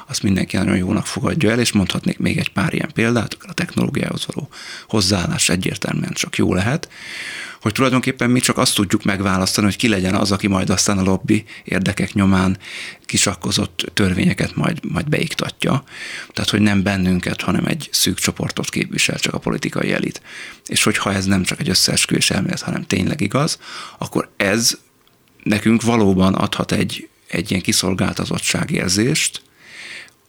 azt 0.08 0.24
mindenki 0.24 0.58
nagyon 0.58 0.78
jónak 0.78 1.06
fogadja 1.06 1.52
el, 1.52 1.60
és 1.60 1.72
mondhatnék 1.72 2.18
még 2.18 2.38
egy 2.38 2.52
pár 2.52 2.74
ilyen 2.74 2.92
példát, 2.94 3.38
a 3.40 3.54
technológiához 3.54 4.26
való 4.34 4.50
hozzáállás 4.88 5.50
egyértelműen 5.50 6.14
csak 6.14 6.38
jó 6.38 6.54
lehet, 6.54 6.90
hogy 7.62 7.72
tulajdonképpen 7.72 8.30
mi 8.30 8.40
csak 8.40 8.58
azt 8.58 8.76
tudjuk 8.76 9.04
megválasztani, 9.04 9.68
hogy 9.68 9.76
ki 9.76 9.88
legyen 9.88 10.16
az, 10.16 10.32
aki 10.32 10.48
majd 10.48 10.70
aztán 10.70 10.98
a 10.98 11.04
lobby 11.04 11.44
érdekek 11.64 12.14
nyomán 12.14 12.58
kisakkozott 13.06 13.92
törvényeket 13.94 14.56
majd, 14.56 14.92
majd 14.92 15.10
beiktatja. 15.10 15.84
Tehát, 16.34 16.50
hogy 16.50 16.62
nem 16.62 16.84
bennünket, 16.84 17.42
hanem 17.42 17.66
egy 17.66 17.90
szűk 17.92 18.18
csoportot 18.18 18.70
képvisel 18.70 19.20
csak 19.20 19.34
a 19.34 19.40
politikai 19.40 19.94
elit. 19.94 20.22
És 20.66 20.84
hogyha 20.84 21.14
ez 21.14 21.26
nem 21.26 21.44
csak 21.44 21.60
egy 21.60 21.70
összeesküvés 21.70 22.30
elmélet, 22.30 22.62
hanem 22.62 22.86
tényleg 22.86 23.22
igaz, 23.22 23.60
akkor 23.98 24.30
ez 24.38 24.78
nekünk 25.44 25.82
valóban 25.82 26.34
adhat 26.34 26.72
egy, 26.72 27.10
egy 27.28 27.50
ilyen 27.50 27.62
kiszolgáltatottságérzést, 27.64 29.42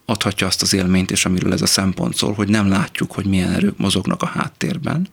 adhatja 0.05 0.47
azt 0.47 0.61
az 0.61 0.73
élményt, 0.73 1.11
és 1.11 1.25
amiről 1.25 1.53
ez 1.53 1.61
a 1.61 1.65
szempont 1.65 2.15
szól, 2.15 2.33
hogy 2.33 2.49
nem 2.49 2.67
látjuk, 2.67 3.11
hogy 3.11 3.25
milyen 3.25 3.51
erők 3.51 3.77
mozognak 3.77 4.21
a 4.21 4.25
háttérben, 4.25 5.07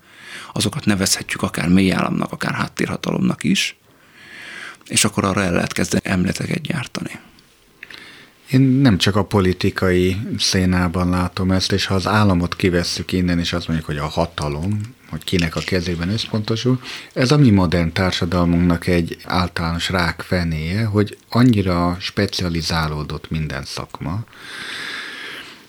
azokat 0.53 0.85
nevezhetjük 0.85 1.43
akár 1.43 1.69
mélyállamnak, 1.69 2.33
akár 2.33 2.55
háttérhatalomnak 2.55 3.45
is, 3.45 3.77
és 4.87 5.05
akkor 5.05 5.25
arra 5.25 5.43
el 5.43 5.53
lehet 5.53 5.73
kezdeni 5.73 6.03
emleteket 6.05 6.63
gyártani. 6.63 7.19
Én 8.51 8.61
nem 8.61 8.99
csak 8.99 9.17
a 9.17 9.25
politikai 9.25 10.17
szénában 10.39 11.11
látom 11.11 11.51
ezt, 11.51 11.73
és 11.73 11.87
ha 11.87 11.95
az 11.95 12.07
államot 12.07 12.57
kivesszük 12.57 13.13
innen, 13.13 13.39
és 13.39 13.53
azt 13.53 13.67
mondjuk, 13.67 13.89
hogy 13.89 13.99
a 13.99 14.07
hatalom, 14.07 14.81
hogy 15.11 15.25
kinek 15.25 15.57
a 15.57 15.61
kezében 15.61 16.09
összpontosul, 16.09 16.81
ez 17.13 17.31
a 17.31 17.37
mi 17.37 17.51
modern 17.51 17.93
társadalmunknak 17.93 18.87
egy 18.87 19.17
általános 19.25 19.89
rák 19.89 20.21
fenéje, 20.21 20.85
hogy 20.85 21.19
annyira 21.29 21.97
specializálódott 22.01 23.31
minden 23.31 23.65
szakma, 23.65 24.25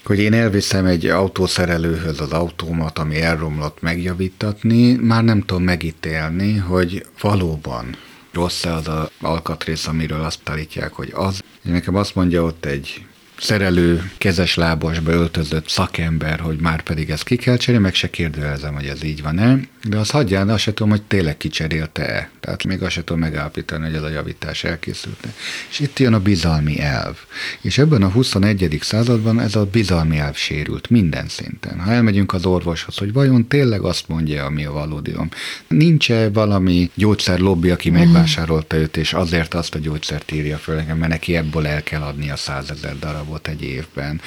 hogy 0.04 0.20
én 0.20 0.34
elviszem 0.34 0.86
egy 0.86 1.06
autószerelőhöz 1.06 2.20
az 2.20 2.32
autómat, 2.32 3.00
ami 3.00 3.22
elromlott 3.22 3.82
megjavítatni, 3.82 4.94
már 4.94 5.24
nem 5.24 5.42
tudom 5.42 5.64
megítélni, 5.64 6.58
hogy 6.58 7.06
valóban 7.22 7.96
rossz-e 8.34 8.74
az 8.74 8.88
a 8.88 9.10
alkatrész, 9.22 9.88
amiről 9.88 10.24
azt 10.24 10.50
állítják, 10.50 10.94
hogy 10.94 11.12
az. 11.14 11.44
Nekem 11.62 11.96
azt 11.96 12.16
mondja 12.16 12.44
ott 12.44 12.66
egy 12.66 13.06
szerelő, 13.42 14.12
kezes 14.18 14.56
lábasba 14.56 15.12
öltözött 15.12 15.70
szakember, 15.70 16.40
hogy 16.40 16.60
már 16.60 16.82
pedig 16.82 17.10
ezt 17.10 17.24
ki 17.24 17.36
kell 17.36 17.58
cserélni, 17.58 17.84
meg 17.86 17.94
se 17.94 18.10
kérdőjelezem, 18.10 18.74
hogy 18.74 18.86
ez 18.86 19.04
így 19.04 19.22
van-e, 19.22 19.60
de 19.90 19.98
az 19.98 20.10
hagyján, 20.10 20.50
azt 20.50 20.64
se 20.64 20.74
tudom, 20.74 20.92
hogy 20.92 21.02
tényleg 21.02 21.38
kicserélte-e. 21.38 22.30
Tehát 22.40 22.64
még 22.64 22.82
azt 22.82 22.92
se 22.92 23.04
tudom 23.04 23.22
megállapítani, 23.22 23.86
hogy 23.86 23.96
ez 23.96 24.02
a 24.02 24.10
javítás 24.10 24.64
elkészült. 24.64 25.28
És 25.70 25.80
itt 25.80 26.00
jön 26.00 26.14
a 26.14 26.20
bizalmi 26.20 26.80
elv. 26.80 27.16
És 27.62 27.78
ebben 27.78 28.04
a 28.04 28.10
21. 28.10 28.78
században 28.82 29.40
ez 29.40 29.56
a 29.56 29.66
bizalmi 29.66 30.18
elv 30.18 30.36
sérült 30.36 30.90
minden 30.90 31.28
szinten. 31.28 31.80
Ha 31.80 31.92
elmegyünk 31.92 32.34
az 32.34 32.46
orvoshoz, 32.46 32.98
hogy 32.98 33.14
vajon 33.14 33.48
tényleg 33.48 33.82
azt 33.82 34.08
mondja, 34.08 34.46
ami 34.46 34.66
a 34.66 34.72
valódiom. 34.72 35.30
Nincs-e 35.68 36.30
valami 36.30 36.92
gyógyszerlobbi, 36.96 37.70
aki 37.70 37.90
megvásárolta 37.90 38.76
őt, 38.76 38.98
és 38.98 39.14
azért 39.14 39.54
azt 39.54 39.76
a 39.76 39.80
gyógyszert 39.80 40.32
írja 40.32 40.58
föl 40.58 40.76
nekem, 40.76 40.98
mert 40.98 41.12
neki 41.12 41.36
ebből 41.36 41.68
el 41.68 41.84
kell 41.84 42.02
adni 42.02 42.30
a 42.30 42.36
százezer 42.36 43.00
darab 43.00 43.31
darabot 43.32 43.48
egy 43.48 43.62
évben. 43.64 44.22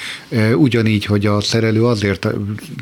Ugyanígy, 0.55 1.05
hogy 1.05 1.25
a 1.25 1.41
szerelő 1.41 1.85
azért 1.85 2.27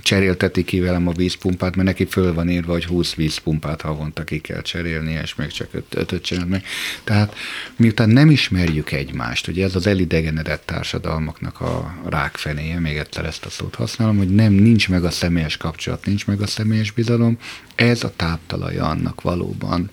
cserélteti 0.01 0.63
ki 0.63 0.80
velem 0.80 1.07
a 1.07 1.11
vízpumpát, 1.11 1.76
mert 1.76 1.88
neki 1.88 2.05
föl 2.05 2.34
van 2.34 2.49
írva, 2.49 2.71
hogy 2.71 2.86
20 2.86 3.13
vízpumpát 3.13 3.82
havonta 3.82 4.24
ki 4.24 4.39
kell 4.39 4.61
cserélni, 4.61 5.19
és 5.24 5.36
még 5.36 5.47
csak 5.47 5.67
5 5.89 6.21
csinál 6.21 6.45
meg. 6.45 6.65
Tehát 7.03 7.36
miután 7.76 8.09
nem 8.09 8.30
ismerjük 8.30 8.91
egymást, 8.91 9.47
ugye 9.47 9.63
ez 9.63 9.76
az 9.76 9.88
elidegenedett 9.88 10.65
társadalmaknak 10.65 11.61
a 11.61 11.95
rákfenéje, 12.09 12.80
még 12.80 12.97
egyszer 12.97 13.26
ezt 13.26 13.45
a 13.45 13.49
szót 13.49 13.76
használom, 13.76 14.17
hogy 14.17 14.36
nem, 14.36 14.53
nincs 14.53 14.89
meg 14.89 15.03
a 15.03 15.11
személyes 15.11 15.57
kapcsolat, 15.57 16.05
nincs 16.05 16.28
meg 16.28 16.41
a 16.41 16.47
személyes 16.47 16.91
bizalom, 16.91 17.38
ez 17.76 18.03
a 18.03 18.13
táptalaja 18.15 18.86
annak 18.86 19.21
valóban, 19.21 19.89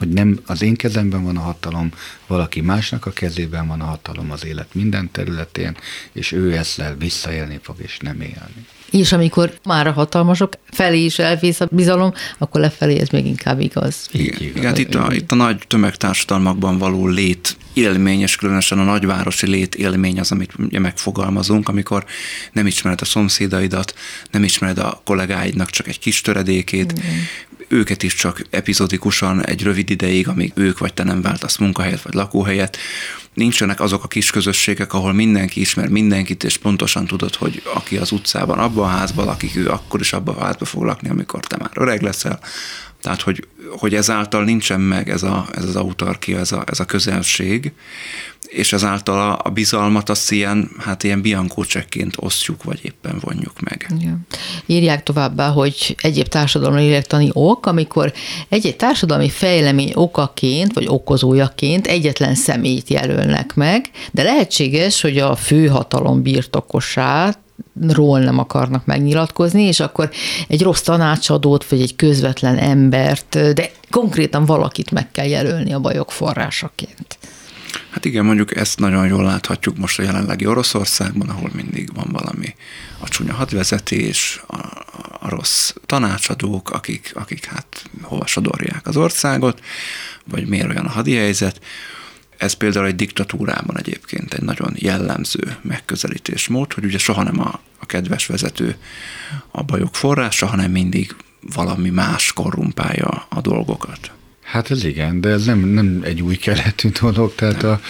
hogy 0.00 0.08
nem 0.08 0.38
az 0.46 0.62
én 0.62 0.74
kezemben 0.74 1.24
van 1.24 1.36
a 1.36 1.40
hatalom, 1.40 1.90
valaki 2.26 2.60
másnak 2.60 3.06
a 3.06 3.10
kezében 3.10 3.66
van 3.66 3.80
a 3.80 3.84
hatalom 3.84 4.30
az 4.30 4.44
élet 4.44 4.74
minden 4.74 5.10
területén, 5.12 5.76
és 6.12 6.32
ő 6.32 6.56
ezzel 6.56 6.96
visszaélni 6.98 7.58
fog, 7.62 7.76
és 7.78 7.98
nem 7.98 8.20
élni. 8.20 8.66
És 8.90 9.12
amikor 9.12 9.52
már 9.64 9.86
a 9.86 9.92
hatalmasok 9.92 10.52
felé 10.70 11.04
is 11.04 11.18
elvész 11.18 11.60
a 11.60 11.68
bizalom, 11.70 12.12
akkor 12.38 12.60
lefelé 12.60 12.98
ez 12.98 13.08
még 13.08 13.26
inkább 13.26 13.60
igaz. 13.60 14.08
Igen, 14.12 14.40
igen 14.40 14.64
hát 14.64 14.78
itt 14.78 14.94
a, 14.94 15.12
itt 15.12 15.32
a 15.32 15.34
nagy 15.34 15.64
tömegtársadalmakban 15.66 16.78
való 16.78 17.06
lét 17.06 17.56
élmény, 17.72 18.20
és 18.20 18.36
különösen 18.36 18.78
a 18.78 18.84
nagyvárosi 18.84 19.46
lét 19.46 19.74
élmény 19.74 20.20
az, 20.20 20.32
amit 20.32 20.78
megfogalmazunk, 20.78 21.68
amikor 21.68 22.04
nem 22.52 22.66
ismered 22.66 23.00
a 23.00 23.04
szomszédaidat, 23.04 23.94
nem 24.30 24.44
ismered 24.44 24.78
a 24.78 25.00
kollégáidnak 25.04 25.70
csak 25.70 25.86
egy 25.88 25.98
kis 25.98 26.20
töredékét, 26.20 26.92
igen 26.92 27.28
őket 27.70 28.02
is 28.02 28.14
csak 28.14 28.42
epizodikusan 28.50 29.46
egy 29.46 29.62
rövid 29.62 29.90
ideig, 29.90 30.28
amíg 30.28 30.52
ők 30.54 30.78
vagy 30.78 30.94
te 30.94 31.02
nem 31.02 31.22
váltasz 31.22 31.56
munkahelyet 31.56 32.02
vagy 32.02 32.14
lakóhelyet. 32.14 32.76
Nincsenek 33.34 33.80
azok 33.80 34.04
a 34.04 34.08
kis 34.08 34.30
közösségek, 34.30 34.92
ahol 34.92 35.12
mindenki 35.12 35.60
ismer 35.60 35.88
mindenkit, 35.88 36.44
és 36.44 36.56
pontosan 36.56 37.06
tudod, 37.06 37.34
hogy 37.34 37.62
aki 37.74 37.96
az 37.96 38.12
utcában, 38.12 38.58
abban 38.58 38.84
a 38.84 38.96
házban 38.96 39.24
lakik, 39.24 39.56
ő 39.56 39.68
akkor 39.68 40.00
is 40.00 40.12
abban 40.12 40.34
a 40.34 40.44
házban 40.44 40.68
fog 40.68 40.82
lakni, 40.82 41.08
amikor 41.08 41.40
te 41.40 41.56
már 41.58 41.70
öreg 41.74 42.02
leszel. 42.02 42.40
Tehát, 43.00 43.20
hogy, 43.20 43.46
hogy 43.78 43.94
ezáltal 43.94 44.44
nincsen 44.44 44.80
meg 44.80 45.08
ez, 45.08 45.22
a, 45.22 45.48
ez 45.52 45.64
az 45.64 45.76
autarkia, 45.76 46.38
ez 46.38 46.52
a, 46.52 46.64
ez 46.66 46.80
a 46.80 46.84
közelség, 46.84 47.72
és 48.50 48.72
ezáltal 48.72 49.30
a, 49.30 49.40
a 49.42 49.48
bizalmat 49.48 50.08
azt 50.08 50.30
ilyen, 50.30 50.70
hát 50.78 51.02
ilyen 51.02 51.20
biankó 51.20 51.64
csekként 51.64 52.14
osztjuk, 52.16 52.64
vagy 52.64 52.78
éppen 52.82 53.18
vonjuk 53.20 53.60
meg. 53.60 53.90
Ja. 54.00 54.16
Írják 54.66 55.02
továbbá, 55.02 55.48
hogy 55.48 55.96
egyéb 56.02 56.26
társadalmi 56.26 56.80
lélektani 56.80 57.30
ok, 57.32 57.66
amikor 57.66 58.12
egy-egy 58.48 58.76
társadalmi 58.76 59.28
fejlemény 59.28 59.92
okaként, 59.94 60.72
vagy 60.72 60.86
okozójaként 60.88 61.86
egyetlen 61.86 62.34
személyt 62.34 62.88
jelölnek 62.88 63.54
meg, 63.54 63.90
de 64.10 64.22
lehetséges, 64.22 65.00
hogy 65.00 65.18
a 65.18 65.36
főhatalom 65.36 66.22
birtokosát 66.22 67.38
ról 67.88 68.20
nem 68.20 68.38
akarnak 68.38 68.86
megnyilatkozni, 68.86 69.62
és 69.62 69.80
akkor 69.80 70.10
egy 70.48 70.62
rossz 70.62 70.80
tanácsadót, 70.80 71.68
vagy 71.68 71.80
egy 71.80 71.96
közvetlen 71.96 72.58
embert, 72.58 73.52
de 73.54 73.70
konkrétan 73.90 74.44
valakit 74.44 74.90
meg 74.90 75.10
kell 75.10 75.26
jelölni 75.26 75.72
a 75.72 75.80
bajok 75.80 76.12
forrásaként. 76.12 77.18
Hát 77.90 78.04
igen, 78.04 78.24
mondjuk 78.24 78.56
ezt 78.56 78.78
nagyon 78.78 79.06
jól 79.06 79.24
láthatjuk 79.24 79.76
most 79.76 79.98
a 79.98 80.02
jelenlegi 80.02 80.46
Oroszországban, 80.46 81.28
ahol 81.28 81.50
mindig 81.52 81.94
van 81.94 82.08
valami 82.12 82.54
a 82.98 83.08
csúnya 83.08 83.34
hadvezetés, 83.34 84.42
a, 84.46 84.56
a 85.20 85.28
rossz 85.28 85.72
tanácsadók, 85.86 86.70
akik, 86.70 87.12
akik 87.14 87.44
hát 87.44 87.90
hova 88.02 88.26
sodorják 88.26 88.86
az 88.86 88.96
országot, 88.96 89.60
vagy 90.24 90.46
miért 90.46 90.68
olyan 90.68 90.86
a 90.86 90.90
hadihelyzet. 90.90 91.60
Ez 92.40 92.52
például 92.52 92.86
egy 92.86 92.94
diktatúrában 92.96 93.78
egyébként 93.78 94.34
egy 94.34 94.42
nagyon 94.42 94.72
jellemző 94.76 95.56
megközelítésmód, 95.62 96.72
hogy 96.72 96.84
ugye 96.84 96.98
soha 96.98 97.22
nem 97.22 97.40
a, 97.40 97.60
a 97.78 97.86
kedves 97.86 98.26
vezető 98.26 98.76
a 99.50 99.62
bajok 99.62 99.94
forrása, 99.94 100.46
hanem 100.46 100.70
mindig 100.70 101.16
valami 101.54 101.90
más 101.90 102.32
korrumpálja 102.32 103.26
a 103.28 103.40
dolgokat. 103.40 104.10
Hát 104.42 104.70
ez 104.70 104.84
igen, 104.84 105.20
de 105.20 105.28
ez 105.28 105.44
nem, 105.44 105.58
nem 105.58 106.00
egy 106.04 106.22
új 106.22 106.36
keletű 106.36 106.88
dolog, 107.00 107.34
tehát 107.34 107.62
a 107.62 107.80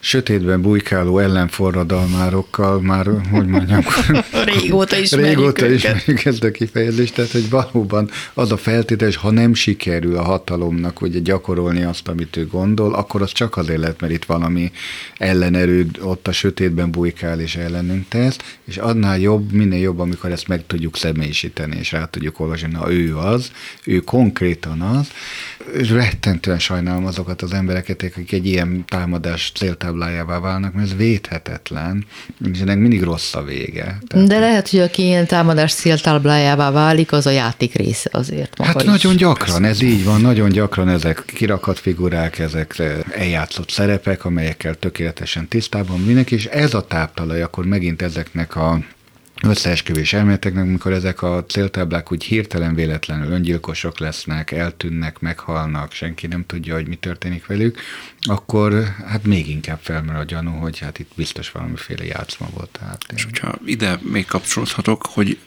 sötétben 0.00 0.62
bujkáló 0.62 1.18
ellenforradalmárokkal 1.18 2.80
már, 2.80 3.06
hogy 3.30 3.46
mondjam, 3.46 3.82
régóta 4.44 4.96
ismerjük 5.04 5.38
Régóta 5.38 5.66
ismerjük 5.66 6.24
ezt 6.24 6.44
a 6.44 6.50
kifejezést, 6.50 7.14
tehát 7.14 7.30
hogy 7.30 7.50
valóban 7.50 8.10
az 8.34 8.52
a 8.52 8.56
feltétel, 8.56 9.10
ha 9.20 9.30
nem 9.30 9.54
sikerül 9.54 10.16
a 10.16 10.22
hatalomnak 10.22 11.00
ugye 11.00 11.18
gyakorolni 11.18 11.82
azt, 11.82 12.08
amit 12.08 12.36
ő 12.36 12.46
gondol, 12.46 12.94
akkor 12.94 13.22
az 13.22 13.32
csak 13.32 13.56
azért 13.56 13.78
lehet, 13.78 14.00
mert 14.00 14.12
itt 14.12 14.24
valami 14.24 14.72
ellenerő 15.18 15.86
ott 16.00 16.28
a 16.28 16.32
sötétben 16.32 16.90
bujkál 16.90 17.40
és 17.40 17.56
ellenünk 17.56 18.08
tesz, 18.08 18.36
és 18.64 18.76
annál 18.76 19.18
jobb, 19.18 19.52
minél 19.52 19.80
jobb, 19.80 19.98
amikor 19.98 20.30
ezt 20.30 20.48
meg 20.48 20.66
tudjuk 20.66 20.96
személyisíteni, 20.96 21.76
és 21.78 21.92
rá 21.92 22.04
tudjuk 22.04 22.40
olvasni, 22.40 22.72
ha 22.72 22.92
ő 22.92 23.16
az, 23.16 23.50
ő 23.84 23.98
konkrétan 23.98 24.80
az, 24.80 25.08
rettentően 25.90 26.58
sajnálom 26.58 27.06
azokat 27.06 27.42
az 27.42 27.52
embereket, 27.52 28.02
akik 28.02 28.32
egy 28.32 28.46
ilyen 28.46 28.84
támadás 28.88 29.52
céltáblájává 29.54 30.38
válnak, 30.38 30.72
mert 30.72 30.90
ez 30.90 30.96
védhetetlen, 30.96 32.06
és 32.52 32.60
ennek 32.60 32.78
mindig 32.78 33.02
rossz 33.02 33.34
a 33.34 33.42
vége. 33.42 33.98
Tehát, 34.06 34.26
De 34.26 34.38
lehet, 34.38 34.68
hogy 34.68 34.80
aki 34.80 35.02
ilyen 35.02 35.26
támadás 35.26 35.74
céltáblájává 35.74 36.70
válik, 36.70 37.12
az 37.12 37.26
a 37.26 37.30
játék 37.30 37.74
része 37.74 38.10
azért. 38.12 38.58
Maga 38.58 38.70
hát 38.70 38.80
is. 38.82 38.88
nagyon 38.88 39.16
gyakran, 39.16 39.64
ez 39.64 39.82
így 39.82 40.04
van, 40.04 40.20
nagyon 40.20 40.48
gyakran 40.48 40.88
ezek 40.88 41.22
kirakat 41.26 41.78
figurák, 41.78 42.38
ezek 42.38 42.82
eljátszott 43.10 43.70
szerepek, 43.70 44.24
amelyekkel 44.24 44.74
tökéletesen 44.74 45.48
tisztában 45.48 46.00
mindenki, 46.00 46.34
és 46.34 46.44
ez 46.46 46.74
a 46.74 46.86
táptalaj 46.86 47.42
akkor 47.42 47.64
megint 47.64 48.02
ezeknek 48.02 48.56
a 48.56 48.78
összeesküvés 49.42 50.12
elméleteknek, 50.12 50.62
amikor 50.62 50.92
ezek 50.92 51.22
a 51.22 51.44
céltáblák 51.44 52.12
úgy 52.12 52.24
hirtelen 52.24 52.74
véletlenül 52.74 53.32
öngyilkosok 53.32 53.98
lesznek, 53.98 54.50
eltűnnek, 54.50 55.18
meghalnak, 55.18 55.92
senki 55.92 56.26
nem 56.26 56.46
tudja, 56.46 56.74
hogy 56.74 56.88
mi 56.88 56.96
történik 56.96 57.46
velük, 57.46 57.78
akkor 58.20 58.84
hát 59.06 59.26
még 59.26 59.48
inkább 59.48 59.78
felmerül 59.82 60.20
a 60.20 60.24
gyanú, 60.24 60.50
hogy 60.50 60.78
hát 60.78 60.98
itt 60.98 61.10
biztos 61.14 61.50
valamiféle 61.50 62.04
játszma 62.04 62.48
volt. 62.54 62.70
Tehát, 62.70 63.04
És 63.14 63.24
hogyha 63.24 63.54
ide 63.64 63.98
még 64.02 64.26
kapcsolódhatok, 64.26 65.06
hogy 65.06 65.38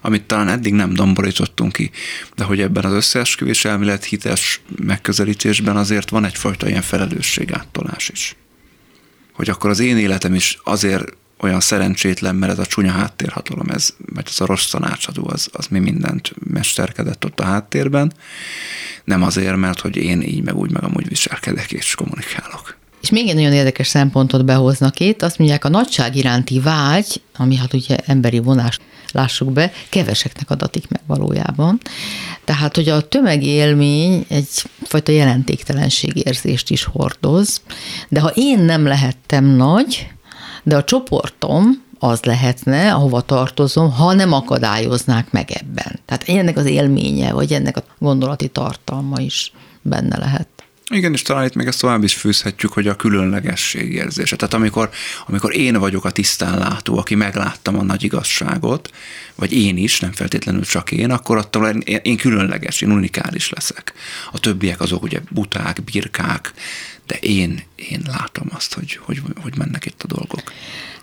amit 0.00 0.22
talán 0.22 0.48
eddig 0.48 0.72
nem 0.72 0.94
domborítottunk 0.94 1.72
ki, 1.72 1.90
de 2.34 2.44
hogy 2.44 2.60
ebben 2.60 2.84
az 2.84 2.92
összeesküvés 2.92 3.64
elmélet 3.64 4.04
hites 4.04 4.60
megközelítésben 4.84 5.76
azért 5.76 6.10
van 6.10 6.24
egyfajta 6.24 6.68
ilyen 6.68 6.82
felelősségáttolás 6.82 8.08
is. 8.08 8.36
Hogy 9.32 9.50
akkor 9.50 9.70
az 9.70 9.80
én 9.80 9.98
életem 9.98 10.34
is 10.34 10.58
azért 10.64 11.12
olyan 11.40 11.60
szerencsétlen, 11.60 12.34
mert 12.34 12.52
ez 12.52 12.58
a 12.58 12.66
csúnya 12.66 12.92
háttérhatalom, 12.92 13.68
ez, 13.68 13.94
mert 14.14 14.28
ez 14.28 14.40
a 14.40 14.46
rossz 14.46 14.70
tanácsadó, 14.70 15.28
az, 15.28 15.48
az 15.52 15.66
mi 15.66 15.78
mindent 15.78 16.32
mesterkedett 16.50 17.24
ott 17.24 17.40
a 17.40 17.44
háttérben, 17.44 18.12
nem 19.04 19.22
azért, 19.22 19.56
mert 19.56 19.80
hogy 19.80 19.96
én 19.96 20.22
így 20.22 20.42
meg 20.42 20.56
úgy 20.56 20.70
meg 20.70 20.84
amúgy 20.84 21.08
viselkedek 21.08 21.72
és 21.72 21.94
kommunikálok. 21.94 22.76
És 23.02 23.10
még 23.10 23.28
egy 23.28 23.34
nagyon 23.34 23.52
érdekes 23.52 23.86
szempontot 23.86 24.44
behoznak 24.44 25.00
itt, 25.00 25.22
azt 25.22 25.38
mondják, 25.38 25.64
a 25.64 25.68
nagyság 25.68 26.16
iránti 26.16 26.60
vágy, 26.60 27.20
ami 27.36 27.56
hát 27.56 27.72
ugye 27.72 27.96
emberi 27.96 28.38
vonás, 28.38 28.78
lássuk 29.12 29.52
be, 29.52 29.72
keveseknek 29.88 30.50
adatik 30.50 30.88
meg 30.88 31.00
valójában. 31.06 31.80
Tehát, 32.44 32.74
hogy 32.74 32.88
a 32.88 33.08
tömegélmény 33.08 34.26
egyfajta 34.28 35.12
jelentéktelenségérzést 35.12 36.70
is 36.70 36.84
hordoz, 36.84 37.60
de 38.08 38.20
ha 38.20 38.32
én 38.34 38.58
nem 38.58 38.86
lehettem 38.86 39.44
nagy, 39.44 40.08
de 40.66 40.76
a 40.76 40.84
csoportom 40.84 41.82
az 41.98 42.22
lehetne, 42.22 42.94
ahova 42.94 43.20
tartozom, 43.20 43.92
ha 43.92 44.12
nem 44.12 44.32
akadályoznák 44.32 45.30
meg 45.30 45.50
ebben. 45.50 46.00
Tehát 46.04 46.28
ennek 46.28 46.56
az 46.56 46.66
élménye, 46.66 47.32
vagy 47.32 47.52
ennek 47.52 47.76
a 47.76 47.84
gondolati 47.98 48.48
tartalma 48.48 49.20
is 49.20 49.52
benne 49.82 50.18
lehet. 50.18 50.48
Igen, 50.90 51.12
és 51.12 51.22
talán 51.22 51.44
itt 51.44 51.54
még 51.54 51.66
ezt 51.66 51.80
tovább 51.80 52.02
is 52.02 52.14
fűzhetjük, 52.14 52.72
hogy 52.72 52.88
a 52.88 52.96
különlegesség 52.96 53.92
érzése. 53.92 54.36
Tehát 54.36 54.54
amikor, 54.54 54.90
amikor 55.26 55.56
én 55.56 55.78
vagyok 55.78 56.04
a 56.04 56.10
tisztánlátó, 56.10 56.98
aki 56.98 57.14
megláttam 57.14 57.78
a 57.78 57.82
nagy 57.82 58.02
igazságot, 58.04 58.90
vagy 59.34 59.52
én 59.52 59.76
is, 59.76 60.00
nem 60.00 60.12
feltétlenül 60.12 60.64
csak 60.64 60.90
én, 60.90 61.10
akkor 61.10 61.36
attól 61.36 61.68
én, 61.68 62.00
én 62.02 62.16
különleges, 62.16 62.80
én 62.80 62.90
unikális 62.90 63.50
leszek. 63.50 63.92
A 64.32 64.38
többiek 64.38 64.80
azok 64.80 65.02
ugye 65.02 65.20
buták, 65.30 65.84
birkák, 65.84 66.52
de 67.06 67.14
én, 67.14 67.62
én 67.76 68.02
látom 68.06 68.46
azt, 68.54 68.74
hogy, 68.74 68.98
hogy, 69.02 69.22
hogy 69.42 69.56
mennek 69.56 69.86
itt 69.86 70.02
a 70.02 70.06
dolgok. 70.06 70.42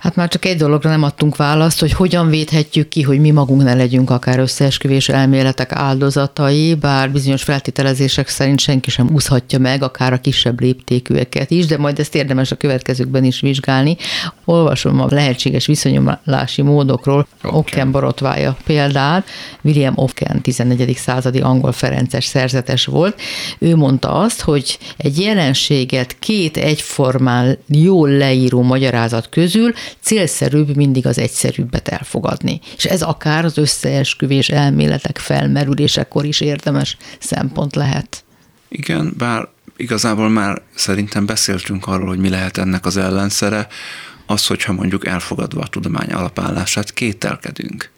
Hát 0.04 0.16
már 0.16 0.28
csak 0.28 0.46
egy 0.46 0.58
dologra 0.58 0.90
nem 0.90 1.04
adtunk 1.04 1.36
választ, 1.36 1.80
hogy 1.80 1.92
hogyan 1.92 2.30
védhetjük 2.30 2.88
ki, 2.88 3.02
hogy 3.02 3.20
mi 3.20 3.32
magunk 3.32 3.64
ne 3.64 3.74
legyünk 3.74 4.10
akár 4.10 4.40
összeesküvés 4.40 5.10
elméletek 5.10 5.72
áldozatai, 5.72 6.76
bár 6.76 7.12
bizonyos 7.12 7.44
feltételezések 7.44 8.28
szerint 8.28 8.60
senki 8.60 8.90
sem 8.90 9.10
úszhatja 9.14 9.60
meg, 9.60 9.84
akár 9.84 10.14
a 10.14 10.18
kisebb 10.18 10.62
léptékűeket 10.62 11.52
is, 11.52 11.66
de 11.66 11.78
majd 11.78 12.00
ezt 12.00 12.16
érdemes 12.16 12.52
a 12.52 12.56
következőkben 12.56 13.24
is 13.24 13.40
vizsgálni. 13.40 13.98
Olvasom 14.46 15.00
a 15.00 15.08
lehetséges 15.10 15.66
viszonyulási 15.66 16.62
módokról 16.62 17.28
okay. 17.44 17.58
Ocken 17.58 17.92
borotvája 17.92 18.58
példát. 18.66 19.28
William 19.62 19.94
Ocken 19.96 20.42
14. 20.42 20.96
századi 20.96 21.40
angol 21.40 21.72
ferences 21.72 22.26
szerzetes 22.26 22.86
volt. 22.86 23.22
Ő 23.60 23.76
mondta 23.76 24.14
azt, 24.14 24.42
hogy 24.42 24.78
egy 24.98 25.20
jelenséget 25.20 26.16
két 26.20 26.58
egyformán 26.64 27.58
jól 27.68 28.10
leíró 28.10 28.62
magyarázat 28.62 29.30
közül 29.30 29.74
célszerűbb 30.02 30.76
mindig 30.76 31.06
az 31.06 31.18
egyszerűbbet 31.18 31.88
elfogadni. 31.88 32.60
És 32.76 32.86
ez 32.86 33.02
akár 33.02 33.46
az 33.46 33.58
összeesküvés 33.58 34.50
elméletek 34.50 35.18
felmerülésekor 35.18 36.26
is 36.26 36.42
érdemes 36.42 36.98
szempont 37.20 37.76
lehet. 37.76 38.24
Igen, 38.70 39.14
bár 39.18 39.48
igazából 39.78 40.30
már 40.30 40.62
szerintem 40.76 41.26
beszéltünk 41.26 41.88
arról, 41.88 42.08
hogy 42.08 42.20
mi 42.20 42.30
lehet 42.30 42.58
ennek 42.58 42.86
az 42.86 42.98
ellenszere, 42.98 43.68
az, 44.26 44.48
hogyha 44.48 44.74
mondjuk 44.74 45.08
elfogadva 45.08 45.62
a 45.62 45.68
tudomány 45.68 46.12
alapállását 46.12 46.94
kételkedünk. 46.94 47.93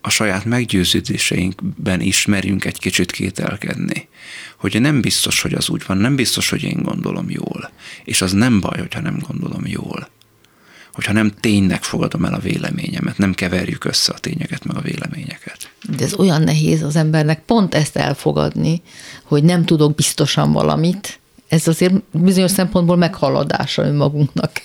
A 0.00 0.10
saját 0.10 0.44
meggyőződéseinkben 0.44 2.00
ismerjünk 2.00 2.64
egy 2.64 2.78
kicsit 2.78 3.10
kételkedni. 3.10 4.08
Hogy 4.56 4.80
nem 4.80 5.00
biztos, 5.00 5.40
hogy 5.40 5.54
az 5.54 5.68
úgy 5.68 5.82
van, 5.86 5.96
nem 5.96 6.16
biztos, 6.16 6.50
hogy 6.50 6.62
én 6.62 6.82
gondolom 6.82 7.30
jól. 7.30 7.70
És 8.04 8.22
az 8.22 8.32
nem 8.32 8.60
baj, 8.60 8.78
hogyha 8.78 9.00
nem 9.00 9.18
gondolom 9.26 9.66
jól 9.66 10.08
hogyha 10.92 11.12
nem 11.12 11.32
ténynek 11.40 11.82
fogadom 11.82 12.24
el 12.24 12.34
a 12.34 12.38
véleményemet, 12.38 13.18
nem 13.18 13.34
keverjük 13.34 13.84
össze 13.84 14.12
a 14.12 14.18
tényeket 14.18 14.64
meg 14.64 14.76
a 14.76 14.80
véleményeket. 14.80 15.70
De 15.96 16.04
ez 16.04 16.14
olyan 16.14 16.42
nehéz 16.42 16.82
az 16.82 16.96
embernek 16.96 17.42
pont 17.42 17.74
ezt 17.74 17.96
elfogadni, 17.96 18.82
hogy 19.24 19.42
nem 19.42 19.64
tudok 19.64 19.94
biztosan 19.94 20.52
valamit. 20.52 21.18
Ez 21.48 21.68
azért 21.68 21.94
bizonyos 22.12 22.50
szempontból 22.50 22.96
meghaladása 22.96 23.82
önmagunknak. 23.82 24.62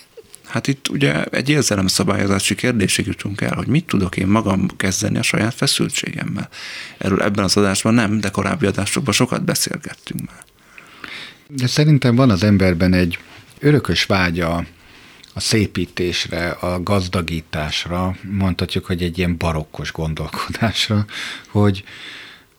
Hát 0.48 0.68
itt 0.68 0.90
ugye 0.90 1.24
egy 1.24 1.50
érzelemszabályozási 1.50 2.56
kérdésig 2.56 3.06
jutunk 3.06 3.42
el, 3.42 3.56
hogy 3.56 3.68
mit 3.68 3.86
tudok 3.86 4.18
én 4.18 4.28
magam 4.28 4.68
kezdeni 4.78 5.18
a 5.18 5.22
saját 5.22 5.54
feszültségemmel. 5.54 6.50
Erről 6.98 7.22
ebben 7.22 7.44
az 7.44 7.58
adásban 7.58 7.94
nem, 7.94 8.20
de 8.20 8.30
korábbi 8.30 8.66
adásokban 8.66 9.14
sokat 9.14 9.44
beszélgettünk 9.44 10.26
már. 10.26 10.44
De 11.48 11.68
szerintem 11.68 12.16
van 12.16 12.30
az 12.30 12.44
emberben 12.44 12.94
egy 12.94 13.20
örökös 13.60 14.06
vágya 14.06 14.66
a 15.34 15.40
szépítésre, 15.40 16.50
a 16.50 16.84
gazdagításra, 16.84 18.16
mondhatjuk, 18.32 18.86
hogy 18.86 19.04
egy 19.04 19.18
ilyen 19.18 19.38
barokkos 19.38 19.92
gondolkodásra, 19.92 21.06
hogy 21.48 21.84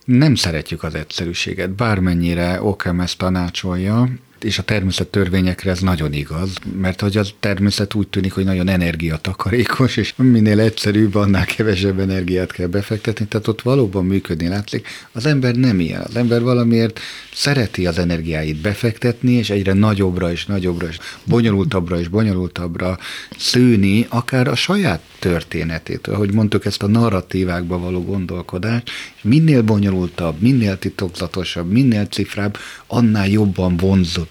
nem 0.05 0.35
szeretjük 0.35 0.83
az 0.83 0.95
egyszerűséget, 0.95 1.71
bármennyire 1.71 2.63
Okem 2.63 3.01
ezt 3.01 3.19
tanácsolja, 3.19 4.09
és 4.41 4.59
a 4.59 4.63
természet 4.63 5.09
törvényekre 5.09 5.71
ez 5.71 5.81
nagyon 5.81 6.13
igaz, 6.13 6.51
mert 6.81 7.01
hogy 7.01 7.17
a 7.17 7.23
természet 7.41 7.95
úgy 7.95 8.09
tűnik, 8.09 8.33
hogy 8.33 8.45
nagyon 8.45 8.69
energiatakarékos, 8.69 9.97
és 9.97 10.15
minél 10.17 10.61
egyszerűbb, 10.61 11.15
annál 11.15 11.45
kevesebb 11.45 11.99
energiát 11.99 12.53
kell 12.53 12.67
befektetni, 12.67 13.27
tehát 13.27 13.49
ott 13.49 13.63
valóban 13.63 14.05
működni 14.05 14.49
látszik. 14.49 14.89
Az 15.13 15.27
ember 15.27 15.55
nem 15.55 15.81
ilyen, 15.81 16.01
az 16.01 16.17
ember 16.17 16.43
valamiért 16.43 17.01
szereti 17.33 17.87
az 17.87 17.99
energiáit 17.99 18.61
befektetni, 18.61 19.33
és 19.33 19.51
egyre 19.51 19.73
nagyobbra 19.73 20.33
és 20.33 20.47
nagyobbra, 20.47 20.89
és 20.89 20.99
bonyolultabbra 21.25 21.99
és 21.99 22.09
bonyolultabbra 22.09 22.99
szőni, 23.39 24.07
akár 24.09 24.49
a 24.49 24.55
saját 24.55 25.01
történetét, 25.19 26.07
ahogy 26.07 26.33
mondtuk, 26.33 26.65
ezt 26.65 26.83
a 26.83 26.87
narratívákba 26.87 27.79
való 27.79 28.05
gondolkodást, 28.05 28.91
és 29.17 29.23
minél 29.23 29.63
bonyolultabb, 29.63 30.41
minél 30.41 30.79
titokzatosabb, 30.79 31.71
minél 31.73 32.05
cifrább, 32.05 32.57
annál 32.87 33.29
jobban 33.29 33.77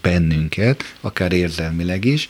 vonz 0.01 0.15
bennünket, 0.19 0.95
akár 1.01 1.31
érzelmileg 1.31 2.05
is, 2.05 2.29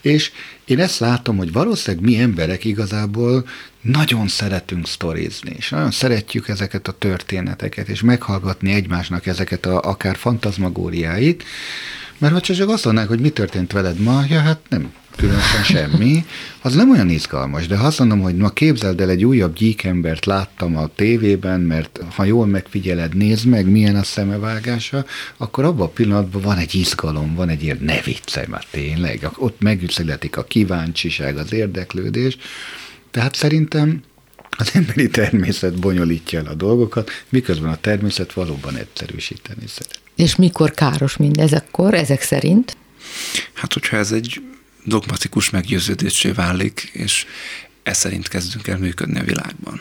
és 0.00 0.30
én 0.64 0.78
ezt 0.78 0.98
látom, 0.98 1.36
hogy 1.36 1.52
valószínűleg 1.52 2.04
mi 2.04 2.18
emberek 2.18 2.64
igazából 2.64 3.46
nagyon 3.80 4.28
szeretünk 4.28 4.86
sztorizni, 4.86 5.52
és 5.56 5.68
nagyon 5.68 5.90
szeretjük 5.90 6.48
ezeket 6.48 6.88
a 6.88 6.92
történeteket, 6.92 7.88
és 7.88 8.00
meghallgatni 8.00 8.72
egymásnak 8.72 9.26
ezeket 9.26 9.66
a 9.66 9.80
akár 9.80 10.16
fantazmagóriáit, 10.16 11.44
mert 12.18 12.32
ha 12.32 12.40
csak 12.40 12.68
azt 12.68 12.84
mondanák, 12.84 13.08
hogy 13.08 13.20
mi 13.20 13.30
történt 13.30 13.72
veled 13.72 13.98
ma, 13.98 14.24
ja 14.28 14.40
hát 14.40 14.60
nem 14.68 14.92
különösen 15.18 15.62
semmi, 15.62 16.24
az 16.62 16.74
nem 16.74 16.90
olyan 16.90 17.08
izgalmas, 17.08 17.66
de 17.66 17.76
ha 17.76 17.86
azt 17.86 17.98
mondom, 17.98 18.20
hogy 18.20 18.36
ma 18.36 18.50
képzeld 18.50 19.00
el, 19.00 19.10
egy 19.10 19.24
újabb 19.24 19.54
gyíkembert 19.54 20.24
láttam 20.24 20.76
a 20.76 20.90
tévében, 20.94 21.60
mert 21.60 22.00
ha 22.14 22.24
jól 22.24 22.46
megfigyeled, 22.46 23.16
nézd 23.16 23.46
meg, 23.46 23.66
milyen 23.66 23.96
a 23.96 24.02
szemevágása, 24.02 25.04
akkor 25.36 25.64
abban 25.64 25.86
a 25.86 25.90
pillanatban 25.90 26.42
van 26.42 26.56
egy 26.56 26.74
izgalom, 26.74 27.34
van 27.34 27.48
egy 27.48 27.62
ilyen 27.62 27.78
ne 27.80 28.00
viccelj 28.00 28.46
már 28.48 28.64
tényleg, 28.70 29.28
ott 29.36 29.60
megüszletik 29.60 30.36
a 30.36 30.44
kíváncsiság, 30.44 31.36
az 31.36 31.52
érdeklődés, 31.52 32.36
tehát 33.10 33.34
szerintem 33.34 34.02
az 34.50 34.70
emberi 34.72 35.08
természet 35.08 35.78
bonyolítja 35.78 36.38
el 36.38 36.46
a 36.46 36.54
dolgokat, 36.54 37.10
miközben 37.28 37.70
a 37.70 37.76
természet 37.76 38.32
valóban 38.32 38.76
egyszerűsíteni 38.76 39.66
szeret. 39.66 40.00
És 40.16 40.36
mikor 40.36 40.70
káros 40.70 41.16
mindez 41.16 41.52
akkor, 41.52 41.94
ezek 41.94 42.22
szerint? 42.22 42.76
Hát, 43.52 43.72
hogyha 43.72 43.96
ez 43.96 44.12
egy 44.12 44.40
dogmatikus 44.84 45.50
meggyőződésé 45.50 46.30
válik, 46.30 46.90
és 46.92 47.26
ez 47.82 47.98
szerint 47.98 48.28
kezdünk 48.28 48.66
el 48.66 48.78
működni 48.78 49.18
a 49.18 49.24
világban. 49.24 49.80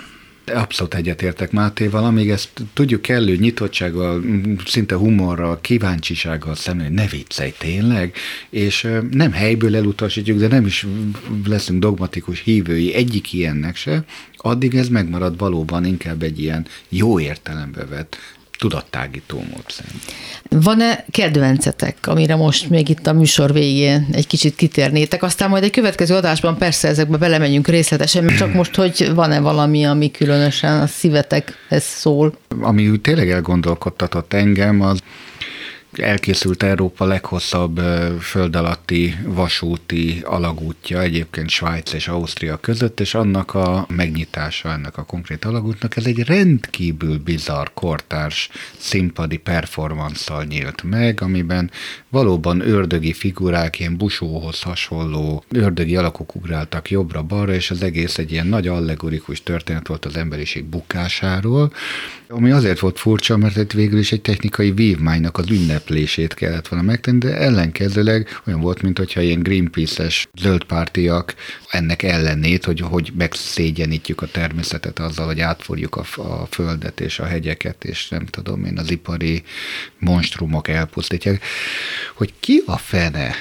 Abszolút 0.54 0.93
egyetértek 0.93 1.52
Mátéval, 1.52 2.04
amíg 2.04 2.30
ezt 2.30 2.50
tudjuk 2.74 3.02
kellő 3.02 3.36
nyitottsággal, 3.36 4.24
szinte 4.66 4.95
humorral, 4.95 5.62
kíváncsisággal 5.62 6.56
szemlélni, 6.56 6.95
hogy 6.95 7.04
ne 7.04 7.18
viccelj 7.18 7.54
tényleg, 7.58 8.16
és 8.50 8.88
nem 9.12 9.32
helyből 9.32 9.76
elutasítjuk, 9.76 10.39
de 10.39 10.48
nem 10.48 10.66
is 10.66 10.86
leszünk 11.45 11.80
dogmatikus 11.80 12.39
hívői 12.39 12.93
egyik 12.93 13.34
ilyennek 13.34 13.76
se, 13.76 14.06
addig 14.38 14.76
ez 14.76 14.88
megmarad 14.89 15.38
valóban 15.38 15.86
inkább 15.86 16.24
egy 16.24 16.39
ilyen 16.39 16.68
jó 16.89 17.20
értelembe 17.20 17.86
vett 17.86 18.18
tudattágító 18.58 19.43
módszer. 19.53 19.86
Van-e 20.49 21.05
kedvencetek, 21.12 21.97
amire 22.01 22.36
most 22.36 22.70
még 22.70 22.89
itt 22.89 23.08
a 23.08 23.14
műsor 23.14 23.53
végén 23.53 24.08
egy 24.12 24.28
kicsit 24.28 24.55
kitérnétek, 24.55 25.24
aztán 25.24 25.49
majd 25.49 25.64
egy 25.64 25.72
következő 25.72 26.16
adásban 26.16 26.58
persze 26.58 26.88
ezekbe 26.88 27.18
belemegyünk 27.18 27.68
részletesen, 27.68 28.36
csak 28.38 28.53
most, 28.53 28.76
hogy 28.76 29.12
van-e 29.14 29.39
valami, 29.39 29.86
ami 29.86 30.12
különösen 30.12 30.82
a 30.82 30.88
szívetekhez 30.88 31.84
szól? 31.84 32.38
Ami 32.62 32.99
tényleg 33.01 33.32
elgondolkodtatott 33.32 34.34
engem, 34.34 34.82
az 34.82 34.99
elkészült 36.00 36.64
Európa 36.64 37.06
leghosszabb 37.06 37.80
föld 38.20 38.56
alatti 38.56 39.16
vasúti 39.24 40.22
alagútja, 40.24 41.02
egyébként 41.02 41.50
Svájc 41.50 41.93
és 41.93 42.08
Ausztria 42.08 42.58
között, 42.58 43.00
és 43.00 43.14
annak 43.14 43.54
a 43.54 43.86
megnyitása 43.89 44.72
ennek 44.72 44.98
a 44.98 45.04
konkrét 45.04 45.45
alagútnak, 45.45 45.98
ez 45.98 46.06
egy 46.06 46.20
rendkívül 46.20 47.18
bizarr 47.18 47.68
kortárs 47.74 48.50
színpadi 48.78 49.38
performanszal 49.38 50.43
nyílt 50.43 50.84
meg, 50.84 51.22
amiben 51.22 51.72
valóban 52.10 52.62
ördögi 52.62 53.14
figurák, 53.14 53.80
ilyen 53.80 53.98
busóhoz 53.98 54.62
hasonló 54.62 55.43
ördögi 55.50 55.95
alakok 55.95 56.36
ugráltak 56.36 56.89
jobbra-balra, 56.89 57.54
és 57.54 57.72
az 57.72 57.84
egész 57.84 58.18
egy 58.18 58.32
ilyen 58.32 58.48
nagy 58.48 58.68
allegorikus 58.68 59.43
történet 59.43 59.88
volt 59.88 60.06
az 60.06 60.16
emberiség 60.16 60.66
bukásáról, 60.66 61.72
ami 62.30 62.52
azért 62.52 62.80
volt 62.80 63.00
furcsa, 63.00 63.38
mert 63.38 63.58
itt 63.58 63.72
végül 63.72 64.00
is 64.00 64.12
egy 64.12 64.22
technikai 64.22 64.72
vívmánynak 64.72 65.38
az 65.38 65.50
ünneplését 65.90 66.34
kellett 66.34 66.68
volna 66.68 66.86
megtenni, 66.86 67.18
de 67.18 67.38
ellenkezőleg 67.38 68.42
olyan 68.48 68.60
volt, 68.60 68.82
mintha 68.82 69.22
ilyen 69.22 69.40
Greenpeace-es 69.40 70.28
zöldpártiak 70.40 71.36
ennek 71.70 72.04
ellenét, 72.04 72.66
hogy, 72.66 72.80
hogy 72.80 73.12
megszégyenítjük 73.18 74.22
a 74.22 74.28
természetet 74.28 75.00
azzal, 75.00 75.26
hogy 75.26 75.40
átforjuk 75.40 75.96
a, 75.96 76.06
a 76.22 76.48
földet 76.50 77.00
és 77.00 77.20
a 77.20 77.26
hegyeket, 77.26 77.84
és 77.84 78.10
nem 78.10 78.26
tudom 78.26 78.66
én, 78.66 78.78
az 78.78 78.92
ipari 78.92 79.44
monstrumok 80.00 80.68
elpusztítják, 80.68 81.44
hogy 82.16 82.34
ki 82.40 82.64
a 82.66 82.78
fene 82.78 83.36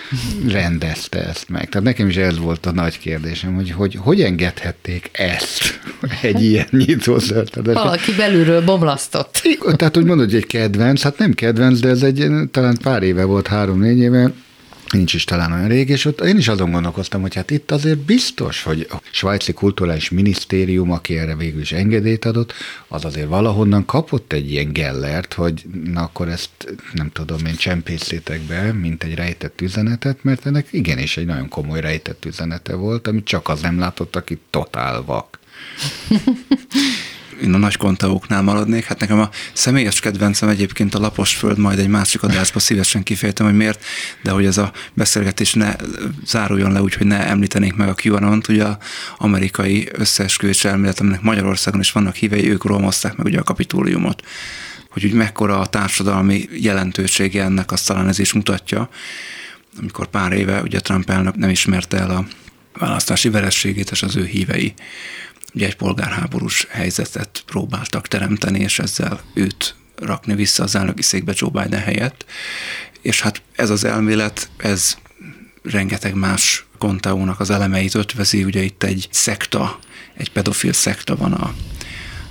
rendezte 0.49 1.25
ezt 1.25 1.49
meg? 1.49 1.69
Tehát 1.69 1.87
nekem 1.87 2.09
is 2.09 2.17
ez 2.17 2.39
volt 2.39 2.67
a 2.67 2.73
nagy 2.73 2.99
kérdésem, 2.99 3.55
hogy 3.55 3.71
hogy, 3.71 3.95
hogy 3.95 4.23
engedhették 4.23 5.09
ezt 5.13 5.81
egy 6.23 6.43
ilyen 6.43 6.67
nyitózörtedesen. 6.71 7.83
Valaki 7.83 8.13
belülről 8.15 8.65
bomlasztott. 8.65 9.43
Tehát, 9.77 9.95
hogy 9.95 10.05
mondod, 10.05 10.31
hogy 10.31 10.37
egy 10.37 10.47
kedvenc, 10.47 11.03
hát 11.03 11.19
nem 11.19 11.33
kedvenc, 11.33 11.81
de 11.81 11.89
ez 11.89 12.03
egy 12.03 12.27
talán 12.51 12.79
pár 12.83 13.03
éve 13.03 13.25
volt, 13.25 13.47
három-négy 13.47 13.99
éve, 13.99 14.33
nincs 14.93 15.15
is 15.15 15.25
talán 15.25 15.53
olyan 15.53 15.69
rég, 15.69 15.89
és 15.89 16.05
ott 16.05 16.21
én 16.21 16.37
is 16.37 16.49
azon 16.49 16.71
gondolkoztam, 16.71 17.21
hogy 17.21 17.35
hát 17.35 17.51
itt 17.51 17.71
azért 17.71 17.99
biztos, 17.99 18.63
hogy 18.63 18.87
a 18.91 18.97
svájci 19.11 19.53
kulturális 19.53 20.11
minisztérium, 20.11 20.91
aki 20.91 21.19
erre 21.19 21.37
végül 21.37 21.61
is 21.61 21.73
engedélyt 21.73 22.25
adott, 22.25 22.53
az 22.89 23.05
azért 23.05 23.29
valahonnan 23.29 23.85
kapott 23.85 24.33
egy 24.33 24.51
ilyen 24.51 24.73
gellert, 24.73 25.35
hogy 25.35 25.65
na 25.85 26.03
akkor 26.03 26.29
ezt 26.29 26.77
nem 26.93 27.11
tudom 27.13 27.47
én 27.47 27.57
csempészétek 27.57 28.41
be, 28.41 28.73
mint 28.73 29.05
egy 29.05 29.15
rejtett 29.15 29.61
üzenetet, 29.61 30.25
mert 30.25 30.47
ennek 30.47 30.67
igenis 30.71 31.17
egy 31.17 31.27
nagyon 31.27 31.49
komoly 31.49 31.81
rejtett 31.81 32.25
üzenete 32.25 32.75
volt, 32.75 33.07
amit 33.07 33.25
csak 33.25 33.49
az 33.49 33.61
nem 33.61 33.79
látott, 33.79 34.17
aki 34.17 34.39
totál 34.51 35.03
vak. 35.03 35.39
én 37.43 37.55
a 37.55 37.59
nagy 37.59 37.77
kontaóknál 37.77 38.43
maradnék. 38.43 38.85
Hát 38.85 39.01
nekem 39.01 39.21
a 39.21 39.31
személyes 39.53 40.01
kedvencem 40.01 40.49
egyébként 40.49 40.95
a 40.95 40.99
lapos 40.99 41.35
föld, 41.35 41.59
majd 41.59 41.79
egy 41.79 41.89
másik 41.89 42.23
adásban 42.23 42.63
szívesen 42.63 43.03
kifejtem, 43.03 43.47
hogy 43.47 43.57
miért, 43.57 43.85
de 44.23 44.31
hogy 44.31 44.47
ez 44.47 44.59
a 44.59 44.73
beszélgetés 44.95 45.55
ne 45.55 45.75
záruljon 46.27 46.73
le, 46.73 46.83
úgyhogy 46.83 47.07
ne 47.07 47.27
említenénk 47.27 47.77
meg 47.77 47.89
a 47.89 47.95
QAnon-t, 48.03 48.49
ugye 48.49 48.65
a 48.65 48.79
amerikai 49.17 49.89
összeesküvés 49.93 50.65
elmélet, 50.65 51.01
aminek 51.01 51.23
Magyarországon 51.23 51.81
is 51.81 51.93
vannak 51.93 52.15
hívei, 52.15 52.51
ők 52.51 52.65
romozták 52.65 53.17
meg 53.17 53.27
ugye 53.27 53.39
a 53.39 53.43
kapitóliumot. 53.43 54.23
Hogy 54.91 55.05
úgy 55.05 55.13
mekkora 55.13 55.61
a 55.61 55.67
társadalmi 55.67 56.49
jelentősége 56.53 57.43
ennek, 57.43 57.73
azt 57.73 57.87
talán 57.87 58.09
ez 58.09 58.19
is 58.19 58.33
mutatja, 58.33 58.89
amikor 59.79 60.07
pár 60.07 60.33
éve 60.33 60.63
ugye 60.63 60.81
Trump 60.81 61.11
elnök 61.11 61.37
nem 61.37 61.51
ismerte 61.51 61.97
el 61.97 62.11
a 62.11 62.27
választási 62.79 63.29
verességét, 63.29 63.91
és 63.91 64.03
az 64.03 64.17
ő 64.17 64.25
hívei 64.25 64.75
ugye 65.57 65.67
egy 65.67 65.77
polgárháborús 65.77 66.67
helyzetet 66.71 67.43
próbáltak 67.47 68.09
teremteni, 68.09 68.59
és 68.59 68.79
ezzel 68.79 69.21
őt 69.35 69.75
rakni 69.97 70.35
vissza 70.35 70.63
az 70.63 70.75
elnöki 70.75 71.03
székbe 71.03 71.33
Joe 71.37 71.51
Biden 71.51 71.81
helyett. 71.81 72.25
És 73.03 73.21
hát 73.21 73.43
ez 73.53 73.71
az 73.71 73.85
elmélet, 73.85 74.49
ez 74.57 74.97
rengeteg 75.63 76.15
más 76.15 76.65
kontaónak 76.79 77.41
az 77.41 77.51
elemeit 77.51 77.95
ötvezi, 77.95 78.45
ugye 78.45 78.63
itt 78.63 78.83
egy 78.83 79.09
szekta, 79.11 79.79
egy 80.17 80.33
pedofil 80.33 80.73
szekta 80.73 81.17
van 81.17 81.33
a, 81.33 81.55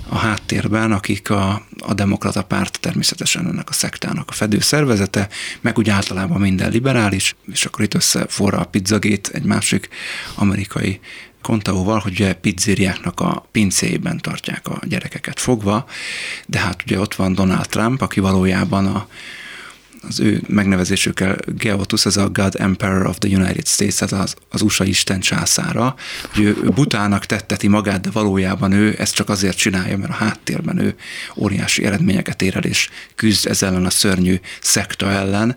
a 0.09 0.17
háttérben, 0.17 0.91
akik 0.91 1.29
a, 1.29 1.65
a 1.79 1.93
demokrata 1.93 2.43
párt 2.43 2.79
természetesen 2.79 3.47
ennek 3.47 3.69
a 3.69 3.73
szektának 3.73 4.29
a 4.29 4.33
fedő 4.33 4.59
szervezete, 4.59 5.29
meg 5.61 5.77
úgy 5.77 5.89
általában 5.89 6.41
minden 6.41 6.71
liberális, 6.71 7.35
és 7.51 7.65
akkor 7.65 7.83
itt 7.83 7.93
összeforra 7.93 8.59
a 8.59 8.65
pizzagét, 8.65 9.27
egy 9.33 9.43
másik 9.43 9.89
amerikai 10.35 10.99
Kontaóval, 11.45 11.99
hogy 11.99 12.11
ugye 12.11 12.33
pizzériáknak 12.33 13.19
a 13.19 13.45
pincéjében 13.51 14.17
tartják 14.17 14.67
a 14.67 14.79
gyerekeket 14.87 15.39
fogva, 15.39 15.85
de 16.47 16.59
hát 16.59 16.83
ugye 16.85 16.99
ott 16.99 17.15
van 17.15 17.33
Donald 17.33 17.69
Trump, 17.69 18.01
aki 18.01 18.19
valójában 18.19 18.85
a, 18.85 19.07
az 20.07 20.19
ő 20.19 20.41
megnevezésükkel 20.47 21.37
Geotus, 21.57 22.05
ez 22.05 22.17
a 22.17 22.29
God 22.29 22.55
Emperor 22.57 23.05
of 23.05 23.17
the 23.17 23.37
United 23.37 23.67
States, 23.67 23.95
tehát 23.95 24.23
az, 24.25 24.35
az 24.49 24.61
USA 24.61 24.85
Isten 24.85 25.19
császára, 25.19 25.95
hogy 26.33 26.43
ő, 26.43 26.53
butának 26.75 27.25
tetteti 27.25 27.67
magát, 27.67 28.01
de 28.01 28.09
valójában 28.11 28.71
ő 28.71 28.95
ezt 28.97 29.15
csak 29.15 29.29
azért 29.29 29.57
csinálja, 29.57 29.97
mert 29.97 30.11
a 30.11 30.15
háttérben 30.15 30.79
ő 30.79 30.95
óriási 31.35 31.85
eredményeket 31.85 32.41
ér 32.41 32.55
el, 32.55 32.63
és 32.63 32.89
küzd 33.15 33.47
ezzel 33.47 33.69
ellen 33.69 33.85
a 33.85 33.89
szörnyű 33.89 34.39
szekta 34.61 35.11
ellen, 35.11 35.55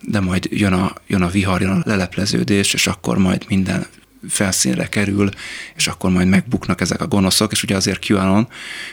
de 0.00 0.20
majd 0.20 0.48
jön 0.50 0.72
a, 0.72 0.92
jön 1.06 1.22
a 1.22 1.28
vihar, 1.28 1.60
jön 1.60 1.70
a 1.70 1.82
lelepleződés, 1.84 2.74
és 2.74 2.86
akkor 2.86 3.18
majd 3.18 3.44
minden 3.48 3.86
felszínre 4.28 4.88
kerül, 4.88 5.28
és 5.76 5.86
akkor 5.86 6.10
majd 6.10 6.28
megbuknak 6.28 6.80
ezek 6.80 7.00
a 7.00 7.06
gonoszok, 7.06 7.52
és 7.52 7.62
ugye 7.62 7.76
azért 7.76 8.10
QAnon, 8.10 8.48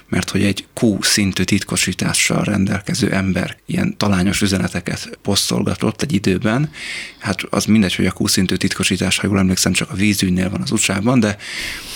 mert 0.09 0.29
hogy 0.29 0.43
egy 0.43 0.65
Q 0.81 1.01
szintű 1.01 1.43
titkosítással 1.43 2.43
rendelkező 2.43 3.11
ember 3.11 3.57
ilyen 3.65 3.97
talányos 3.97 4.41
üzeneteket 4.41 5.17
posztolgatott 5.21 6.01
egy 6.01 6.13
időben, 6.13 6.71
hát 7.19 7.41
az 7.49 7.65
mindegy, 7.65 7.95
hogy 7.95 8.05
a 8.05 8.13
Q 8.19 8.27
szintű 8.27 8.55
titkosítás, 8.55 9.17
ha 9.17 9.27
jól 9.27 9.39
emlékszem, 9.39 9.71
csak 9.71 9.91
a 9.91 9.95
vízügynél 9.95 10.49
van 10.49 10.61
az 10.61 10.71
usa 10.71 10.99
de 11.19 11.37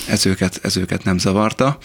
ez 0.08 0.26
őket, 0.26 0.60
ez 0.64 0.78
őket 0.78 1.04
nem 1.04 1.18
zavarta, 1.18 1.78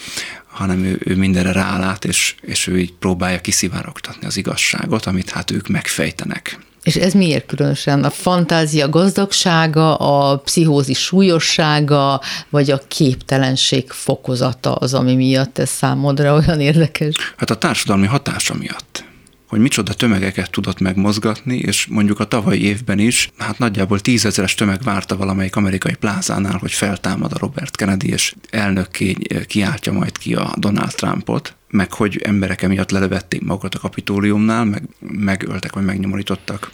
hanem 0.46 0.84
ő, 0.84 1.00
ő 1.04 1.16
mindenre 1.16 1.52
rálát, 1.52 2.04
és, 2.04 2.34
és 2.42 2.66
ő 2.66 2.78
így 2.78 2.92
próbálja 2.92 3.40
kiszivárogtatni 3.40 4.26
az 4.26 4.36
igazságot, 4.36 5.06
amit 5.06 5.30
hát 5.30 5.50
ők 5.50 5.68
megfejtenek. 5.68 6.58
És 6.90 6.96
ez 6.96 7.12
miért 7.12 7.46
különösen? 7.46 8.04
A 8.04 8.10
fantázia 8.10 8.88
gazdagsága, 8.88 9.94
a 9.94 10.38
pszichózis 10.38 10.98
súlyossága, 10.98 12.20
vagy 12.48 12.70
a 12.70 12.80
képtelenség 12.88 13.90
fokozata 13.90 14.74
az, 14.74 14.94
ami 14.94 15.14
miatt 15.14 15.58
ez 15.58 15.68
számodra 15.68 16.34
olyan 16.34 16.60
érdekes? 16.60 17.14
Hát 17.36 17.50
a 17.50 17.54
társadalmi 17.54 18.06
hatása 18.06 18.54
miatt 18.54 19.04
hogy 19.50 19.60
micsoda 19.60 19.94
tömegeket 19.94 20.50
tudott 20.50 20.80
megmozgatni, 20.80 21.56
és 21.56 21.86
mondjuk 21.86 22.20
a 22.20 22.24
tavalyi 22.24 22.64
évben 22.64 22.98
is, 22.98 23.30
hát 23.38 23.58
nagyjából 23.58 24.00
tízezeres 24.00 24.54
tömeg 24.54 24.82
várta 24.82 25.16
valamelyik 25.16 25.56
amerikai 25.56 25.94
plázánál, 25.94 26.56
hogy 26.58 26.72
feltámad 26.72 27.32
a 27.32 27.38
Robert 27.38 27.76
Kennedy, 27.76 28.08
és 28.08 28.34
elnökké 28.50 29.16
kiáltja 29.46 29.92
majd 29.92 30.18
ki 30.18 30.34
a 30.34 30.54
Donald 30.56 30.94
Trumpot, 30.94 31.56
meg 31.70 31.92
hogy 31.92 32.20
emberek 32.24 32.62
emiatt 32.62 32.90
lelevették 32.90 33.40
magukat 33.42 33.74
a 33.74 33.78
kapitóliumnál, 33.78 34.64
meg 34.64 34.82
megöltek, 34.98 35.72
vagy 35.72 35.84
megnyomorítottak 35.84 36.70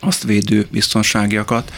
azt 0.00 0.22
védő 0.22 0.66
biztonságiakat. 0.70 1.72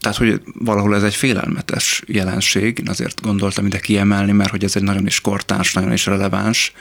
Tehát, 0.00 0.16
hogy 0.16 0.40
valahol 0.54 0.94
ez 0.94 1.02
egy 1.02 1.14
félelmetes 1.14 2.02
jelenség, 2.06 2.82
azért 2.86 3.20
gondoltam 3.22 3.66
ide 3.66 3.78
kiemelni, 3.78 4.32
mert 4.32 4.50
hogy 4.50 4.64
ez 4.64 4.76
egy 4.76 4.82
nagyon 4.82 5.06
is 5.06 5.20
kortárs, 5.20 5.72
nagyon 5.72 5.92
is 5.92 6.06
releváns, 6.06 6.72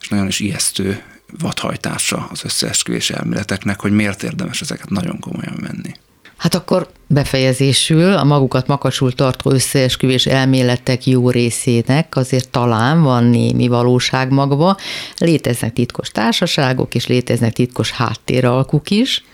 és 0.00 0.08
nagyon 0.08 0.26
is 0.26 0.40
ijesztő 0.40 1.02
vadhajtása 1.38 2.28
az 2.30 2.44
összeesküvés 2.44 3.10
elméleteknek, 3.10 3.80
hogy 3.80 3.92
miért 3.92 4.22
érdemes 4.22 4.60
ezeket 4.60 4.90
nagyon 4.90 5.18
komolyan 5.20 5.58
venni. 5.60 5.94
Hát 6.36 6.54
akkor 6.54 6.90
befejezésül 7.06 8.12
a 8.12 8.24
magukat 8.24 8.66
makacsul 8.66 9.12
tartó 9.12 9.50
összeesküvés 9.50 10.26
elméletek 10.26 11.06
jó 11.06 11.30
részének 11.30 12.16
azért 12.16 12.48
talán 12.48 13.02
van 13.02 13.24
némi 13.24 13.68
valóság 13.68 14.30
magva. 14.30 14.76
Léteznek 15.18 15.72
titkos 15.72 16.08
társaságok, 16.08 16.94
és 16.94 17.06
léteznek 17.06 17.52
titkos 17.52 17.90
háttéralkuk 17.90 18.90
is. 18.90 19.24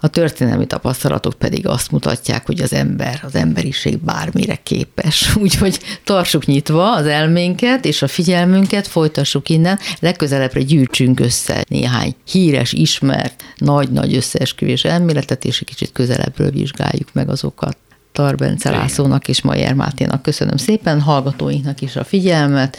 A 0.00 0.08
történelmi 0.08 0.66
tapasztalatok 0.66 1.34
pedig 1.34 1.66
azt 1.66 1.90
mutatják, 1.90 2.46
hogy 2.46 2.60
az 2.60 2.72
ember, 2.72 3.20
az 3.24 3.34
emberiség 3.34 3.98
bármire 3.98 4.56
képes. 4.62 5.30
Úgyhogy 5.42 5.80
tartsuk 6.04 6.46
nyitva 6.46 6.94
az 6.94 7.06
elménket 7.06 7.84
és 7.84 8.02
a 8.02 8.08
figyelmünket, 8.08 8.86
folytassuk 8.86 9.48
innen, 9.48 9.78
legközelebbre 10.00 10.62
gyűjtsünk 10.62 11.20
össze 11.20 11.64
néhány 11.68 12.14
híres, 12.30 12.72
ismert, 12.72 13.44
nagy-nagy 13.56 14.14
összeesküvés 14.14 14.84
elméletet, 14.84 15.44
és 15.44 15.60
egy 15.60 15.66
kicsit 15.66 15.92
közelebbről 15.92 16.50
vizsgáljuk 16.50 17.08
meg 17.12 17.28
azokat. 17.28 17.76
Tarbence 18.12 18.70
Lászlónak 18.70 19.28
és 19.28 19.42
Majer 19.42 19.74
Máténak 19.74 20.22
köszönöm 20.22 20.56
szépen, 20.56 21.00
hallgatóinknak 21.00 21.80
is 21.80 21.96
a 21.96 22.04
figyelmet. 22.04 22.76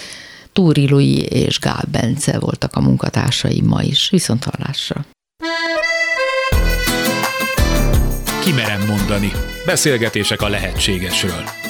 Túri 0.53 0.89
Lui 0.89 1.21
és 1.21 1.59
Gál 1.59 1.83
Bence 1.91 2.39
voltak 2.39 2.75
a 2.75 2.81
munkatársaim 2.81 3.65
ma 3.65 3.81
is. 3.81 4.09
Viszont 4.09 4.43
hallásra! 4.43 5.05
Kimerem 8.39 8.85
mondani. 8.87 9.31
Beszélgetések 9.65 10.41
a 10.41 10.47
lehetségesről. 10.47 11.68